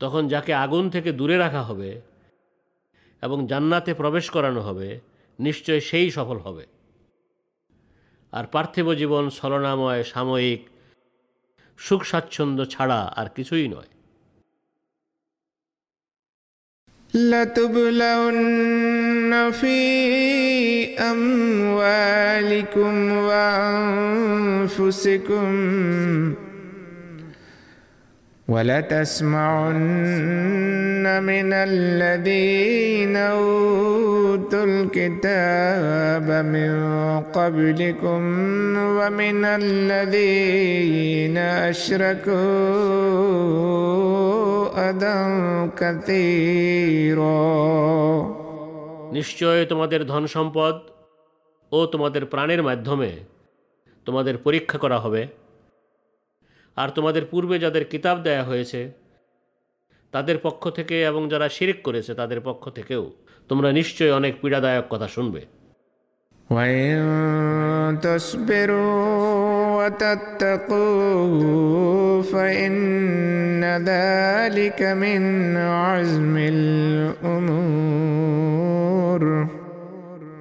তখন 0.00 0.22
যাকে 0.28 0.52
আগুন 0.54 0.84
থেকে 0.90 1.10
দূরে 1.12 1.36
রাখা 1.38 1.62
হবে 1.62 1.90
এবং 3.22 3.38
জান্নাতে 3.46 3.90
প্রবেশ 3.94 4.26
করানো 4.30 4.60
হবে 4.60 4.88
নিশ্চয় 5.38 5.80
সেই 5.80 6.08
সফল 6.10 6.38
হবে 6.38 6.64
আর 8.32 8.44
পার্থিব 8.52 8.92
জীবন 8.92 9.30
ছলনাময় 9.30 10.04
সাময়িক 10.04 10.66
সুখ 11.78 12.04
স্বাচ্ছন্দ্য 12.04 12.70
ছাড়া 12.70 13.12
আর 13.16 13.26
কিছুই 13.36 13.68
নয় 13.68 13.88
لتبلون 17.14 19.32
في 19.52 19.78
أموالكم 21.02 23.12
وأنفسكم 23.28 25.48
ولتسمعن 29.78 31.04
من 31.22 31.52
الذين 31.52 33.16
أوتوا 33.16 34.64
الكتاب 34.64 36.26
من 36.46 36.72
قبلكم 37.28 38.22
ومن 38.98 39.44
الذين 39.60 41.38
أشركوا 41.68 42.50
أذى 44.90 45.18
كثيرا 45.76 47.38
নিশ্চয় 49.12 49.60
তোমাদের 49.66 50.00
ধন 50.04 50.24
সম্পদ 50.26 50.74
ও 51.72 51.78
তোমাদের 51.86 52.22
প্রাণের 52.24 52.62
মাধ্যমে 52.62 53.10
তোমাদের 54.06 54.34
পরীক্ষা 54.36 54.78
করা 54.78 54.98
হবে 54.98 55.22
আর 56.75 56.89
তোমাদের 56.89 57.25
পূর্বে 57.25 57.59
যাদের 57.59 57.85
কিতাব 57.85 58.21
দেয়া 58.21 58.43
হয়েছে 58.43 58.91
তাদের 60.11 60.37
পক্ষ 60.37 60.69
থেকে 60.69 61.03
এবং 61.03 61.29
যারা 61.29 61.49
শিরিক 61.49 61.83
করেছে 61.83 62.13
তাদের 62.13 62.41
পক্ষ 62.41 62.69
থেকেও 62.69 63.11
তোমরা 63.49 63.71
নিশ্চয়ই 63.71 64.11
অনেক 64.11 64.41
পীড়াদায়ক 64.41 64.85
কথা 64.89 65.07
শুনবে। 65.07 65.41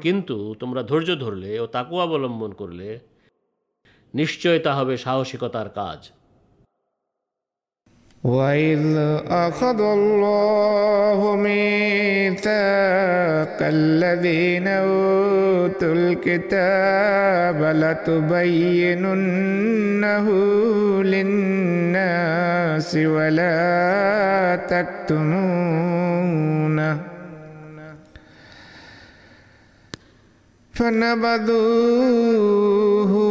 কিন্তু 0.00 0.54
তোমরা 0.60 0.82
ধৈর্য 0.82 1.20
ধরলে 1.20 1.60
ও 1.60 1.66
তাকু 1.66 2.00
অবলম্বন 2.00 2.52
করলে 2.52 3.00
নিশ্চয় 4.14 4.58
তা 4.58 4.74
হবে 4.74 4.96
সাহসিকতার 4.96 5.68
কাজ। 5.68 6.10
وإذ 8.24 8.96
أخذ 9.26 9.80
الله 9.80 11.36
ميثاق 11.36 12.52
الذين 13.60 14.68
أوتوا 14.68 15.94
الكتاب 15.94 17.58
لتبيننه 17.82 19.06
للناس 21.02 22.96
ولا 22.96 24.56
تكتمونه. 24.70 25.92
فنبذوه 30.74 32.22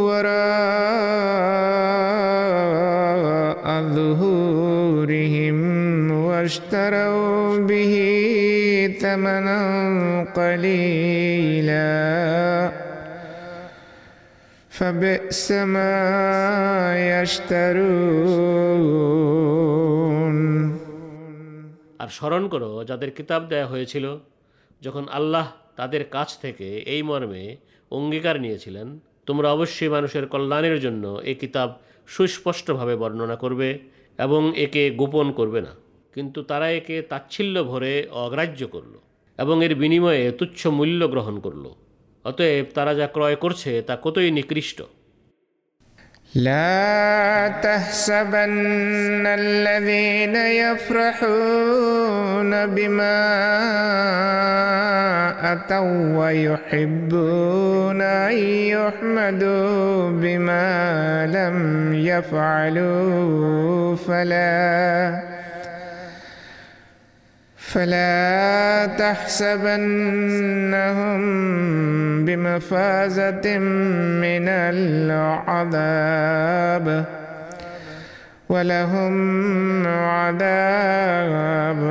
وراء 0.06 0.92
ظهورهم 3.94 4.31
واشتروا 6.41 7.57
به 7.59 7.93
ثمنا 8.99 9.59
قليلا 10.31 11.91
فبئس 14.71 15.51
ما 15.67 15.95
يشترون 17.11 18.37
আর 22.01 22.09
স্মরণ 22.09 22.43
করো 22.53 22.71
যাদের 22.89 23.09
কিতাব 23.17 23.41
দেয়া 23.51 23.67
হয়েছিল 23.67 24.05
যখন 24.81 25.03
আল্লাহ 25.09 25.45
তাদের 25.77 26.03
কাছ 26.11 26.29
থেকে 26.43 26.67
এই 26.93 27.01
মর্মে 27.03 27.43
অঙ্গীকার 27.91 28.35
নিয়েছিলেন 28.41 28.87
তোমরা 29.25 29.47
অবশ্যই 29.51 29.89
মানুষের 29.89 30.25
কল্যাণের 30.27 30.77
জন্য 30.79 31.03
এই 31.23 31.35
কিতাব 31.35 31.69
সুস্পষ্টভাবে 32.07 32.95
বর্ণনা 32.95 33.37
করবে 33.43 33.69
এবং 34.19 34.41
একে 34.57 34.83
গোপন 34.91 35.27
করবে 35.31 35.59
না 35.61 35.71
কিন্তু 36.13 36.43
তারা 36.43 36.69
একে 36.69 37.01
তাচ্ছিল্য 37.01 37.63
ভরে 37.63 38.07
অগ্রাহ্য 38.15 38.67
করল 38.67 38.95
এবং 39.39 39.63
এর 39.63 39.75
বিনিময়ে 39.75 40.31
তুচ্ছ 40.31 40.67
মূল্য 40.67 41.07
গ্রহণ 41.07 41.39
করল 41.39 41.69
অতএব 42.25 42.65
তারা 42.73 42.93
যা 42.93 43.07
ক্রয় 43.07 43.35
করছে 43.35 43.81
তা 43.81 43.97
কতই 44.03 44.31
নিকৃষ্ট 44.31 44.81
لا 46.33 47.47
تحسبن 47.63 49.27
الذين 49.27 50.35
يفرحون 50.63 52.51
بما 52.67 53.19
أتوا 55.53 56.19
ويحبون 56.19 58.01
أن 58.01 58.37
يحمدوا 58.67 60.11
بما 60.11 61.27
لم 61.27 61.93
يفعلوا 61.93 63.97
فلا 63.97 65.21
فلا 67.71 68.85
تحسبنهم 68.97 70.41
بمفازة 72.25 73.57
من 74.23 74.47
العذاب 74.73 76.07
ولهم 78.49 79.13
عذاب 79.87 81.81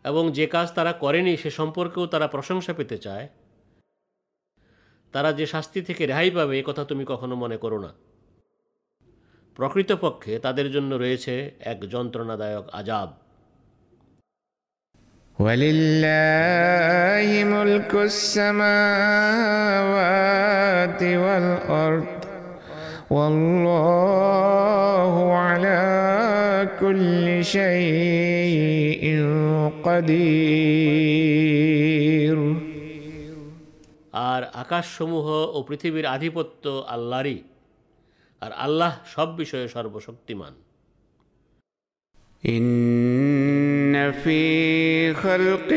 এবং 0.06 0.24
যে 0.32 0.46
কাজ 0.48 0.68
তারা 0.72 0.94
করেনি 0.94 1.34
সে 1.38 1.50
সম্পর্কেও 1.50 2.06
তারা 2.06 2.28
প্রশংসা 2.28 2.74
পেতে 2.74 2.98
চায় 2.98 3.26
তারা 5.16 5.34
যে 5.34 5.46
শাস্তি 5.46 5.82
থেকে 5.82 6.06
রেহাই 6.06 6.32
পাবে 6.32 6.60
এ 6.60 6.64
কথা 6.64 6.86
তুমি 6.86 7.06
কখনো 7.06 7.36
মনে 7.36 7.58
করো 7.58 7.80
না 7.80 7.94
প্রকৃতপক্ষে 9.58 10.40
তাদের 10.40 10.72
জন্য 10.72 10.96
রয়েছে 10.96 11.52
এক 11.64 11.86
যন্ত্রণাদায়ক 11.86 12.66
আজাব 12.74 13.10
ولله 15.40 17.44
ملك 17.46 17.96
السماوات 18.12 18.54
والأرض 21.24 22.06
والله 23.12 24.04
على 25.38 25.82
كل 26.80 27.46
شيء 27.46 29.04
قدير 29.84 31.35
আকাশসমূহ 34.62 35.28
ও 35.56 35.58
পৃথিবীর 35.70 36.06
আধিপত্য 36.16 36.64
আল্লাহরই 36.96 37.40
আর 38.42 38.52
আল্লাহ 38.66 38.92
সব 39.16 39.28
বিষয়ে 39.42 39.68
সর্বশক্তিমান 39.68 40.54
إن 42.44 44.12
في 44.14 44.42
خلق 45.16 45.70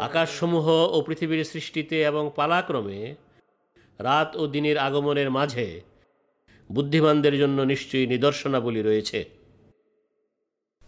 আকাশসমূহ 0.08 0.90
ও 0.90 1.02
পৃথিবীর 1.02 1.44
সৃষ্টিতে 1.44 2.02
এবং 2.02 2.30
পালাক্রমে 2.36 3.14
রাত 4.00 4.36
ও 4.36 4.46
দিনের 4.46 4.78
আগমনের 4.78 5.30
মাঝে 5.30 5.80
বুদ্ধিমানদের 6.70 7.38
জন্য 7.38 7.62
নিশ্চয়ই 7.62 8.06
নিদর্শনাবলী 8.06 8.82
রয়েছে 8.82 9.26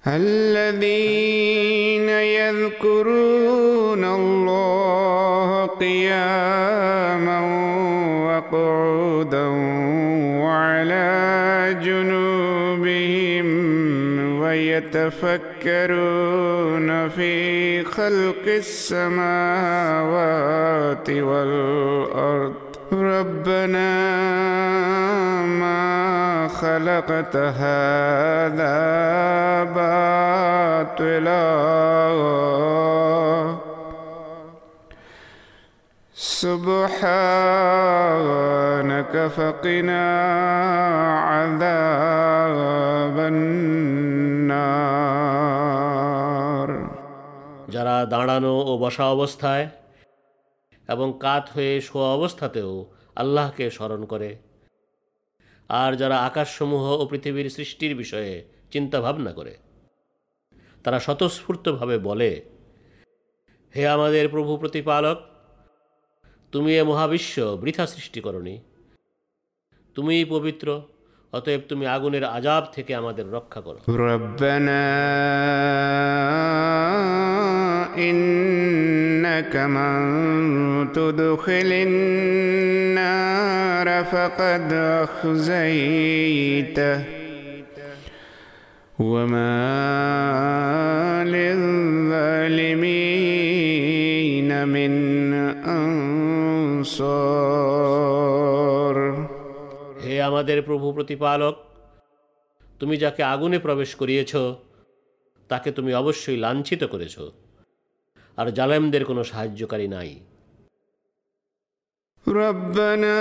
الذين 0.05 2.09
يذكرون 2.41 4.05
الله 4.19 5.67
قياما 5.77 7.41
وقعودا 8.27 9.47
وعلى 10.45 11.07
جنوبهم 11.83 12.20
ويتفكرون 14.82 16.10
في 17.10 17.84
خلق 17.84 18.46
السماوات 18.48 19.10
والأرض. 21.10 22.54
ربنا 22.94 23.92
ما 25.46 26.48
خلقت 26.48 27.36
هذا 27.36 28.74
باطلا. 29.64 31.42
سبحانك 37.67 39.15
فقنا 39.29 40.07
عذاب 41.31 43.17
النار 43.27 43.97
যারা 47.71 47.97
দাঁড়ানো 48.05 48.55
ও 48.67 48.73
বসা 48.79 49.05
অবস্থায় 49.11 49.65
এবং 50.89 51.09
কাত 51.21 51.45
হয়ে 51.55 51.73
শোয়া 51.81 52.09
অবস্থাতেও 52.13 52.73
আল্লাহকে 53.17 53.65
স্মরণ 53.71 54.03
করে 54.05 54.31
আর 55.71 55.91
যারা 55.97 56.17
আকাশসমূহ 56.21 56.85
ও 56.93 57.03
পৃথিবীর 57.07 57.49
সৃষ্টির 57.51 57.93
বিষয়ে 57.95 58.33
চিন্তা 58.71 58.99
ভাবনা 59.01 59.33
করে 59.33 59.55
তারা 60.85 60.99
স্বতঃস্ফূর্তভাবে 60.99 61.97
বলে 61.99 62.31
হে 63.75 63.83
আমাদের 63.89 64.25
প্রভু 64.29 64.53
প্রতিপালক 64.57 65.19
তুমি 66.53 66.79
এ 66.79 66.83
মহাবিশ্ব 66.83 67.59
বৃথা 67.63 67.87
সৃষ্টি 67.87 68.21
করনি 68.21 68.59
তুমিই 69.97 70.25
পবিত্র 70.35 70.83
অতএব 71.33 71.61
তুমি 71.69 71.87
আগুনের 71.87 72.25
আজাব 72.37 72.63
থেকে 72.75 72.95
আমাদের 72.95 73.33
রক্ষা 73.33 73.61
করো 73.67 73.79
ربنا 74.07 74.87
إنك 77.99 79.55
من 79.69 79.99
تدخل 80.93 81.71
النار 81.89 84.05
فقد 84.05 84.73
أخزيته 85.03 86.99
وما 88.99 89.57
للظالمين 93.67 94.69
من 94.69 95.20
أنصار 97.01 97.77
হে 100.03 100.15
আমাদের 100.29 100.59
প্রভু 100.69 100.87
প্রতিপালক 100.97 101.55
তুমি 102.81 102.95
যাকে 103.05 103.23
আগুনে 103.35 103.59
প্রবেশ 103.59 103.91
করিয়েছ 104.01 104.33
তাকে 105.51 105.69
তুমি 105.73 105.91
অবশ্যই 105.95 106.39
লাঞ্ছিত 106.45 106.83
করেছ 106.93 107.17
আর 108.39 108.47
জালেমদের 108.59 109.03
কোনো 109.11 109.23
সাহায্যকারী 109.31 109.89
নাই 109.97 110.11
ربنا 112.27 113.19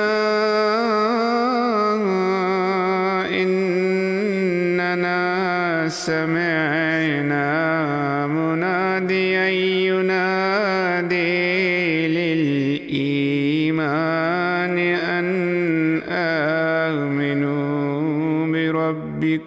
إننا 3.44 5.22
سمعنا 6.08 7.48
مناديا 8.30 9.48
ينادي 9.88 11.49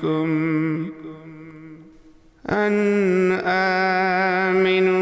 بربكم 0.01 0.89
أن 2.49 3.31
آمنوا 4.41 5.01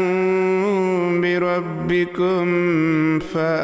بربكم 1.20 2.48
فآمنا. 3.18 3.62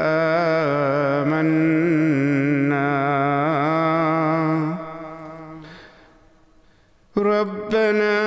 ربنا 7.18 8.20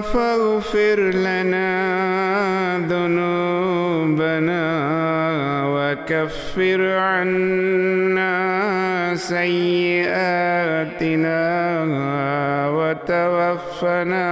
فاغفر 0.00 1.00
لنا 1.00 1.68
ذنوبنا 2.88 4.66
وكفر 5.74 6.80
عنا 6.98 8.34
سيئاتنا. 9.16 10.28
وتوفنا 13.47 14.29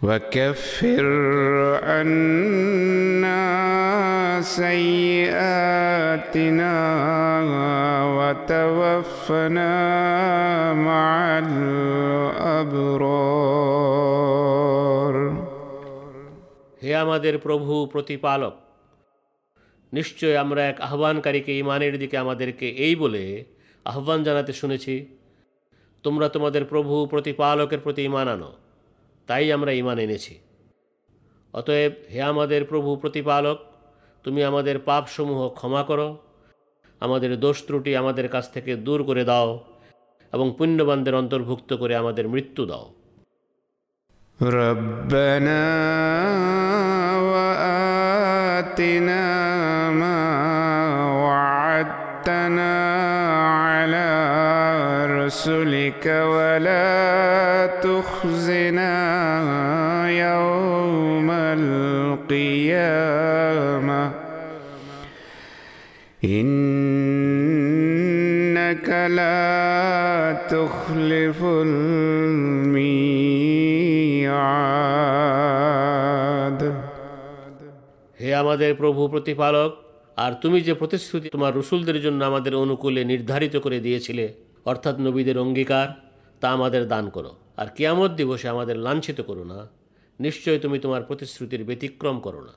وكفر 0.00 1.06
عنا 1.82 3.40
سيئاتنا 4.60 5.54
وتوفنا 8.16 9.72
مع 10.74 11.38
الأبرار 11.38 12.30
হে 16.82 16.90
আমাদের 16.96 17.34
প্রভু 17.38 17.72
প্রতিপালক 17.92 18.54
নিশ্চয় 19.92 20.34
আমরা 20.44 20.62
এক 20.70 20.76
আহ্বানকারীকে 20.88 21.52
ইমানের 21.58 21.94
দিকে 21.98 22.16
আমাদেরকে 22.24 22.66
এই 22.86 22.94
বলে 22.96 23.24
আহ্বান 23.86 24.18
জানাতে 24.24 24.52
শুনেছি 24.52 24.94
তোমরা 26.04 26.26
তোমাদের 26.28 26.64
প্রভু 26.64 26.94
প্রতিপালকের 27.06 27.80
প্রতি 27.80 28.02
ইমান 28.04 28.28
আনো 28.28 28.50
তাই 29.28 29.52
আমরা 29.52 29.72
ইমান 29.72 29.98
এনেছি 29.98 30.34
অতএব 31.54 31.92
হে 32.12 32.20
আমাদের 32.22 32.60
প্রভু 32.64 32.90
প্রতিপালক 32.96 33.58
তুমি 34.24 34.40
আমাদের 34.44 34.76
পাপসমূহ 34.78 35.40
ক্ষমা 35.48 35.82
করো 35.82 36.08
আমাদের 37.00 37.30
দোষ 37.40 37.56
ত্রুটি 37.66 37.90
আমাদের 37.96 38.26
কাছ 38.28 38.44
থেকে 38.52 38.72
দূর 38.76 39.00
করে 39.04 39.24
দাও 39.24 39.50
এবং 40.32 40.46
পুণ্যবানদের 40.58 41.14
অন্তর্ভুক্ত 41.14 41.70
করে 41.72 41.94
আমাদের 41.96 42.24
মৃত্যু 42.28 42.64
দাও 42.66 42.86
ربنا 44.40 45.62
وآتنا 47.30 49.22
ما 49.92 50.18
وعدتنا 51.24 52.70
على 52.70 52.73
رسلك 55.24 56.06
ولا 56.06 57.66
تخزنا 57.86 58.96
يوم 60.10 61.30
القيامة 62.40 64.02
إنك 67.60 68.88
لا 68.88 70.32
تخلف 70.50 71.38
الميعاد 75.60 76.60
হে 78.20 78.30
আমাদের 78.42 78.70
প্রভু 78.80 79.00
প্রতিপালক 79.12 79.70
আর 80.16 80.32
তুমি 80.42 80.58
যে 80.60 80.74
প্রতিশ্রুতি 80.74 81.26
তোমার 81.28 81.52
রসুলদের 81.54 81.98
জন্য 82.02 82.20
আমাদের 82.24 82.52
অনুকূলে 82.54 83.02
নির্ধারিত 83.04 83.54
করে 83.56 83.78
দিয়েছিলে 83.80 84.24
অর্থাৎ 84.66 84.96
নবীদের 84.98 85.36
অঙ্গীকার 85.38 85.88
তা 86.42 86.46
আমাদের 86.50 86.82
দান 86.88 87.04
করো 87.08 87.32
আর 87.56 87.68
কিয়ামত 87.76 88.12
দিবসে 88.16 88.46
আমাদের 88.48 88.76
লাঞ্ছিত 88.76 89.18
করো 89.20 89.44
না 89.44 89.58
নিশ্চয় 90.18 90.58
তুমি 90.58 90.76
তোমার 90.78 91.02
প্রতিশ্রুতির 91.02 91.62
ব্যতিক্রম 91.64 92.16
করো 92.20 92.40
না 92.40 92.54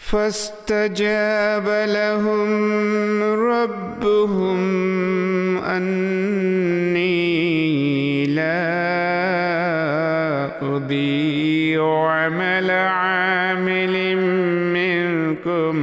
فاستجاب 0.00 1.66
لهم 1.88 2.48
ربهم 3.22 4.58
أني 5.68 7.16
لا 8.28 8.62
أضيع 10.68 11.80
عمل 12.10 12.70
عامل 12.70 13.94
منكم 15.30 15.74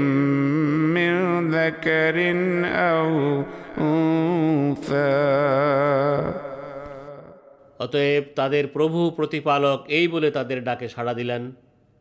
من 0.94 1.14
ذكر 1.50 2.16
أو 2.86 3.10
أنثى 3.82 5.14
অতএব 7.80 8.24
তাদের 8.36 8.66
প্রভু 8.68 9.00
প্রতিপালক 9.12 9.80
এই 9.90 10.06
বলে 10.08 10.30
তাদের 10.32 10.60
ডাকে 10.64 10.88
সাড়া 10.90 11.14
দিলেন 11.14 11.42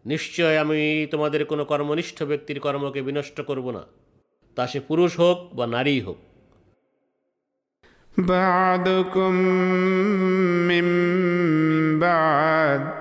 নিশ্চয় 0.05 0.57
আমি 0.59 0.81
তোমাদের 1.11 1.43
কোনো 1.45 1.63
কর্মনিষ্ঠ 1.65 2.19
ব্যক্তির 2.23 2.59
কর্মকে 2.61 3.01
বিনষ্ট 3.03 3.39
করব 3.41 3.67
না 3.71 3.83
তা 4.57 4.65
সে 4.67 4.79
পুরুষ 4.81 5.13
হোক 5.19 5.39
বা 5.55 5.65
নারী 5.67 5.97
হোক 6.01 6.19
بعضكم 8.17 9.33
من 10.69 10.87
بعد 11.99 12.96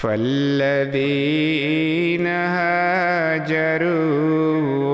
فالذين 0.00 1.46
هاجروا 2.26 3.94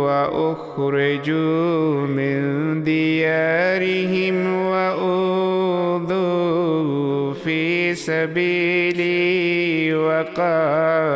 وأخرجوا 0.04 2.06
من 2.06 2.40
ديارهم 2.84 4.36
وأوذوا 4.66 6.20
في 7.34 7.94
سبيلي 7.94 9.94
وقاتلوا. 9.94 11.10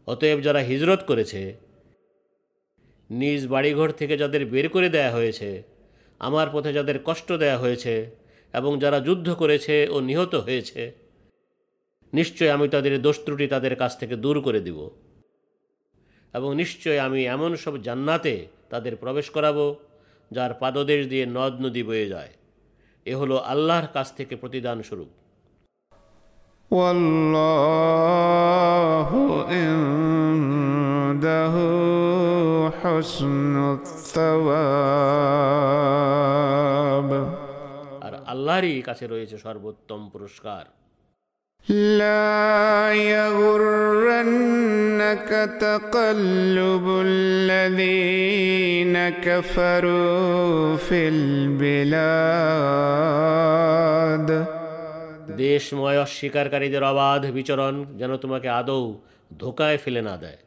অতএব 0.07 0.39
যারা 0.41 0.61
হিজরত 0.61 1.01
করেছে 1.09 1.41
নিজ 3.11 3.41
বাড়িঘর 3.47 3.91
থেকে 3.91 4.15
যাদের 4.17 4.43
বের 4.45 4.67
করে 4.69 4.89
দেয়া 4.89 5.11
হয়েছে 5.11 5.49
আমার 6.21 6.49
পথে 6.53 6.71
যাদের 6.73 6.99
কষ্ট 7.05 7.29
দেয়া 7.43 7.59
হয়েছে 7.59 7.95
এবং 8.55 8.73
যারা 8.79 8.99
যুদ্ধ 9.01 9.29
করেছে 9.33 9.77
ও 9.91 9.97
নিহত 10.01 10.35
হয়েছে 10.47 10.83
নিশ্চয় 12.13 12.51
আমি 12.51 12.69
তাদের 12.69 13.03
দোষ 13.03 13.25
ত্রুটি 13.25 13.49
তাদের 13.49 13.77
কাছ 13.77 13.97
থেকে 13.97 14.17
দূর 14.17 14.41
করে 14.41 14.61
দিব 14.61 14.91
এবং 16.35 16.57
নিশ্চয় 16.57 16.99
আমি 16.99 17.27
এমন 17.27 17.57
সব 17.57 17.83
জান্নাতে 17.83 18.47
তাদের 18.71 18.97
প্রবেশ 18.97 19.31
করাবো 19.31 19.77
যার 20.31 20.55
পাদদেশ 20.55 21.07
দিয়ে 21.07 21.27
নদ 21.27 21.61
নদী 21.61 21.83
বয়ে 21.83 22.09
যায় 22.09 22.31
এ 23.07 23.15
হলো 23.15 23.45
আল্লাহর 23.45 23.87
কাছ 23.87 24.17
থেকে 24.17 24.37
প্রতিদান 24.37 24.83
স্বরূপ 24.83 25.09
والله 26.71 27.41
عنده 29.51 31.53
حسن 32.81 33.75
الثواب 33.75 34.65
আর 38.05 38.13
আল্লাহরই 38.27 38.83
কাছে 38.83 39.07
রয়েছে 39.07 39.39
সর্বোত্তম 39.39 40.09
পুরস্কার 40.09 40.78
لا 41.69 42.93
يغرنك 43.15 44.51
تقلب 45.61 47.03
الذين 47.07 48.95
كفروا 49.11 50.77
في 50.77 51.09
البلاد 51.09 52.25
দেশময় 55.37 55.99
অস্বীকারীদের 55.99 56.83
অবাধ 56.85 57.23
বিচরণ 57.37 57.75
যেন 58.01 58.13
তোমাকে 58.17 58.49
আদৌ 58.61 58.85
ধোকায় 59.31 59.79
ফেলে 59.85 60.03
না 60.09 60.17
দেয় 60.23 60.41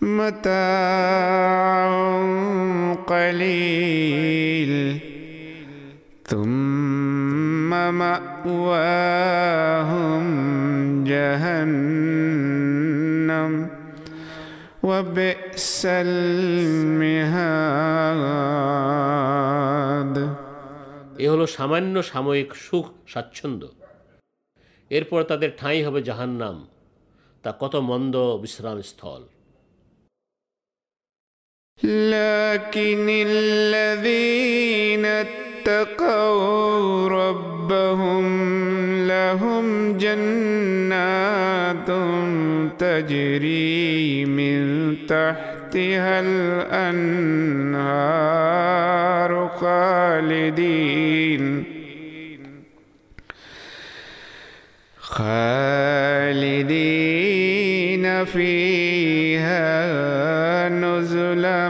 متاع 0.00 1.90
قليل 3.06 4.72
ثم 6.24 7.13
مأواهم 7.70 9.04
جهنم 11.04 12.50
وبئس 14.82 15.86
المهاد 16.00 17.30
এ 21.20 21.26
হলো 21.32 21.44
সামান্য 21.56 21.94
সাময়িক 22.12 22.50
সুখ 22.66 22.86
স্বাচ্ছন্দ্য 23.12 23.66
এরপর 24.90 25.20
তাদের 25.30 25.50
ঠাঁই 25.60 25.80
হবে 25.86 26.00
জাহান্নাম 26.08 26.56
তা 27.44 27.50
কত 27.62 27.74
মন্দ 27.90 28.14
বিশ্রামস্থল 28.42 29.22
لكن 32.10 33.06
الذين 33.28 35.04
اتقوا 35.24 37.08
ربهم 37.65 38.27
لهم 39.07 39.97
جنات 39.97 41.89
تجري 42.79 44.25
من 44.25 44.95
تحتها 45.07 46.19
الأنهار 46.19 47.31
خالدين 49.59 50.65
خالدين 54.99 56.45
فيها 58.25 59.75
نزلا 60.69 61.69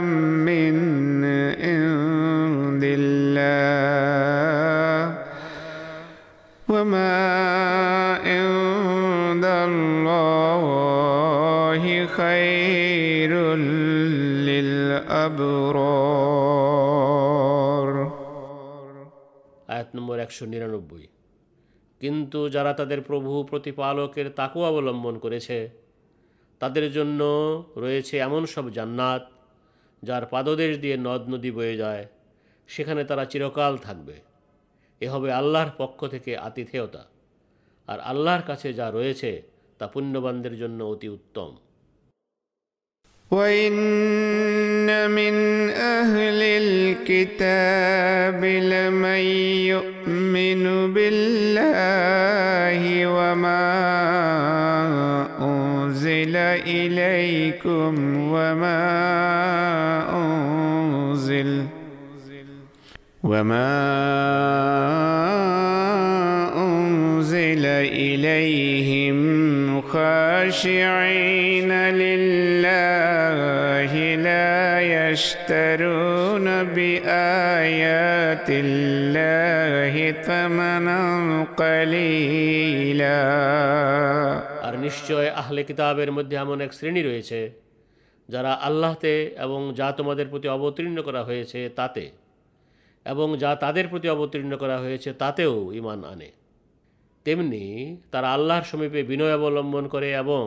নম্বর 19.96 20.16
একশো 20.18 20.44
নিরানব্বই। 20.46 21.06
কিন্তু 22.00 22.40
যারা 22.48 22.72
তাদের 22.72 23.00
প্রভু 23.00 23.30
প্রতিপালকের 23.50 24.28
তাকু 24.30 24.58
অবলম্বন 24.64 25.14
করেছে, 25.18 25.58
তাদের 26.60 26.86
জন্য 26.92 27.20
রয়েছে 27.76 28.14
এমন 28.18 28.42
সব 28.46 28.66
জান্নাত 28.70 29.22
যার 30.02 30.24
পাদদেশ 30.26 30.72
দিয়ে 30.78 30.96
নদ 30.96 31.22
নদী 31.28 31.50
বয়ে 31.50 31.76
যায়, 31.76 32.04
সেখানে 32.68 33.02
তারা 33.04 33.24
চিরকাল 33.24 33.76
থাকবে। 33.76 34.16
এ 35.00 35.06
হবে 35.08 35.28
আল্লাহর 35.32 35.70
পক্ষ 35.78 36.00
থেকে 36.06 36.32
আতিথেয়তা। 36.36 37.02
আর 37.88 37.98
আল্লাহর 38.00 38.42
কাছে 38.42 38.68
যা 38.72 38.86
রয়েছে 38.90 39.30
তা 39.78 39.86
পুণ্যবানদের 39.86 40.54
জন্য 40.58 40.80
অতি 40.84 41.08
উত্তম। 41.08 41.50
وإن 43.30 45.10
من 45.10 45.34
أهل 45.70 46.42
الكتاب 46.62 48.44
لمن 48.44 49.20
يؤمن 49.66 50.94
بالله 50.94 52.80
وما 53.06 53.66
أنزل 55.40 56.36
إليكم 56.66 57.94
وما 58.30 58.86
أنزل 60.14 61.66
وما 63.22 63.72
أنزل 66.56 67.66
إليهم 67.66 69.16
خاشعين 69.82 71.72
لله 71.72 72.25
يشترون 75.15 76.47
بآيات 76.65 78.47
الله 78.63 79.93
ثمنا 80.21 81.01
قليلا 81.55 83.19
আর 84.65 84.73
নিশ্চয় 84.77 85.27
আহলে 85.41 85.61
কিতাবের 85.63 86.09
মধ্যে 86.11 86.35
এমন 86.37 86.57
এক 86.61 86.71
শ্রেণী 86.73 87.01
রয়েছে 87.01 87.39
যারা 88.29 88.51
আল্লাহতে 88.61 89.13
এবং 89.37 89.61
যা 89.75 89.87
তোমাদের 89.91 90.27
প্রতি 90.27 90.47
অবতীর্ণ 90.47 90.97
করা 91.01 91.21
হয়েছে 91.23 91.59
তাতে 91.75 92.03
এবং 93.05 93.27
যা 93.37 93.51
তাদের 93.55 93.85
প্রতি 93.87 94.07
অবতীর্ণ 94.09 94.51
করা 94.57 94.77
হয়েছে 94.79 95.09
তাতেও 95.13 95.55
ইমান 95.73 95.99
আনে 96.03 96.29
তেমনি 97.25 97.63
তারা 98.11 98.27
আল্লাহর 98.33 98.65
সমীপে 98.69 99.01
বিনয় 99.03 99.35
অবলম্বন 99.35 99.85
করে 99.87 100.09
এবং 100.15 100.45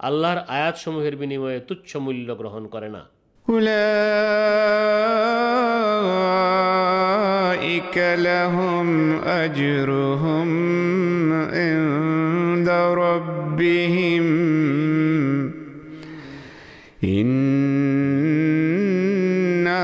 আল্লাহর 0.00 0.40
আয়াতসমূহের 0.48 1.14
বিনিময়ে 1.16 1.58
তুচ্ছ 1.60 1.90
মূল্য 1.96 2.28
গ্রহণ 2.34 2.64
করে 2.66 2.88
না 2.88 3.02
أولئك 6.68 7.96
لهم 8.18 8.86
أجرهم 9.18 10.48
عند 11.32 12.68
ربهم 12.96 14.24
إن 17.04 17.38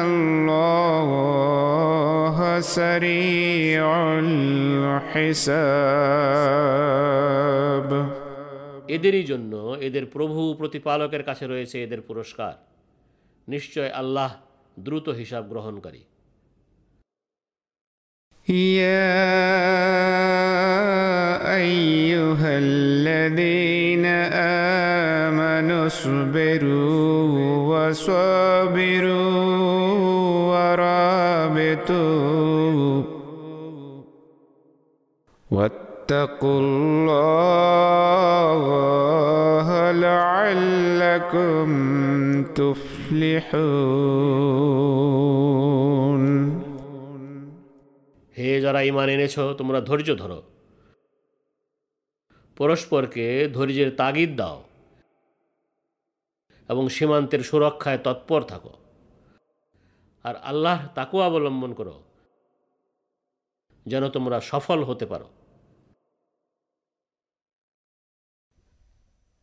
الله 0.05 1.09
سريع 2.61 3.87
الحساب 6.65 7.91
এদেরই 8.95 9.25
জন্য 9.31 9.53
এদের 9.87 10.05
প্রভু 10.15 10.41
প্রতিপালকের 10.61 11.23
কাছে 11.29 11.45
রয়েছে 11.47 11.77
এদের 11.87 12.01
পুরস্কার 12.09 12.55
নিশ্চয় 13.49 13.91
আল্লাহ 14.01 14.31
দ্রুত 14.77 15.07
হিসাব 15.21 15.43
গ্রহণকারী 15.53 16.03
يا 18.49 19.25
أيها 21.57 22.51
الذين 22.67 24.07
آمنوا 25.25 25.87
اصبروا 25.87 27.05
وصابروا 27.71 29.35
ورابطوا 30.53 32.38
واتقوا 36.09 36.61
الله 36.61 38.57
لعلكم 40.01 41.69
تفلحون 42.55 43.85
হে 48.37 48.49
যারা 48.65 48.81
ইমান 48.91 49.09
এনেছ 49.15 49.37
তোমরা 49.61 49.79
ধৈর্য 49.81 50.11
ধরো 50.23 50.39
পরস্পরকে 52.57 53.27
ধৈর্যের 53.49 53.91
তাগিদ 54.01 54.31
দাও 54.37 54.59
এবং 56.69 56.85
সীমান্তের 56.89 57.43
সুরক্ষায় 57.43 58.01
তৎপর 58.07 58.41
থাকো 58.43 58.73
আর 60.25 60.35
আল্লাহর 60.43 60.87
তাকু 60.95 61.17
অবলম্বন 61.21 61.73
করো 61.75 61.97
যেন 63.87 64.05
তোমরা 64.09 64.37
সফল 64.51 64.81
হতে 64.85 65.07
পারো 65.13 65.29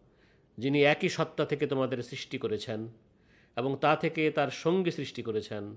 যিনি 0.58 0.84
একই 0.84 1.08
সত্তা 1.08 1.44
থেকে 1.44 1.66
তোমাদের 1.66 2.02
সৃষ্টি 2.02 2.38
করেছেন 2.38 2.88
এবং 3.56 3.76
তা 3.80 3.96
থেকে 3.96 4.30
তার 4.30 4.48
সঙ্গী 4.54 4.90
সৃষ্টি 4.90 5.22
করেছেন 5.22 5.76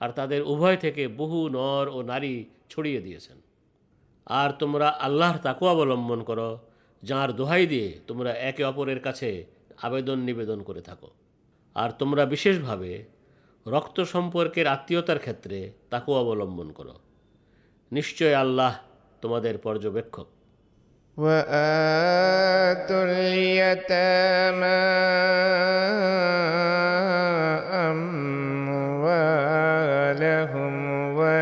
আর 0.00 0.10
তাদের 0.10 0.42
উভয় 0.42 0.76
থেকে 0.76 1.08
বহু 1.16 1.48
নর 1.48 1.88
ও 1.88 2.02
নারী 2.02 2.44
ছড়িয়ে 2.68 3.00
দিয়েছেন 3.00 3.47
আর 4.28 4.50
তোমরা 4.58 4.88
আল্লাহর 4.98 5.38
তাকু 5.38 5.64
অবলম্বন 5.66 6.20
করো 6.22 6.48
যাঁর 7.02 7.28
দোহাই 7.32 7.64
দিয়ে 7.66 7.88
তোমরা 8.08 8.30
একে 8.40 8.62
অপরের 8.64 9.00
কাছে 9.00 9.28
আবেদন 9.82 10.18
নিবেদন 10.18 10.58
করে 10.62 10.82
থাকো 10.82 11.08
আর 11.76 11.90
তোমরা 11.90 12.22
বিশেষভাবে 12.24 12.92
রক্ত 13.66 13.96
সম্পর্কের 14.04 14.66
আত্মীয়তার 14.66 15.18
ক্ষেত্রে 15.18 15.58
তাকু 15.90 16.10
অবলম্বন 16.12 16.68
করো 16.72 16.94
নিশ্চয় 17.92 18.34
আল্লাহ 18.34 18.72
তোমাদের 19.22 19.54
পর্যবেক্ষক 19.58 20.28
وآتوا 21.16 23.04
اليتامى 23.04 24.80
أموالهم 29.84 30.87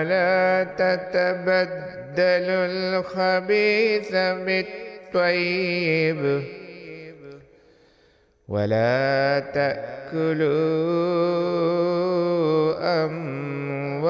ولا 0.08 0.64
تتبدلوا 0.64 2.66
الخبيث 2.66 4.12
بالطيب. 5.12 6.44
ولا 8.48 9.44
تأكلوا 9.54 10.48
أموالهم 13.06 14.04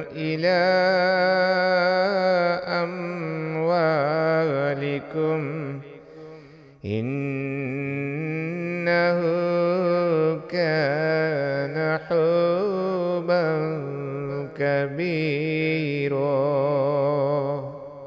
إلى 0.00 0.64
أموالكم. 2.82 4.20
إنه 6.84 7.74
كان 10.50 11.24
كبيرا 13.34 13.83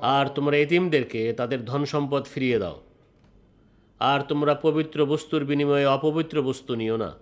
আর 0.02 0.26
তোমরা 0.26 0.57
এতিমদেরকে 0.57 1.34
তাদের 1.34 1.65
ধন 1.65 1.85
সম্পদ 1.85 2.23
ফিরিয়ে 2.23 2.60
দাও। 2.60 2.81
আর 3.99 4.19
তোমরা 4.19 4.56
পবিত্র 4.56 5.06
বস্তুর 5.06 5.45
বিনিময়ে 5.45 5.85
অপবিত্র 5.85 6.41
বস্তু 6.41 6.76
নিও 6.76 6.98
না। 6.98 7.14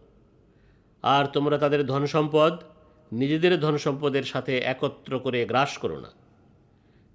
আর 1.03 1.25
তোমরা 1.25 1.57
তাদের 1.57 1.85
ধন 1.85 2.05
সম্পদ 2.05 2.63
নিজেদের 3.11 3.59
ধন 3.59 3.77
সম্পদের 3.77 4.23
সাথে 4.23 4.57
একত্র 4.57 5.19
করে 5.19 5.45
গ্রাস 5.45 5.77
করো 5.77 5.99
না। 5.99 6.11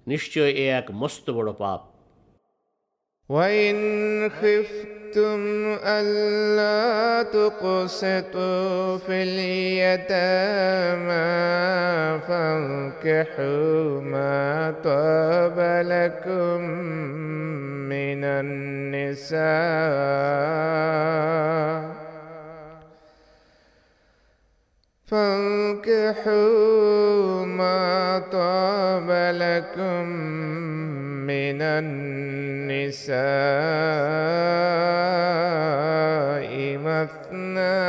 নিশ্চয় 0.07 0.49
এ 0.51 0.71
এক 0.71 0.87
মস্ত 0.91 1.29
বড় 1.29 1.53
পাপ। 1.53 1.90
وإن 3.31 4.29
خفتم 4.29 5.77
ألا 5.83 7.23
تقسطوا 7.23 8.97
في 8.97 9.23
اليتامى 9.23 10.19
فانكحوا 12.27 14.01
ما 14.01 14.73
طاب 14.83 15.59
لكم 15.87 16.61
من 17.87 18.23
النساء. 18.23 19.41
فانكحوا 25.07 26.35
ما 27.45 28.19
طاب 28.31 29.09
لكم 29.35 30.05
من 31.27 31.61
النساء 31.61 33.21
مثنى 36.77 37.81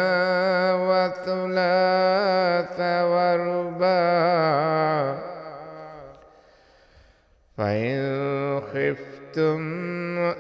وثلاث 0.89 2.79
ورباع. 3.13 4.33
فإن 7.59 8.61
خفتم 8.61 9.63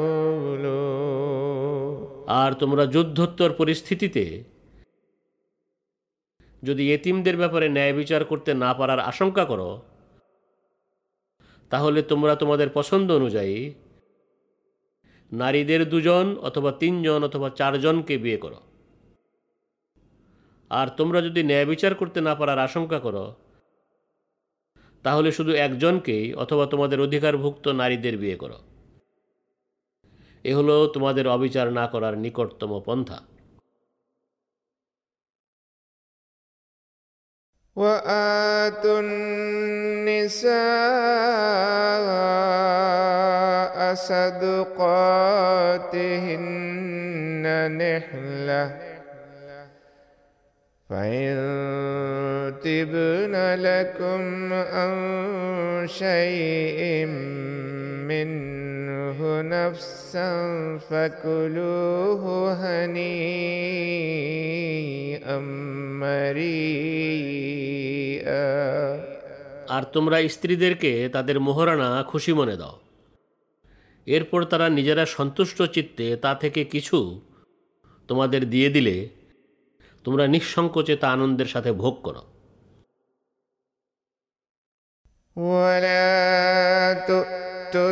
আর 2.40 2.50
তোমরা 2.52 2.84
যুদ্ধোত্তর 2.86 3.50
পরিস্থিতিতে 3.52 4.24
যদি 6.62 6.84
এতিমদের 6.92 7.36
ব্যাপারে 7.36 7.66
ন্যায় 7.68 7.94
বিচার 8.00 8.22
করতে 8.24 8.50
না 8.54 8.70
পারার 8.74 9.00
আশঙ্কা 9.10 9.44
করো 9.44 9.70
তাহলে 11.73 12.01
তোমরা 12.01 12.35
তোমাদের 12.35 12.69
পছন্দ 12.69 13.11
অনুযায়ী 13.11 13.73
নারীদের 15.31 15.89
দুজন 15.89 16.37
অথবা 16.41 16.71
তিনজন 16.71 17.23
অথবা 17.23 17.49
চারজনকে 17.49 18.17
বিয়ে 18.17 18.37
করো। 18.37 18.61
আর 20.71 20.87
তোমরা 20.87 21.21
যদি 21.21 21.43
ন্যায় 21.43 21.65
বিচার 21.65 21.95
করতে 21.95 22.21
না 22.21 22.35
পারার 22.35 22.59
আশঙ্কা 22.59 22.99
করো, 22.99 23.35
তাহলে 25.03 25.31
শুধু 25.31 25.51
একজনকেই 25.51 26.33
অথবা 26.33 26.65
তোমাদের 26.65 27.01
অধিকারভুক্ত 27.01 27.67
নারীদের 27.67 28.17
বিয়ে 28.17 28.35
করো। 28.35 28.59
এ 30.43 30.55
হলো 30.55 30.87
তোমাদের 30.87 31.27
অবিচার 31.27 31.73
না 31.73 31.87
করার 31.87 32.17
নিকটতম 32.17 32.71
পন্থা। 32.85 33.32
وآتوا 37.75 38.99
النساء 38.99 40.53
صدقاتهن 43.93 44.63
نحلة. 47.77 48.92
فإن 50.90 51.34
تبن 52.64 53.34
لكم 53.58 54.22
عن 54.52 54.94
شيء 55.88 57.06
منه 58.10 59.18
نفسا 59.42 60.28
فكلوه 60.78 62.22
هنيئا 62.54 62.98
مريئا 66.02 67.38
আর 69.68 69.82
তোমরা 69.92 70.16
স্ত্রীদেরকে 70.28 70.92
তাদের 71.08 71.36
মোহরানা 71.40 71.88
খুশি 72.02 72.32
মনে 72.32 72.56
দাও 72.56 72.76
এরপর 74.06 74.40
তারা 74.44 74.66
নিজেরা 74.68 75.04
সন্তুষ্ট 75.06 75.58
চিত্তে 75.74 76.06
তা 76.16 76.32
থেকে 76.34 76.60
কিছু 76.64 76.98
তোমাদের 78.08 78.42
দিয়ে 78.50 78.68
দিলে 78.70 78.96
তোমরা 80.04 80.24
নিঃসংকোচে 80.34 80.94
তা 81.02 81.06
আনন্দের 81.16 81.48
সাথে 81.54 81.70
ভোগ 81.82 81.96
করো 82.06 82.22
ولا 85.36 86.06
تؤتوا 87.08 87.90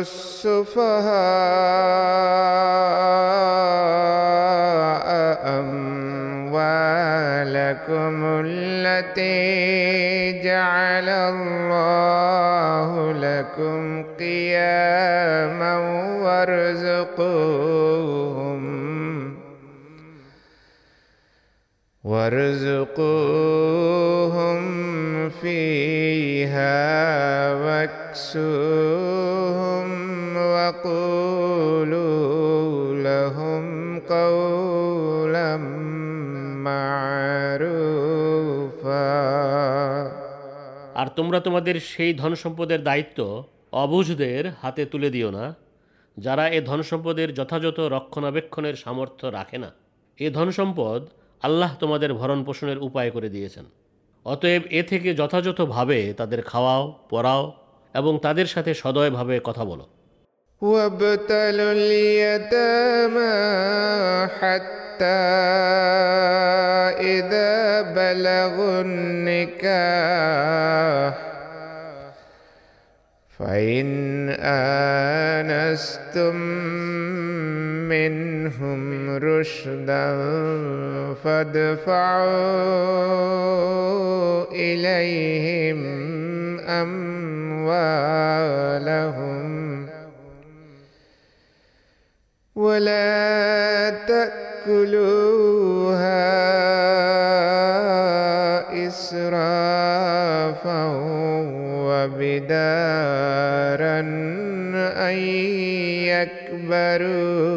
السفهاء 4.07 5.07
أموالكم 6.87 8.15
التي 8.45 9.37
جعل 10.47 11.09
الله 11.31 12.89
لكم 13.25 13.81
قياما 14.19 15.73
وارزقوهم 16.23 17.90
وارزقوهم 22.04 23.28
فيها 25.28 26.74
واكسوهم 27.54 28.26
وقولوا 30.36 32.02
لهم 33.02 33.64
قولا 34.00 35.56
معروفا 36.68 37.42
আর 40.94 41.06
তোমরা 41.16 41.40
তোমাদের 41.40 41.80
সেই 41.80 42.14
ধন 42.14 42.34
সম্পদের 42.34 42.82
দায়িত্ব 42.82 43.44
অবুঝদের 43.72 44.44
হাতে 44.62 44.84
তুলে 44.84 45.10
দিও 45.10 45.30
না, 45.30 45.54
যারা 46.18 46.48
এ 46.48 46.60
ধন 46.60 46.82
সম্পদের 46.82 47.34
যথাযথ 47.34 47.80
রক্ষণাবেক্ষণের 47.80 48.74
সামর্থ্য 48.74 49.26
রাখে 49.26 49.58
না। 49.58 49.70
এ 50.18 50.30
ধন 50.30 50.50
সম্পদ 50.50 51.02
আল্লাহ 51.43 51.75
তোমাদের 51.79 52.13
ভরণ 52.13 52.43
পোষণের 52.43 52.77
উপায় 52.77 53.11
করে 53.11 53.29
দিয়েছেন 53.29 53.65
অতএব 54.25 54.61
এ 54.69 54.83
থেকে 54.83 55.13
যথাযথভাবে 55.13 56.13
তাদের 56.13 56.41
খাওয়াও 56.41 56.99
পড়াও 57.09 57.53
এবং 57.95 58.19
তাদের 58.21 58.45
সাথে 58.45 58.73
সদয়ভাবে 58.73 59.39
কথা 59.39 59.65
বলো 59.65 59.87
وابتلوا 60.61 61.71
اليتامى 61.71 63.37
حتى 64.29 65.05
إذا 66.99 67.81
بلغوا 67.81 68.81
النكاح 68.81 69.67
فإن 73.42 74.28
آنستم 74.40 76.36
منهم 77.88 78.82
رشدا 79.16 80.06
فادفعوا 81.24 82.32
إليهم 84.52 85.80
أموالهم. 86.60 87.02
ولا 92.54 93.90
تأكلوها 93.90 94.52
إسرافا 98.86 101.11
وبدارا 102.01 103.37
أن 105.01 105.17
يكبروا 106.11 107.47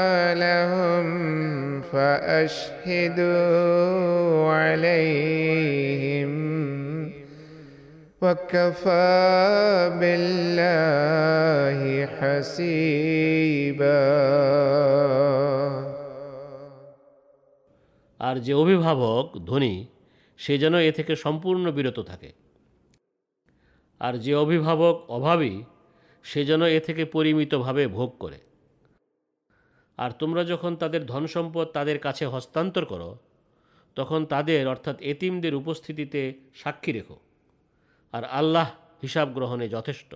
فأشهدوا 3.20 4.52
عليهم 4.52 6.30
وكفى 8.22 9.90
بالله 10.00 11.80
حسيبا 12.16 14.00
আর 18.20 18.36
যে 18.46 18.54
অভিভাবক 18.54 19.38
ধনী 19.46 19.84
সে 20.38 20.58
যেন 20.58 20.74
এ 20.88 20.92
থেকে 20.92 21.16
সম্পূর্ণ 21.16 21.72
বিরত 21.72 22.00
থাকে 22.00 22.32
আর 23.99 24.17
যে 24.17 24.35
অভিভাবক 24.35 25.05
অভাবী, 25.07 25.61
সে 26.23 26.45
যেন 26.45 26.61
এ 26.63 26.79
থেকে 26.79 27.05
পরিমিতভাবে 27.05 27.87
ভোগ 27.87 28.15
করে। 28.19 28.39
আর 29.97 30.11
তোমরা 30.11 30.43
যখন 30.43 30.75
তাদের 30.75 31.05
ধন 31.05 31.27
সম্পদ 31.27 31.67
তাদের 31.67 31.99
কাছে 31.99 32.25
হস্তান্তর 32.25 32.85
করো, 32.85 33.17
তখন 33.95 34.25
তাদের, 34.25 34.67
অর্থাৎ 34.67 35.01
এতিমদের 35.01 35.55
উপস্থিতিতে 35.55 36.33
সাক্ষী 36.55 36.91
রেখো। 36.91 37.19
আর 38.11 38.23
আল্লাহ 38.23 38.71
হিসাব 39.03 39.29
গ্রহণে 39.29 39.69
যথেষ্ট। 39.69 40.15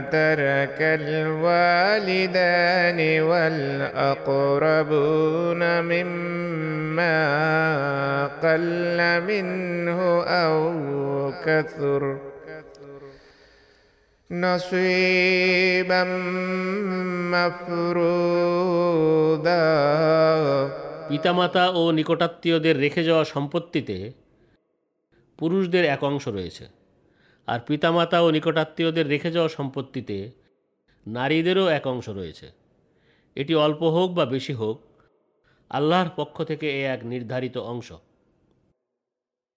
ترك 0.00 0.78
الوالدان 1.00 2.98
والأقربون 3.20 4.82
مما 5.82 7.18
قل 8.42 8.98
منه 9.20 10.00
أو 10.22 10.58
كثر 11.46 12.02
نصيبا 14.30 16.04
مفروضا 17.32 18.38
পিতামাতা 21.10 21.64
ও 21.80 21.82
নিকটাত্মীয়দের 21.92 22.76
রেখে 22.80 23.02
যাওয়া 23.04 23.24
সম্পত্তিতে 23.24 23.96
পুরুষদের 25.38 25.84
এক 25.84 26.00
অংশ 26.04 26.24
রয়েছে 26.28 26.64
আর 27.47 27.59
পিতামাতা 27.67 28.21
ও 28.21 28.31
নিকটাত্মীয়দের 28.31 29.07
রেখে 29.07 29.31
যাওয়া 29.31 29.49
সম্পত্তিতে 29.49 30.31
নারীদেরও 31.07 31.67
এক 31.67 31.87
অংশ 31.87 32.09
রয়েছে। 32.09 32.51
এটি 33.35 33.55
অল্প 33.55 33.83
হোক 33.83 34.11
বা 34.11 34.25
বেশি 34.25 34.53
হোক, 34.53 34.81
আল্লাহর 35.69 36.09
পক্ষ 36.15 36.43
থেকে 36.43 36.81
এ 36.81 36.85
এক 36.85 37.05
নির্ধারিত 37.05 37.57
অংশ। 37.57 37.93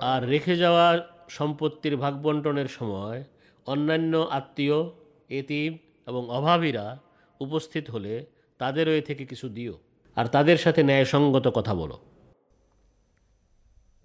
আর 0.00 0.28
রেখে 0.28 0.56
যাওয়া 0.56 0.86
সম্পত্তির 1.28 1.96
ভাগ 1.96 2.14
বন্টনের 2.22 2.68
সময় 2.68 3.24
অন্যান্য 3.66 4.16
আত্মীয়, 4.16 4.90
এতিম 5.28 5.78
এবং 6.06 6.30
অভাবীরা 6.30 6.98
উপস্থিত 7.40 7.90
হলে 7.90 8.26
তাদেরও 8.58 8.92
এ 8.92 9.00
থেকে 9.00 9.24
কিছু 9.26 9.48
দিও। 9.48 9.78
আর 10.16 10.26
তাদের 10.26 10.56
সাথে 10.56 10.82
ন্যায়সঙ্গত 10.82 11.48
কথা 11.48 11.74
বলো। 11.74 11.98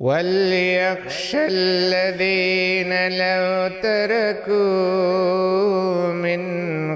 وليخشى 0.04 1.46
الذين 1.48 2.92
لو 3.08 3.68
تركوا 3.84 4.54
من 6.14 6.42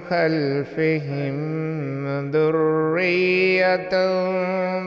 خلفهم 0.02 1.38
ذرية 2.32 3.94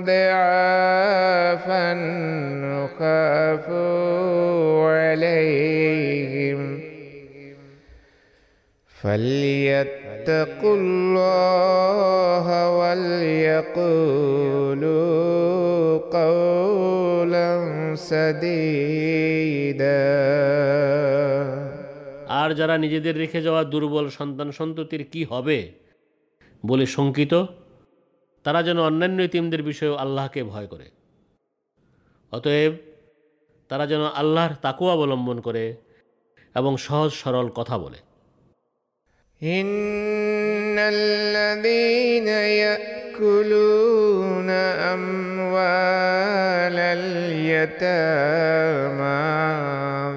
ضعافا 0.05 1.91
خافوا 2.99 4.91
عليهم 4.91 6.81
فليتقوا 10.20 10.76
الله 10.76 12.48
وليقولوا 12.80 13.88
قولا 16.12 17.50
سديدا 18.10 20.02
আর 22.40 22.50
যারা 22.54 22.76
নিজেদের 22.78 23.16
রেখে 23.18 23.40
যাওয়া 23.42 23.62
দুর্বল 23.64 24.06
সন্তান 24.10 24.50
সন্ততির 24.52 25.04
কি 25.04 25.22
হবে 25.26 25.58
বলে 26.64 26.86
শঙ্কিত 26.86 27.34
তারা 28.46 28.60
যেন 28.64 28.78
অন্যান্য 28.80 29.20
ইতিমদের 29.22 29.62
বিষয়েও 29.64 29.96
আল্লাহকে 29.96 30.42
ভয় 30.44 30.68
করে 30.68 30.88
অতএব 32.32 32.74
তারা 33.70 33.86
যেন 33.88 34.04
আল্লাহর 34.16 34.54
তাকু 34.56 34.86
অবলম্বন 34.90 35.38
করে 35.42 35.64
এবং 36.56 36.72
সহজ 36.78 37.12
সরল 37.14 37.48
কথা 37.50 37.76
বলে 37.78 38.00
إن 39.43 40.79
الذين 40.79 42.29
يأكلون 43.19 44.51
أموال 44.51 46.79
اليتامى 47.01 48.31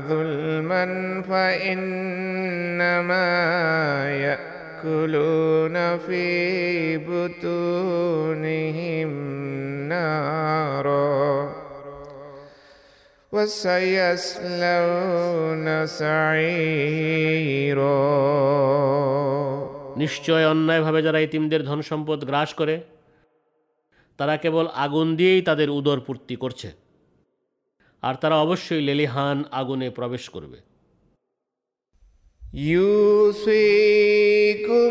ظلما 0.10 0.86
فإنما 1.30 3.14
يأكلون 4.10 5.98
في 5.98 6.98
بطونهم 6.98 9.10
نارا 9.90 11.63
وسيصلون 13.33 14.87
سعيرا 15.99 17.49
নিশ্চয় 19.97 20.45
অন্যায়ভাবে 20.47 21.01
যারা 21.03 21.19
ইতিমদের 21.21 21.63
ধন 21.63 21.81
সম্পদ 21.83 22.19
গ্রাস 22.25 22.51
করে 22.55 22.77
তারা 24.19 24.35
কেবল 24.37 24.67
আগুন 24.77 25.07
দিয়েই 25.17 25.43
তাদের 25.43 25.69
উদর 25.71 25.99
পূর্তি 26.01 26.35
করছে 26.37 26.69
আর 28.03 28.15
তারা 28.15 28.37
অবশ্যই 28.37 28.83
লেলিহান 28.83 29.39
আগুনে 29.53 29.89
প্রবেশ 29.91 30.25
করবে 30.29 30.59
يوصيكم 32.54 33.56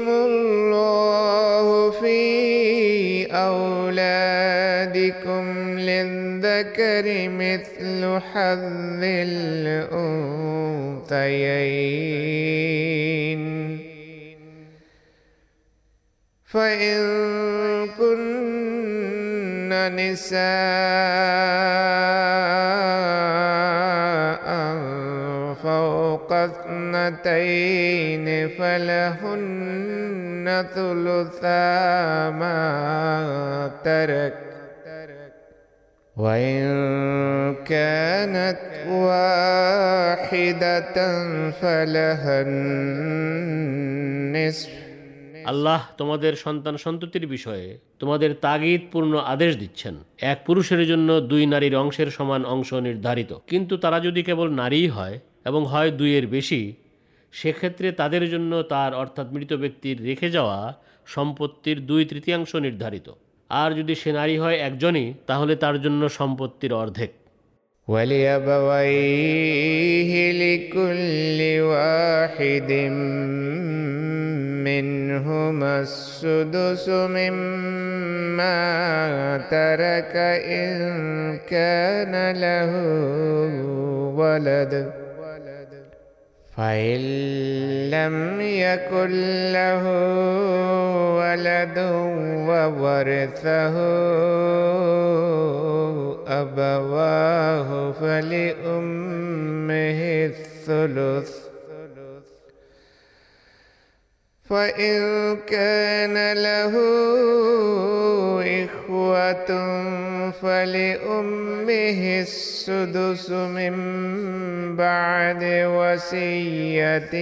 الله 0.09 1.91
في 1.91 3.27
أولادكم 3.27 4.65
للذكر 5.79 7.29
مثل 7.29 8.21
حظ 8.21 9.03
الأنثيين. 9.03 10.23
فإن 16.45 16.99
كن 17.99 19.73
نساء 19.97 20.43
اثنتين 26.46 28.50
فلهن 28.50 30.66
ثلثا 30.76 32.30
ما 32.32 33.72
ترك 33.84 34.34
وإن 36.16 36.64
كانت 37.66 38.58
واحدة 38.88 40.68
فلها 41.52 42.42
النصف 42.42 43.68
আল্লাহ 45.52 45.82
তোমাদের 45.98 46.36
সন্তান 46.36 46.78
সন্ততির 46.78 47.28
বিষয়ে 47.28 47.78
তোমাদের 48.00 48.36
তাগিদপূর্ণ 48.46 49.22
আদেশ 49.26 49.58
দিচ্ছেন 49.58 49.96
এক 50.24 50.38
পুরুষের 50.46 50.88
জন্য 50.88 51.22
দুই 51.22 51.46
নারীর 51.46 51.76
অংশের 51.76 52.10
সমান 52.10 52.46
অংশ 52.46 52.74
নির্ধারিত 52.88 53.40
কিন্তু 53.48 53.78
তারা 53.78 54.00
যদি 54.00 54.24
কেবল 54.24 54.54
নারীই 54.54 54.90
হয় 54.90 55.20
এবং 55.46 55.62
হয় 55.66 55.92
দুইয়ের 55.92 56.26
বেশি 56.28 56.62
সেক্ষেত্রে 57.34 57.88
তাদের 57.92 58.24
জন্য 58.30 58.52
তার 58.64 58.92
অর্থাৎ 58.94 59.28
মৃত 59.34 59.52
ব্যক্তির 59.54 59.98
রেখে 60.06 60.30
যাওয়া 60.30 60.60
সম্পত্তির 61.08 61.78
দুই 61.86 62.02
তৃতীয়াংশ 62.06 62.52
নির্ধারিত 62.56 63.08
আর 63.50 63.70
যদি 63.74 63.94
সে 63.96 64.10
নারী 64.12 64.36
হয় 64.38 64.58
একজনই 64.60 65.08
তাহলে 65.28 65.54
তার 65.56 65.76
জন্য 65.82 66.02
সম্পত্তির 66.10 66.74
অর্ধেক 66.74 67.12
ولأبويه 68.68 70.14
لكل 70.34 71.40
واحد 71.66 72.72
منهما 74.68 75.72
السدس 75.80 76.86
مما 76.90 78.58
ترك 79.50 80.14
إن 80.58 80.74
كان 81.48 82.14
له 82.36 82.72
ولد 84.16 84.74
فإن 86.63 87.01
لم 87.91 88.41
يكن 88.41 89.11
له 89.53 89.85
ولد 91.19 91.79
وورثه 92.49 93.77
أبواه 96.41 97.93
فلأمه 97.93 99.51
الثلث 100.27 101.52
فإن 104.52 104.98
كان 105.48 106.16
له 106.34 106.74
إخوة 108.64 109.50
فلأمه 110.32 112.00
السدس 112.22 113.30
من 113.30 113.74
بعد 114.76 115.44
وصية 115.78 117.14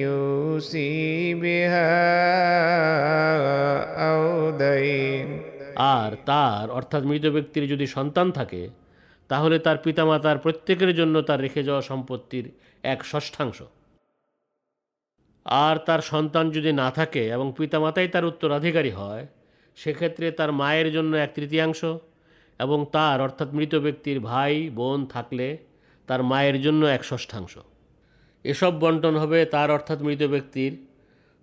يوصي 0.00 1.34
بها 1.34 1.94
أو 4.08 4.50
دين 4.52 5.28
আর 5.94 6.12
তার 6.26 6.66
অর্থাৎ 6.70 7.02
মৃত 7.02 7.26
ব্যক্তির 7.26 7.64
যদি 7.68 7.86
সন্তান 7.86 8.26
থাকে 8.30 8.62
তাহলে 9.30 9.56
তার 9.58 9.78
পিতামাতার 9.84 10.38
প্রত্যেকের 10.38 10.92
জন্য 10.94 11.14
তার 11.22 11.40
রেখে 11.40 11.62
যাওয়া 11.62 11.82
সম্পত্তির 11.82 12.46
এক 12.84 13.00
ষষ্ঠাংশ 13.04 13.58
আর 15.48 15.76
তার 15.78 16.00
সন্তান 16.02 16.44
যদি 16.50 16.70
না 16.72 16.88
থাকে 16.90 17.22
এবং 17.28 17.46
পিতামাতাই 17.58 18.08
তার 18.08 18.24
উত্তরাধিকারী 18.24 18.90
হয় 18.90 19.24
সেক্ষেত্রে 19.78 20.26
তার 20.30 20.50
মায়ের 20.52 20.88
জন্য 20.92 21.12
এক 21.16 21.30
তৃতীয়াংশ 21.34 21.80
এবং 22.60 22.78
তার 22.92 23.18
অর্থাৎ 23.20 23.48
মৃত 23.52 23.74
ব্যক্তির 23.74 24.18
ভাই 24.20 24.54
বোন 24.70 25.00
থাকলে 25.06 25.48
তার 26.08 26.20
মায়ের 26.22 26.56
জন্য 26.62 26.82
এক 26.86 27.02
ষষ্ঠাংশ 27.04 27.54
এসব 28.44 28.72
বন্টন 28.80 29.14
হবে 29.16 29.38
তার 29.44 29.68
অর্থাৎ 29.70 29.98
মৃত 30.02 30.22
ব্যক্তির 30.22 30.72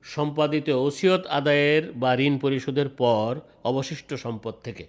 সম্পাদিত 0.06 0.68
ওসিয়ত 0.80 1.24
আদায়ের 1.30 1.84
বা 1.96 2.12
ঋণ 2.18 2.34
পরিশোধের 2.38 2.90
পর 2.98 3.32
অবশিষ্ট 3.64 4.10
সম্পদ 4.16 4.56
থেকে 4.64 4.86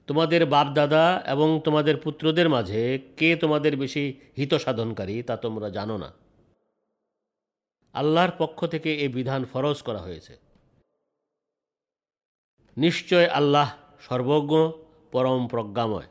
তোমাদের 0.08 0.46
বাপদাদা 0.46 1.04
এবং 1.26 1.48
তোমাদের 1.60 1.96
পুত্রদের 1.96 2.48
মাঝে 2.48 2.82
কে 3.16 3.36
তোমাদের 3.36 3.76
বেশি 3.76 4.04
হিত 4.36 4.52
সাধনকারী 4.54 5.22
তা 5.22 5.34
তোমরা 5.36 5.68
জানো 5.70 5.96
না 5.98 6.10
আল্লাহর 7.94 8.32
পক্ষ 8.38 8.58
থেকে 8.66 8.90
এ 8.94 9.06
বিধান 9.08 9.42
ফরজ 9.44 9.78
করা 9.82 9.98
হয়েছে 9.98 10.34
নিশ্চয় 12.76 13.26
আল্লাহ 13.28 13.68
সর্বজ্ঞ 14.00 14.52
পরম 15.12 15.40
প্রজ্ঞাময় 15.48 16.08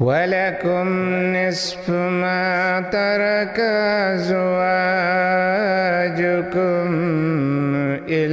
ولكم 0.00 0.88
نصف 1.36 1.90
ما 1.90 2.80
ترك 2.80 3.60
أزواجكم 4.16 4.60
إن 8.08 8.30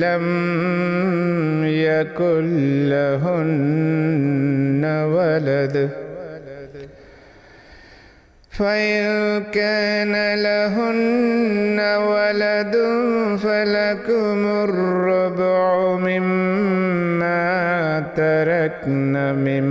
لم 0.00 0.26
يكن 1.64 2.44
لهن 2.88 4.84
ولد. 4.84 5.90
فإن 8.50 9.42
كان 9.52 10.14
لهن 10.42 11.80
ولد 11.96 12.74
فلكم 13.42 14.46
الربع 14.64 15.96
مما 15.96 16.89
تركن 18.19 19.13
من 19.37 19.65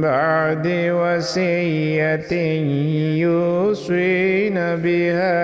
بعد 0.00 0.66
وصية 0.92 2.32
يوصين 3.16 4.56
بها 4.76 5.38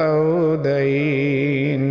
أو 0.00 0.22
دين 0.58 1.84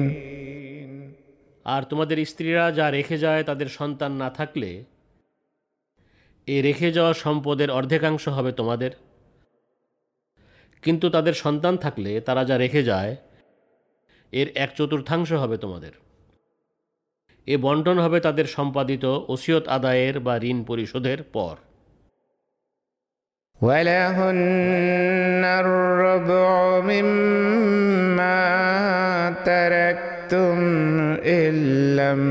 আর 1.65 1.81
তোমাদের 1.83 2.17
স্ত্রীরা 2.25 2.65
যা 2.71 2.87
রেখে 2.89 3.17
যায় 3.17 3.43
তাদের 3.43 3.69
সন্তান 3.69 4.11
না 4.21 4.29
থাকলে 4.29 4.71
এই 6.47 6.59
রেখে 6.61 6.89
যাওয়া 6.91 7.13
সম্পদের 7.13 7.69
অর্ধেকাংশ 7.71 8.23
হবে 8.27 8.51
তোমাদের 8.51 8.91
কিন্তু 10.83 11.05
তাদের 11.09 11.35
সন্তান 11.35 11.73
থাকলে 11.77 12.11
তারা 12.21 12.41
যা 12.43 12.55
রেখে 12.57 12.81
যায় 12.83 13.13
এর 14.33 14.47
এক 14.55 14.69
চতুর্থাংশ 14.77 15.29
হবে 15.33 15.57
তোমাদের 15.57 15.93
এ 17.47 17.55
বন্টন 17.57 17.97
হবে 17.99 18.17
তাদের 18.19 18.47
সম্পাদিত 18.47 19.05
ওসিয়ত 19.27 19.63
আদায়ের 19.67 20.15
বা 20.19 20.35
ঋণ 20.49 20.57
পরিশোধের 20.63 21.21
পর 21.35 21.55
ولهن 23.61 25.43
الربع 25.61 26.79
مما 26.81 28.39
تركتم 29.45 30.57
إن 31.37 31.53
لم 31.95 32.23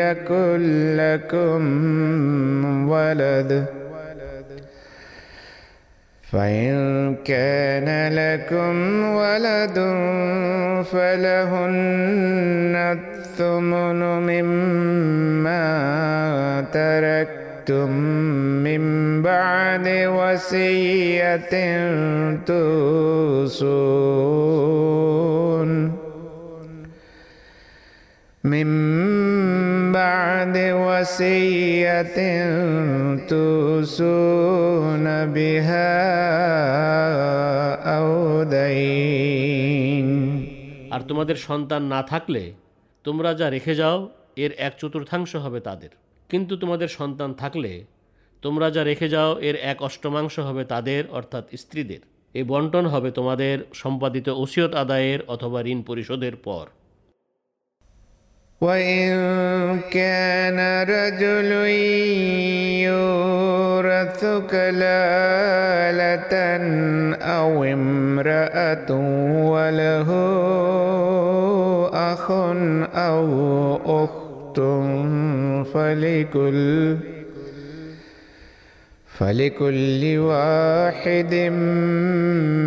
يكن 0.00 0.60
لكم 0.96 1.60
ولد 2.88 3.50
فإن 6.24 6.74
كان 7.24 7.88
لكم 8.14 8.74
ولد 9.20 9.76
فلهن 10.92 12.74
الثمن 13.32 14.00
مما 14.28 15.66
تركتم 16.72 17.90
من 18.66 18.82
بعد 19.22 19.86
وصية 20.18 21.52
توصون 24.58 25.70
من 28.44 28.68
بعد 29.92 30.56
وصية 30.86 32.18
توصون 33.28 35.06
بها 35.26 35.92
أو 37.96 38.08
دين 38.44 40.08
আর 40.94 41.00
তোমাদের 41.08 41.36
সন্তান 41.48 41.82
না 41.92 42.00
থাকলে 42.12 42.42
তোমরা 43.04 43.30
যা 43.34 43.46
রেখে 43.50 43.74
যাও 43.74 43.98
এর 44.36 44.52
এক 44.58 44.72
চতুর্থাংশ 44.78 45.32
হবে 45.36 45.60
তাদের 45.60 45.92
কিন্তু 46.30 46.54
তোমাদের 46.56 46.88
সন্তান 46.88 47.30
থাকলে 47.34 47.72
তোমরা 48.42 48.66
যা 48.70 48.82
রেখে 48.84 49.08
যাও 49.08 49.30
এর 49.40 49.56
এক 49.62 49.78
অষ্টমাংশ 49.82 50.34
হবে 50.38 50.62
তাদের 50.64 51.02
অর্থাৎ 51.10 51.44
স্ত্রীদের 51.56 52.02
এই 52.34 52.44
বন্টন 52.44 52.84
হবে 52.86 53.08
তোমাদের 53.10 53.56
সম্পাদিত 53.74 54.26
ওসিয়ত 54.36 54.72
আদায়ের 54.74 55.20
অথবা 55.28 55.58
ঋণ 55.62 55.80
পরিশোধের 55.82 56.36
পর 56.38 56.66
وإن 58.60 59.08
كان 59.90 60.58
رجل 60.88 61.50
يورث 62.84 64.20
كلالة 64.50 66.34
أو 67.38 67.64
امرأة 67.66 68.90
وله 69.52 70.08
أخ 72.12 72.30
أو 73.02 73.26
أخت 74.04 74.58
فلكل 75.72 76.96
فلكل 79.08 80.02
واحد 80.20 81.34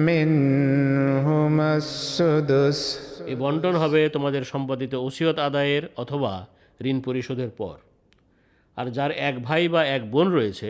منهما 0.10 1.70
السدس 1.78 2.80
এই 3.28 3.36
বন্টন 3.36 3.76
হবে 3.76 4.02
তোমাদের 4.10 4.44
সম্পাদিত 4.44 4.94
ওসিয়ত 4.98 5.38
আদায়ের 5.40 5.84
অথবা 5.96 6.34
ঋণ 6.80 6.98
পরিশোধের 7.02 7.52
পর 7.58 7.78
আর 8.78 8.86
যার 8.92 9.12
এক 9.30 9.36
ভাই 9.44 9.64
বা 9.68 9.82
এক 9.96 10.02
বোন 10.12 10.28
রয়েছে 10.30 10.70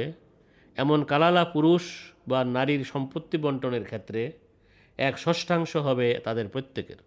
এমন 0.77 0.99
কালালা 1.03 1.43
পুরুষ 1.45 1.83
বা 2.27 2.39
নারীর 2.55 2.83
সম্পত্তি 2.83 3.37
বন্টনের 3.37 3.85
ক্ষেত্রে 3.85 4.21
এক 4.99 5.15
ষষ্ঠাংশ 5.17 5.71
হবে 5.77 6.07
তাদের 6.23 6.47
প্রত্যেকের 6.47 6.99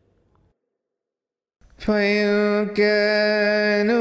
فإن 1.80 2.66
كانوا 2.66 4.00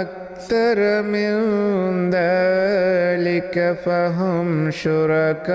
أكثر 0.00 1.02
من 1.02 1.40
ذلك 2.10 3.76
فهم 3.84 4.70
شركاء 4.70 5.52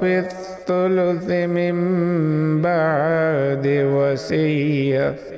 في 0.00 0.18
الثلث 0.18 1.30
من 1.30 1.76
بعد 2.62 3.66
وصية. 3.66 5.37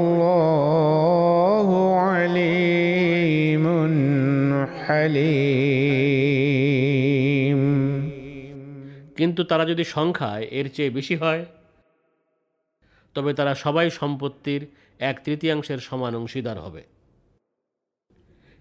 আলিম। 5.11 8.11
কিন্তু 9.15 9.43
তারা 9.43 9.65
যদি 9.65 9.83
সংখ্যায় 9.83 10.41
এর 10.41 10.73
চেয়ে 10.73 10.89
বেশি 10.89 11.15
হয়, 11.15 11.45
তবে 13.13 13.33
তারা 13.33 13.55
সবাই 13.55 13.89
সম্পত্তির 13.89 14.67
এক 14.99 15.21
তৃতীয়াংশের 15.23 15.77
সমান 15.77 16.15
অংশীদার 16.15 16.59
হবে। 16.59 16.83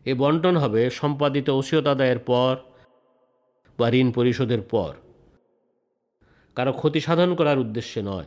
এ 0.05 0.15
বন্টন 0.15 0.57
হবে 0.57 0.91
সম্পাদিত 0.91 1.49
ওসিয়ত 1.49 1.87
আদায়ের 1.87 2.19
পর 2.19 2.57
বা 3.79 3.91
ঋণ 3.91 4.13
পরিশোধের 4.13 4.63
পর। 4.63 4.95
কারও 6.55 6.73
ক্ষতি 6.73 7.01
সাধন 7.01 7.35
করার 7.35 7.59
উদ্দেশ্যে 7.59 8.03
নয়। 8.03 8.25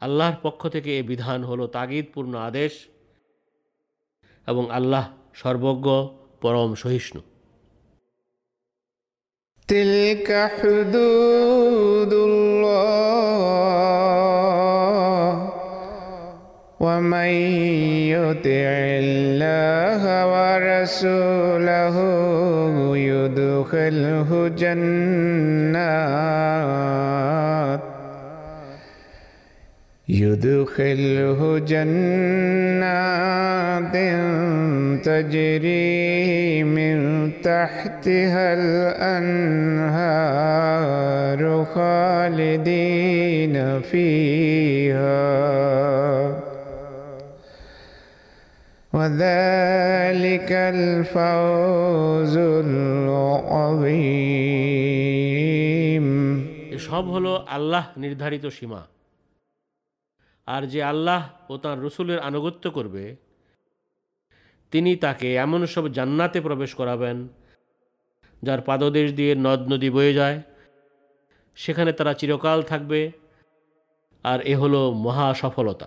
আল্লাহর 0.00 0.36
পক্ষ 0.42 0.68
থেকে 0.68 0.98
এ 0.98 1.02
বিধান 1.02 1.44
হল 1.44 1.66
তাগিদপূর্ণ 1.66 2.34
আদেশ 2.34 2.86
এবং 4.46 4.70
আল্লাহ 4.70 5.08
সর্বজ্ঞ 5.34 6.08
পরম 6.41 6.71
সহিষ্ণু 6.83 7.21
تلك 9.67 10.29
حدود 10.57 12.13
الله 12.29 13.67
ومن 16.79 17.31
يطع 18.15 18.69
الله 19.03 20.01
ورسوله 20.33 21.95
يدخله 22.97 24.29
جنات 24.61 25.97
يدخله 30.09 31.59
جنات 31.59 32.97
تجري 35.07 36.63
من 36.63 36.97
تحتها 37.43 38.45
الأنهار 40.07 41.65
خالدين 41.75 43.55
فيها 43.81 45.27
وذلك 48.93 50.51
الفوز 50.51 52.37
العظيم 52.37 53.97
এসব 56.77 57.05
হলো 57.15 57.31
আল্লাহ 57.55 57.85
নির্ধারিত 58.03 58.45
সীমা 58.57 58.81
আর 60.46 60.62
যে 60.66 60.82
আল্লাহ 60.82 61.28
ও 61.50 61.56
তার 61.56 61.82
রসুলের 61.82 62.18
আনুগত্য 62.18 62.70
করবে, 62.70 63.16
তিনি 64.70 64.96
তাকে 64.96 65.34
এমন 65.34 65.66
সব 65.66 65.88
জান্নাতে 65.88 66.40
প্রবেশ 66.40 66.74
করাবেন, 66.74 67.28
যার 68.42 68.60
পাদদেশ 68.60 69.12
দিয়ে 69.12 69.34
নদ 69.34 69.60
নদী 69.72 69.90
বয়ে 69.90 70.14
যায়। 70.14 70.42
সেখানে 71.54 71.92
তারা 71.92 72.14
চিরকাল 72.14 72.62
থাকবে, 72.62 73.12
আর 74.24 74.40
এ 74.40 74.54
হলো 74.56 74.92
মহা 74.92 75.34
সফলতা। 75.34 75.86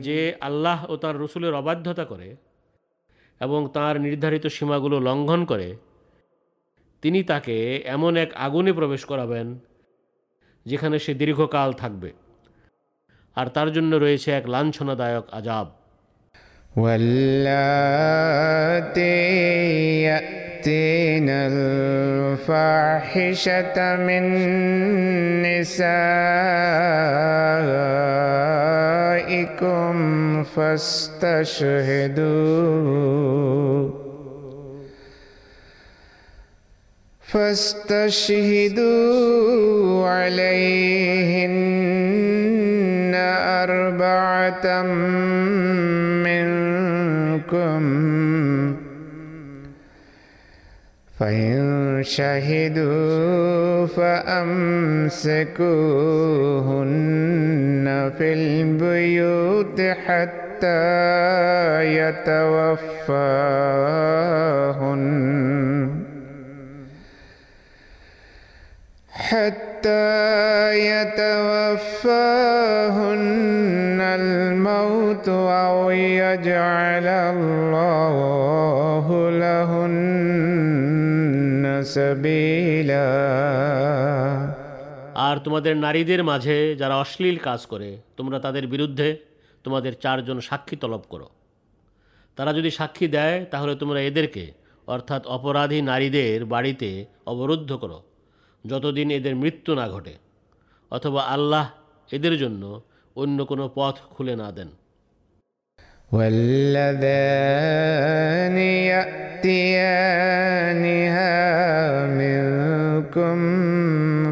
যে 0.00 0.34
আল্লাহ 0.40 0.90
ও 0.90 0.96
তার 0.96 1.18
রসুলের 1.18 1.54
অবাধ্যতা 1.54 2.04
করে 2.04 2.36
এবং 3.40 3.68
তার 3.74 4.00
নির্ধারিত 4.00 4.46
সীমাগুলো 4.46 5.00
লঙ্ঘন 5.00 5.44
করে, 5.44 5.76
তিনি 7.02 7.22
তাকে 7.22 7.56
এমন 7.76 8.16
এক 8.16 8.30
আগুনে 8.34 8.72
প্রবেশ 8.72 9.04
করাবেন 9.04 9.58
যেখানে 10.66 10.98
সে 10.98 11.14
দীর্ঘকাল 11.14 11.72
থাকবে। 11.72 12.12
আর 13.36 13.46
তার 13.46 13.72
জন্য 13.72 13.96
রয়েছে 13.96 14.30
এক 14.30 14.48
লাঞ্ছনাদায়ক 14.48 15.26
আজাব। 15.30 15.79
واللاتي 16.76 18.42
يأتين 20.02 21.28
الفاحشة 22.30 23.16
من 23.96 24.22
نسائكم 29.00 30.44
فاستشهدوا 32.60 33.90
فاستشهدوا 38.80 40.08
عليهن 40.08 41.70
أربعة 43.60 44.82
فإن 51.20 52.00
شهدوا 52.02 53.86
فأمسكوهن 53.86 55.20
في 58.18 58.32
البيوت 58.32 59.80
حتى 59.80 60.80
يتوفاهن. 61.96 63.20
حتى 69.10 70.78
يتوفاهن 70.78 72.00
الموت 74.00 75.28
أو 75.28 75.90
يجعل 75.90 77.06
الله 77.06 78.79
سبيلا 81.95 83.05
আর 85.25 85.35
তোমাদের 85.39 85.73
নারীদের 85.77 86.21
মাঝে 86.23 86.57
যারা 86.77 86.95
অশ্লীল 86.97 87.37
কাজ 87.37 87.61
করে 87.65 87.89
তোমরা 88.17 88.37
তাদের 88.39 88.65
বিরুদ্ধে 88.67 89.09
তোমাদের 89.65 89.93
চারজন 89.99 90.37
সাক্ষী 90.39 90.75
তলব 90.75 91.03
করো 91.09 91.27
তারা 92.37 92.51
যদি 92.53 92.69
সাক্ষী 92.69 93.07
দেয় 93.07 93.37
তাহলে 93.51 93.73
তোমরা 93.75 93.99
এদেরকে 94.01 94.43
অর্থাৎ 94.87 95.21
অপরাধী 95.27 95.79
নারীদের 95.81 96.39
বাড়িতে 96.45 96.89
অবরুদ্ধ 97.25 97.71
করো 97.73 97.99
যতদিন 98.65 99.07
এদের 99.11 99.33
মৃত্যু 99.35 99.71
না 99.75 99.85
ঘটে 99.89 100.13
অথবা 100.91 101.21
আল্লাহ 101.27 101.65
এদের 102.09 102.35
জন্য 102.37 102.63
অন্য 103.15 103.37
কোনো 103.45 103.65
পথ 103.75 103.95
খুলে 104.13 104.33
না 104.35 104.47
দেন 104.51 104.69
واللذان 106.12 107.70
يأتيانها 109.38 110.10
منكم 112.06 113.38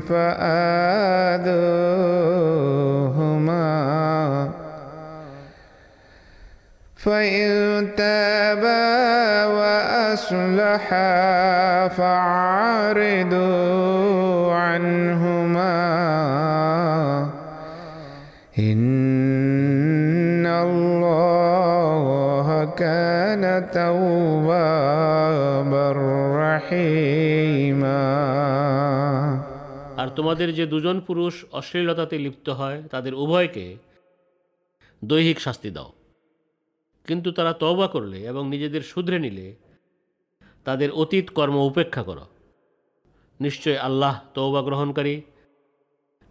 فآذوهما 0.01 0.49
فإن 6.97 7.49
تابا 7.97 9.47
وأصلحا 9.47 11.09
فأعرضوا 11.89 13.29
عنهما 14.55 15.79
إن 18.59 18.88
توابا 23.74 25.92
رحيما 26.42 28.04
আর 29.98 30.08
তোমাদের 30.16 30.54
যে 30.54 30.66
দুজন 30.66 31.00
পুরুষ 31.00 31.46
অশ্লীলতাতে 31.52 32.20
লিপ্ত 32.20 32.50
হয় 32.50 32.84
তাদের 32.90 33.14
উভয়কে 33.14 33.78
দৈহিক 35.02 35.40
শাস্তি 35.40 35.72
দাও 35.72 35.92
কিন্তু 37.08 37.32
তারা 37.32 37.54
তওবা 37.54 37.88
করলে 37.88 38.28
এবং 38.28 38.50
নিজেদের 38.50 38.82
শুধরে 38.82 39.20
নিলে 39.20 39.56
তাদের 40.66 40.92
অতীত 40.92 41.30
কর্ম 41.30 41.62
উপেক্ষা 41.62 42.04
করো 42.04 42.26
নিশ্চয় 43.40 43.78
আল্লাহ 43.78 44.20
তওবা 44.34 44.62
গ্রহণকারী 44.62 45.22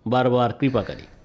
বারবার 0.07 0.53
কৃপাকারী 0.53 1.16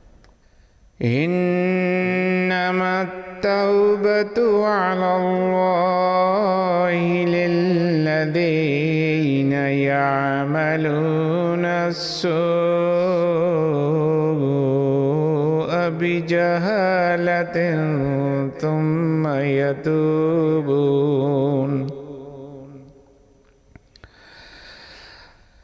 إنما 1.00 3.02
التوبة 3.02 4.66
على 4.66 5.16
الله 5.16 7.24
للذين 7.24 8.72
يعملون 9.52 11.64
السوء 11.64 12.32
بجهالة 15.88 17.56
ثم 18.60 19.26
يتوبون. 19.26 20.52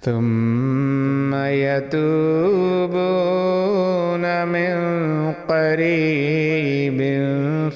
ثم 0.00 1.34
يتوبون. 1.34 3.57
من 4.44 4.76
قريب 5.48 6.98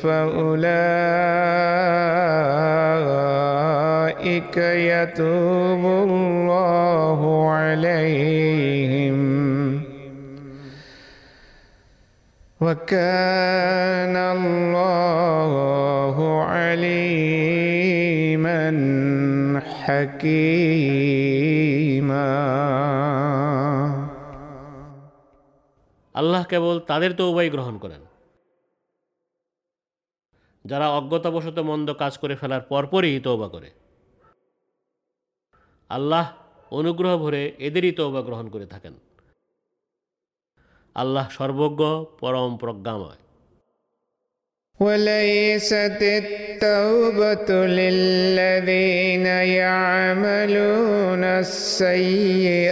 فأولئك 0.02 0.62
يتوب 4.56 5.84
الله 5.84 7.50
عليهم. 7.50 9.22
وكان 12.60 14.16
الله 14.16 15.36
عليما 16.44 17.22
حكيما. 19.84 21.01
আল্লাহ 26.21 26.43
কেবল 26.43 26.81
তাদের 26.87 27.13
তৌবাই 27.13 27.49
গ্রহণ 27.49 27.77
করেন 27.77 28.01
যারা 30.65 30.89
অজ্ঞতাবশত 30.89 31.61
মন্দ 31.61 31.93
কাজ 31.93 32.17
করে 32.17 32.35
ফেলার 32.35 32.61
পরপরই 32.69 33.19
তৌবা 33.19 33.47
করে 33.47 33.71
আল্লাহ 35.89 36.33
অনুগ্রহ 36.71 37.17
ভরে 37.17 37.53
এদেরই 37.59 37.91
তৌবা 37.91 38.21
গ্রহণ 38.21 38.49
করে 38.49 38.65
থাকেন 38.65 38.93
আল্লাহ 40.95 41.29
সর্বজ্ঞ 41.29 42.05
পরম 42.19 42.57
প্রজ্ঞাময় 42.57 43.17
وليست 44.79 46.01
التوبة 46.21 47.49
للذين 47.79 49.25
يعملون 49.59 51.23
السيئات 51.43 52.67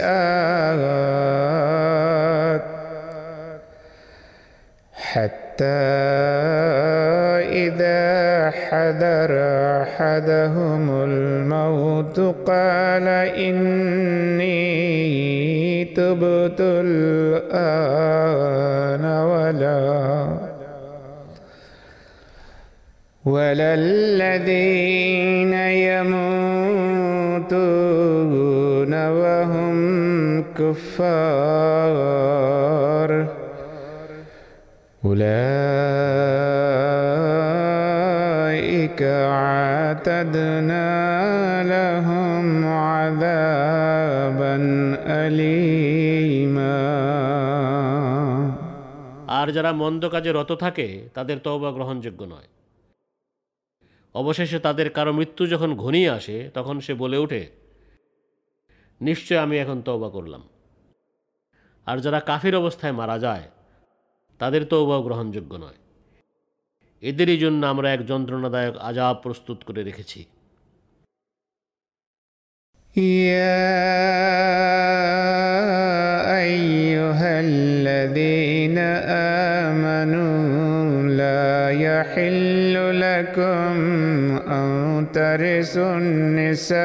حتى 5.12 5.64
إذا 7.66 8.50
حذر 8.50 9.30
أحدهم 9.82 10.90
الموت 11.04 12.20
قال 12.46 13.08
إني 13.34 14.54
تبت 15.84 16.60
الآن 16.60 18.04
ولا 19.04 19.80
ولا 23.24 23.74
الذين 23.74 25.54
يموتون 25.90 26.52
وهم 29.08 30.44
كفار. 30.58 32.00
أولئك 37.65 39.01
اعتدنا 39.35 40.89
لهم 41.65 42.45
عذابا 42.85 44.55
أليما 45.17 46.75
আর 49.39 49.47
যারা 49.51 49.71
মন্দ 49.73 50.03
কাজে 50.13 50.31
রত 50.31 50.51
থাকে 50.63 50.87
তাদের 51.13 51.37
তওবা 51.39 51.69
গ্রহণযোগ্য 51.71 52.21
নয় 52.25 52.49
অবশেষে 54.15 54.59
তাদের 54.59 54.87
কারো 54.89 55.11
মৃত্যু 55.13 55.43
যখন 55.47 55.69
ঘনিয়ে 55.75 56.09
আসে 56.09 56.37
তখন 56.53 56.75
সে 56.79 56.93
বলে 56.93 57.17
ওঠে 57.17 57.41
নিশ্চয় 59.01 59.39
আমি 59.39 59.55
এখন 59.57 59.77
তওবা 59.81 60.09
করলাম 60.09 60.43
আর 61.87 61.97
যারা 61.99 62.19
কাফির 62.19 62.55
অবস্থায় 62.55 62.93
মারা 62.93 63.17
যায় 63.19 63.45
তাদের 64.39 64.61
তওবাও 64.65 65.01
গ্রহণযোগ্য 65.03 65.51
নয় 65.57 65.79
এদেরই 67.03 67.37
জন্য 67.37 67.61
আমরা 67.65 67.87
এক 67.91 68.01
যন্ত্রণাদায়ক 68.05 68.75
আজাব 68.79 69.15
প্রস্তুত 69.23 69.59
করে 69.67 69.83
রেখেছি 69.83 70.21
يا 72.95 73.65
أيها 76.37 77.31
الذين 77.41 78.77
آمنوا 79.67 81.03
لا 81.21 81.71
يحل 81.71 82.75
لكم 82.99 83.71
أن 84.49 84.67
ترثوا 85.13 85.93
النساء 85.97 86.83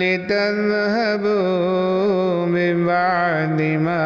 لتذهبوا 0.00 1.34
ببعد 2.46 3.62
ما 3.62 4.04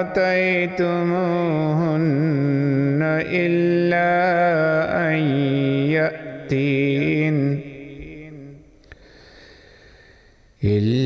آتيتموهن 0.00 1.40
إلا 3.32 4.10
أن 5.08 5.16
يأتين. 5.96 7.36
إلا 10.64 10.99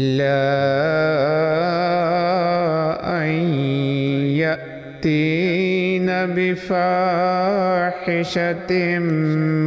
بفاحشة 6.35 7.89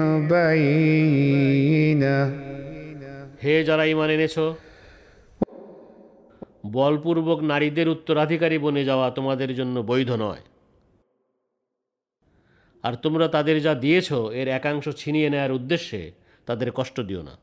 مبينة 0.01 1.23
হে 3.43 3.55
যারা 3.69 3.85
ইমান 3.85 4.11
এনেছ 4.11 4.37
বলপূর্বক 6.73 7.39
নারীদের 7.43 7.87
উত্তরাধিকারী 7.89 8.57
বনে 8.59 8.83
যাওয়া 8.85 9.07
তোমাদের 9.11 9.51
জন্য 9.55 9.77
বৈধ 9.83 10.11
নয় 10.17 10.43
আর 12.85 12.95
তোমরা 12.95 13.27
তাদের 13.29 13.57
যা 13.61 13.73
দিয়েছ 13.75 14.09
এর 14.41 14.49
একাংশ 14.51 14.85
ছিনিয়ে 15.01 15.29
নেয়ার 15.31 15.53
উদ্দেশ্যে 15.53 16.01
তাদের 16.49 16.69
কষ্ট 16.71 16.97
দিও 17.01 17.23
না 17.23 17.35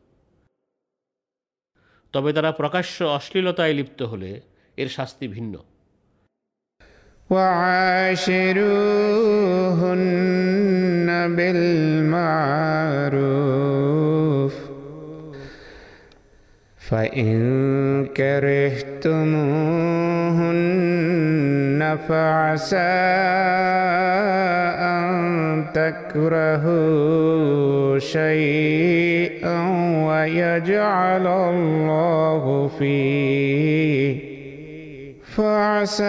তবে 2.13 2.29
তারা 2.33 2.51
প্রকাশ্য 2.51 2.97
অশ্লীলতায় 3.17 3.73
লিপ্ত 3.73 3.99
হলে 4.03 4.31
এর 4.77 4.89
শাস্তি 4.89 5.25
ভিন্ন 5.27 5.53
وعاشروهن 7.30 8.56
بالمعروف. 11.36 12.54
فإن 16.90 18.06
كرهتموهن 18.06 19.14
فعسى 22.08 22.76
أن 24.78 25.64
تكرهوا 25.74 26.78
شيئا 27.98 29.58
ويجعل 30.06 31.26
الله 31.26 32.70
فيه 32.78 34.33
فعسى 35.35 36.03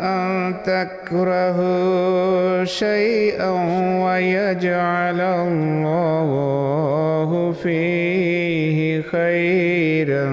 أن 0.00 0.54
تكرهوا 0.64 2.64
شيئا 2.64 3.50
ويجعل 4.04 5.20
الله 5.20 7.52
فيه 7.52 9.02
خيرا 9.02 10.26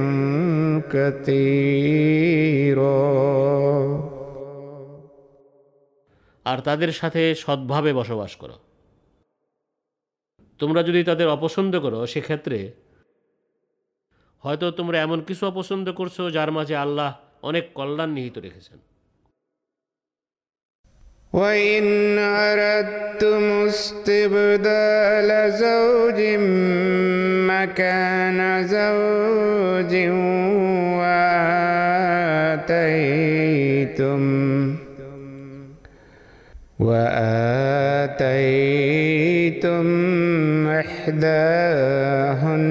كثيرا 0.91 2.91
আর 6.45 6.59
তাদের 6.59 6.91
সাথে 6.91 7.35
সৎভাবে 7.35 7.93
বসবাস 7.93 8.35
করো 8.35 8.53
তোমরা 10.59 10.83
যদি 10.83 11.03
তাদের 11.03 11.27
অপছন্দ 11.27 11.79
করো 11.79 12.05
সেক্ষেত্রে 12.05 12.84
হয়তো 14.43 14.65
তোমরা 14.71 14.97
এমন 15.01 15.19
কিছু 15.27 15.43
অপছন্দ 15.47 15.85
করছো 15.99 16.23
যার 16.29 16.49
মাঝে 16.57 16.75
আল্লাহ 16.75 17.09
অনেক 17.49 17.65
কল্যাণ 17.77 18.09
নিহিত 18.17 18.37
রেখেছেন 18.37 18.79
وإن 21.33 22.19
أردتم 22.19 23.43
استبدال 23.65 25.51
زوج 25.53 26.19
مكان 27.47 28.39
زوج 28.67 29.93
وآتيتم 33.41 34.23
وآتيتم 38.91 39.87
إحداهن 40.69 42.65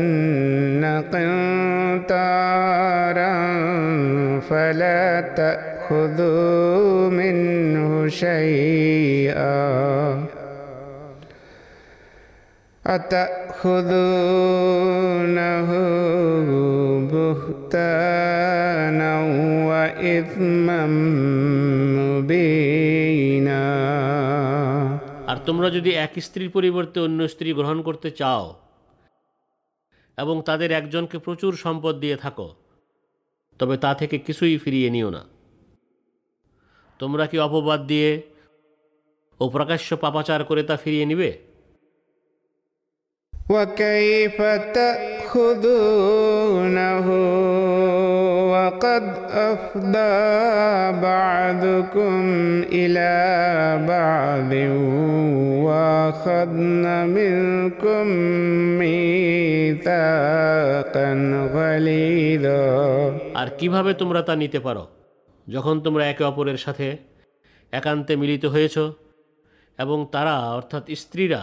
فلا 4.44 5.32
تأخذوا 5.32 7.10
منه 7.10 8.08
شيئا 8.08 9.60
أتأخذونه 14.00 15.68
بهتانا 17.12 19.12
وإثما 19.68 20.86
مبينا 21.98 23.70
আর 25.30 25.36
তোমরা 25.46 25.70
যদি 25.70 25.96
এক 25.96 26.12
স্ত্রীর 26.18 26.50
পরিবর্তে 26.50 27.00
অন্য 27.00 27.28
স্ত্রী 27.28 27.52
গ্রহণ 27.52 27.82
করতে 27.82 28.10
চাও 28.20 28.54
এবং 30.18 30.42
তাদের 30.48 30.72
একজনকে 30.72 31.18
প্রচুর 31.18 31.56
সম্পদ 31.56 32.00
দিয়ে 32.00 32.16
থাকো 32.16 32.54
তবে 33.59 33.77
তা 33.77 33.93
থেকে 33.93 34.17
কিছুই 34.17 34.57
ফিরিয়ে 34.57 34.89
নিও 34.89 35.09
না। 35.09 35.25
তোমরা 36.99 37.27
কি 37.27 37.39
অপবাদ 37.39 37.87
দিয়ে 37.87 38.21
ও 39.39 39.49
প্রকাশ্য 39.49 39.97
পাপাচার 39.97 40.43
করে 40.43 40.63
তা 40.63 40.77
ফিরিয়ে 40.77 41.05
নিবে? 41.05 41.54
وكيف 43.50 44.38
تأخذونه 44.78 46.26
وقد 48.52 49.04
أفضى 49.44 50.18
بعضكم 51.02 52.14
إلى 52.72 53.12
بعض 53.88 54.52
وأخذن 55.66 56.84
منكم 57.08 58.04
ميثاقا 58.78 60.28
غليظا 61.54 62.70
আর 63.34 63.48
কিভাবে 63.58 63.90
তোমরা 63.94 64.20
তা 64.22 64.34
নিতে 64.36 64.58
পারো 64.66 64.84
যখন 65.46 65.74
তোমরা 65.80 66.04
একে 66.06 66.24
অপরের 66.24 66.56
সাথে 66.56 66.88
একান্তে 67.72 68.12
মিলিত 68.16 68.44
হয়েছ 68.46 68.76
এবং 69.78 69.98
তারা 70.12 70.34
অর্থাৎ 70.56 70.84
স্ত্রীরা 70.94 71.42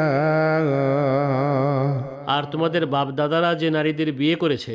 আর 2.34 2.42
তোমাদের 2.52 2.82
বাপদাদারা 2.86 3.50
যে 3.54 3.68
নারীদের 3.70 4.08
বিয়ে 4.12 4.36
করেছে 4.36 4.74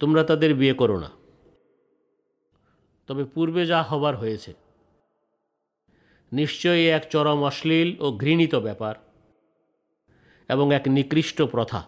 তোমরা 0.00 0.22
তাদের 0.22 0.50
বিয়ে 0.54 0.74
করো 0.74 0.96
না 1.00 1.10
তবে 3.08 3.22
পূর্বে 3.24 3.62
যা 3.66 3.78
হবার 3.82 4.14
হয়েছে 4.16 4.52
নিশ্চয়ই 6.32 6.86
এক 6.88 7.02
চরম 7.10 7.40
অশ্লীল 7.42 7.88
ও 8.00 8.06
ঘৃণিত 8.12 8.54
ব্যাপার 8.58 8.94
এবং 10.50 10.74
এক 10.74 10.84
নিকৃষ্ট 10.88 11.38
প্রথা 11.42 11.80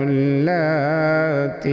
اللاتي 0.08 1.68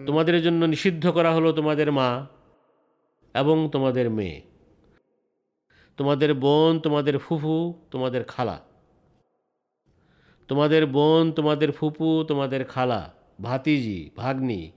তোমাদের 0.07 0.41
জন্য 0.41 0.65
নিষিদ্ধ 0.65 1.09
করা 1.09 1.33
হলো 1.33 1.51
তোমাদের 1.51 1.91
মা 1.91 2.27
এবং 3.33 3.69
তোমাদের 3.71 4.09
মেয়ে। 4.09 4.41
তোমাদের 5.97 6.33
বোন, 6.33 6.79
তোমাদের 6.79 7.17
ফুফু, 7.17 7.73
তোমাদের 7.91 8.23
খালা। 8.23 8.59
তোমাদের 10.47 10.85
বোন, 10.85 11.31
তোমাদের 11.31 11.71
ফুপু, 11.71 12.23
তোমাদের 12.27 12.65
খালা, 12.65 13.13
ভাতিজি, 13.41 14.09
ভাগ্নি 14.17 14.71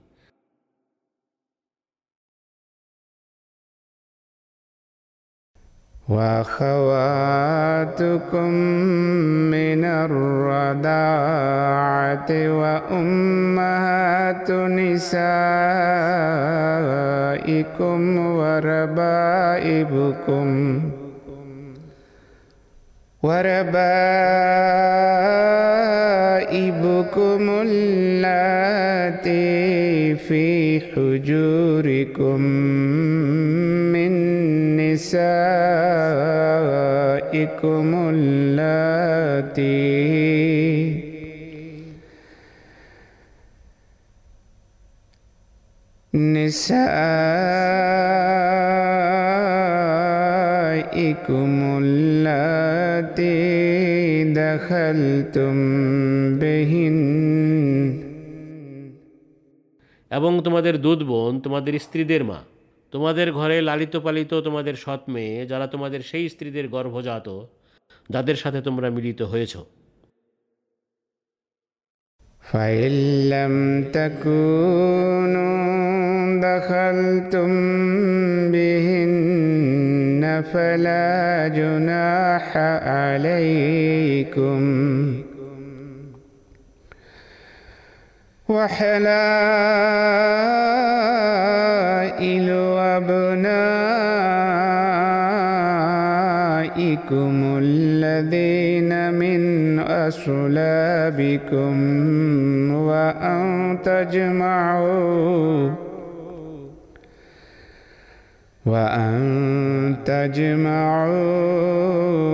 وأخواتكم 6.11 7.31
من 9.51 9.85
الرضاعة 9.85 10.91
وأمهات 12.59 14.51
نسائكم 14.51 15.21
وربائبكم 18.37 19.71
وربائبكم 26.11 27.41
اللاتي 27.67 29.35
في 30.15 30.79
حجوركم 30.79 32.41
نسائكم 36.56 37.88
اللاتي 38.14 39.76
نسائكم 50.56 51.52
اللاتي 51.82 53.36
دخلتم 54.40 55.56
بهن 56.40 56.96
এবং 60.10 60.32
তোমাদের 60.44 60.74
দুধ 60.84 61.00
বোন 61.02 61.32
তোমাদের 61.40 61.74
স্ত্রীদের 61.78 62.22
মা 62.24 62.38
তোমাদের 62.92 63.28
ঘরে 63.32 63.56
লালিত 63.60 63.94
পালিত 63.96 64.32
তোমাদের 64.46 64.74
সৎ 64.76 65.02
মেয়ে 65.08 65.36
যারা 65.46 65.66
তোমাদের 65.66 66.00
সেই 66.02 66.26
স্ত্রীদের 66.28 66.66
গর্ভজাত 66.68 67.26
যাদের 68.10 68.36
সাথে 68.36 68.60
তোমরা 68.62 68.88
মিলিত 68.90 69.22
হয়েছ 69.32 69.54
فإن 72.44 72.92
لم 73.28 73.54
تكونوا 73.90 75.56
دخلتم 76.40 77.50
بهن 78.52 80.22
فلا 80.52 81.48
جناح 81.48 82.46
عليكم 82.96 84.62
وحلائل 91.18 92.48
أبنائكم 92.97 94.01
الذين 97.61 99.13
من 99.13 99.79
أصلابكم 99.79 101.73
وأن 102.73 103.77
تجمعوا 103.83 105.71
وأن 108.65 109.95
تجمعوا 110.05 111.11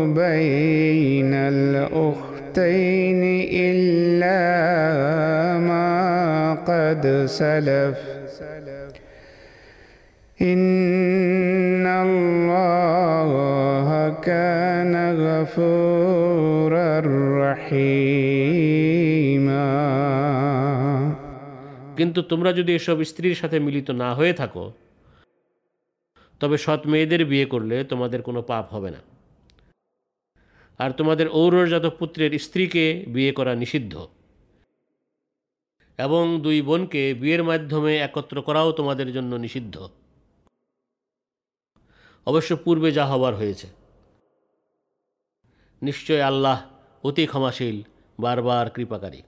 بين 0.06 1.34
الأختين 1.34 3.22
إلا 3.54 4.40
ما 5.60 6.54
قد 6.54 7.26
سلف 7.26 8.17
إن 10.39 11.87
الله 11.87 13.39
كان 14.21 14.95
غفورا 15.19 16.93
رحيما 17.43 18.73
কিন্তু 21.97 22.21
তোমরা 22.23 22.51
যদি 22.53 22.71
এসব 22.75 22.97
স্ত্রীর 23.03 23.35
সাথে 23.35 23.57
মিলিত 23.61 23.89
না 23.91 24.11
হয়ে 24.15 24.33
থাকো 24.33 24.65
তবে 26.41 26.57
সৎ 26.57 26.83
মেয়েদের 26.87 27.23
বিয়ে 27.25 27.47
করলে 27.47 27.77
তোমাদের 27.85 28.23
কোনো 28.23 28.43
পাপ 28.43 28.67
হবে 28.73 28.91
না 28.91 29.01
আর 30.81 30.91
তোমাদের 30.91 31.27
ঔরজাত 31.29 31.87
পুত্রের 31.99 32.33
স্ত্রীকে 32.39 32.85
বিয়ে 33.07 33.33
করা 33.33 33.55
নিষিদ্ধ 33.55 33.95
এবং 35.99 36.25
দুই 36.41 36.59
বোনকে 36.63 37.03
বিয়ের 37.15 37.43
মাধ্যমে 37.45 37.93
একত্র 37.99 38.37
করাও 38.43 38.69
তোমাদের 38.73 39.09
জন্য 39.13 39.35
নিষিদ্ধ 39.37 39.77
অবশ্য 42.28 42.52
পূর্বে 42.58 42.90
যা 42.92 43.06
হবার 43.06 43.34
হয়েছে। 43.36 43.68
নিশ্চয় 45.82 46.22
আল্লাহ 46.22 46.58
অতি 47.04 47.26
ক্ষমাশীল 47.26 47.78
বারবার 48.20 48.66
কৃপাকারী। 48.70 49.22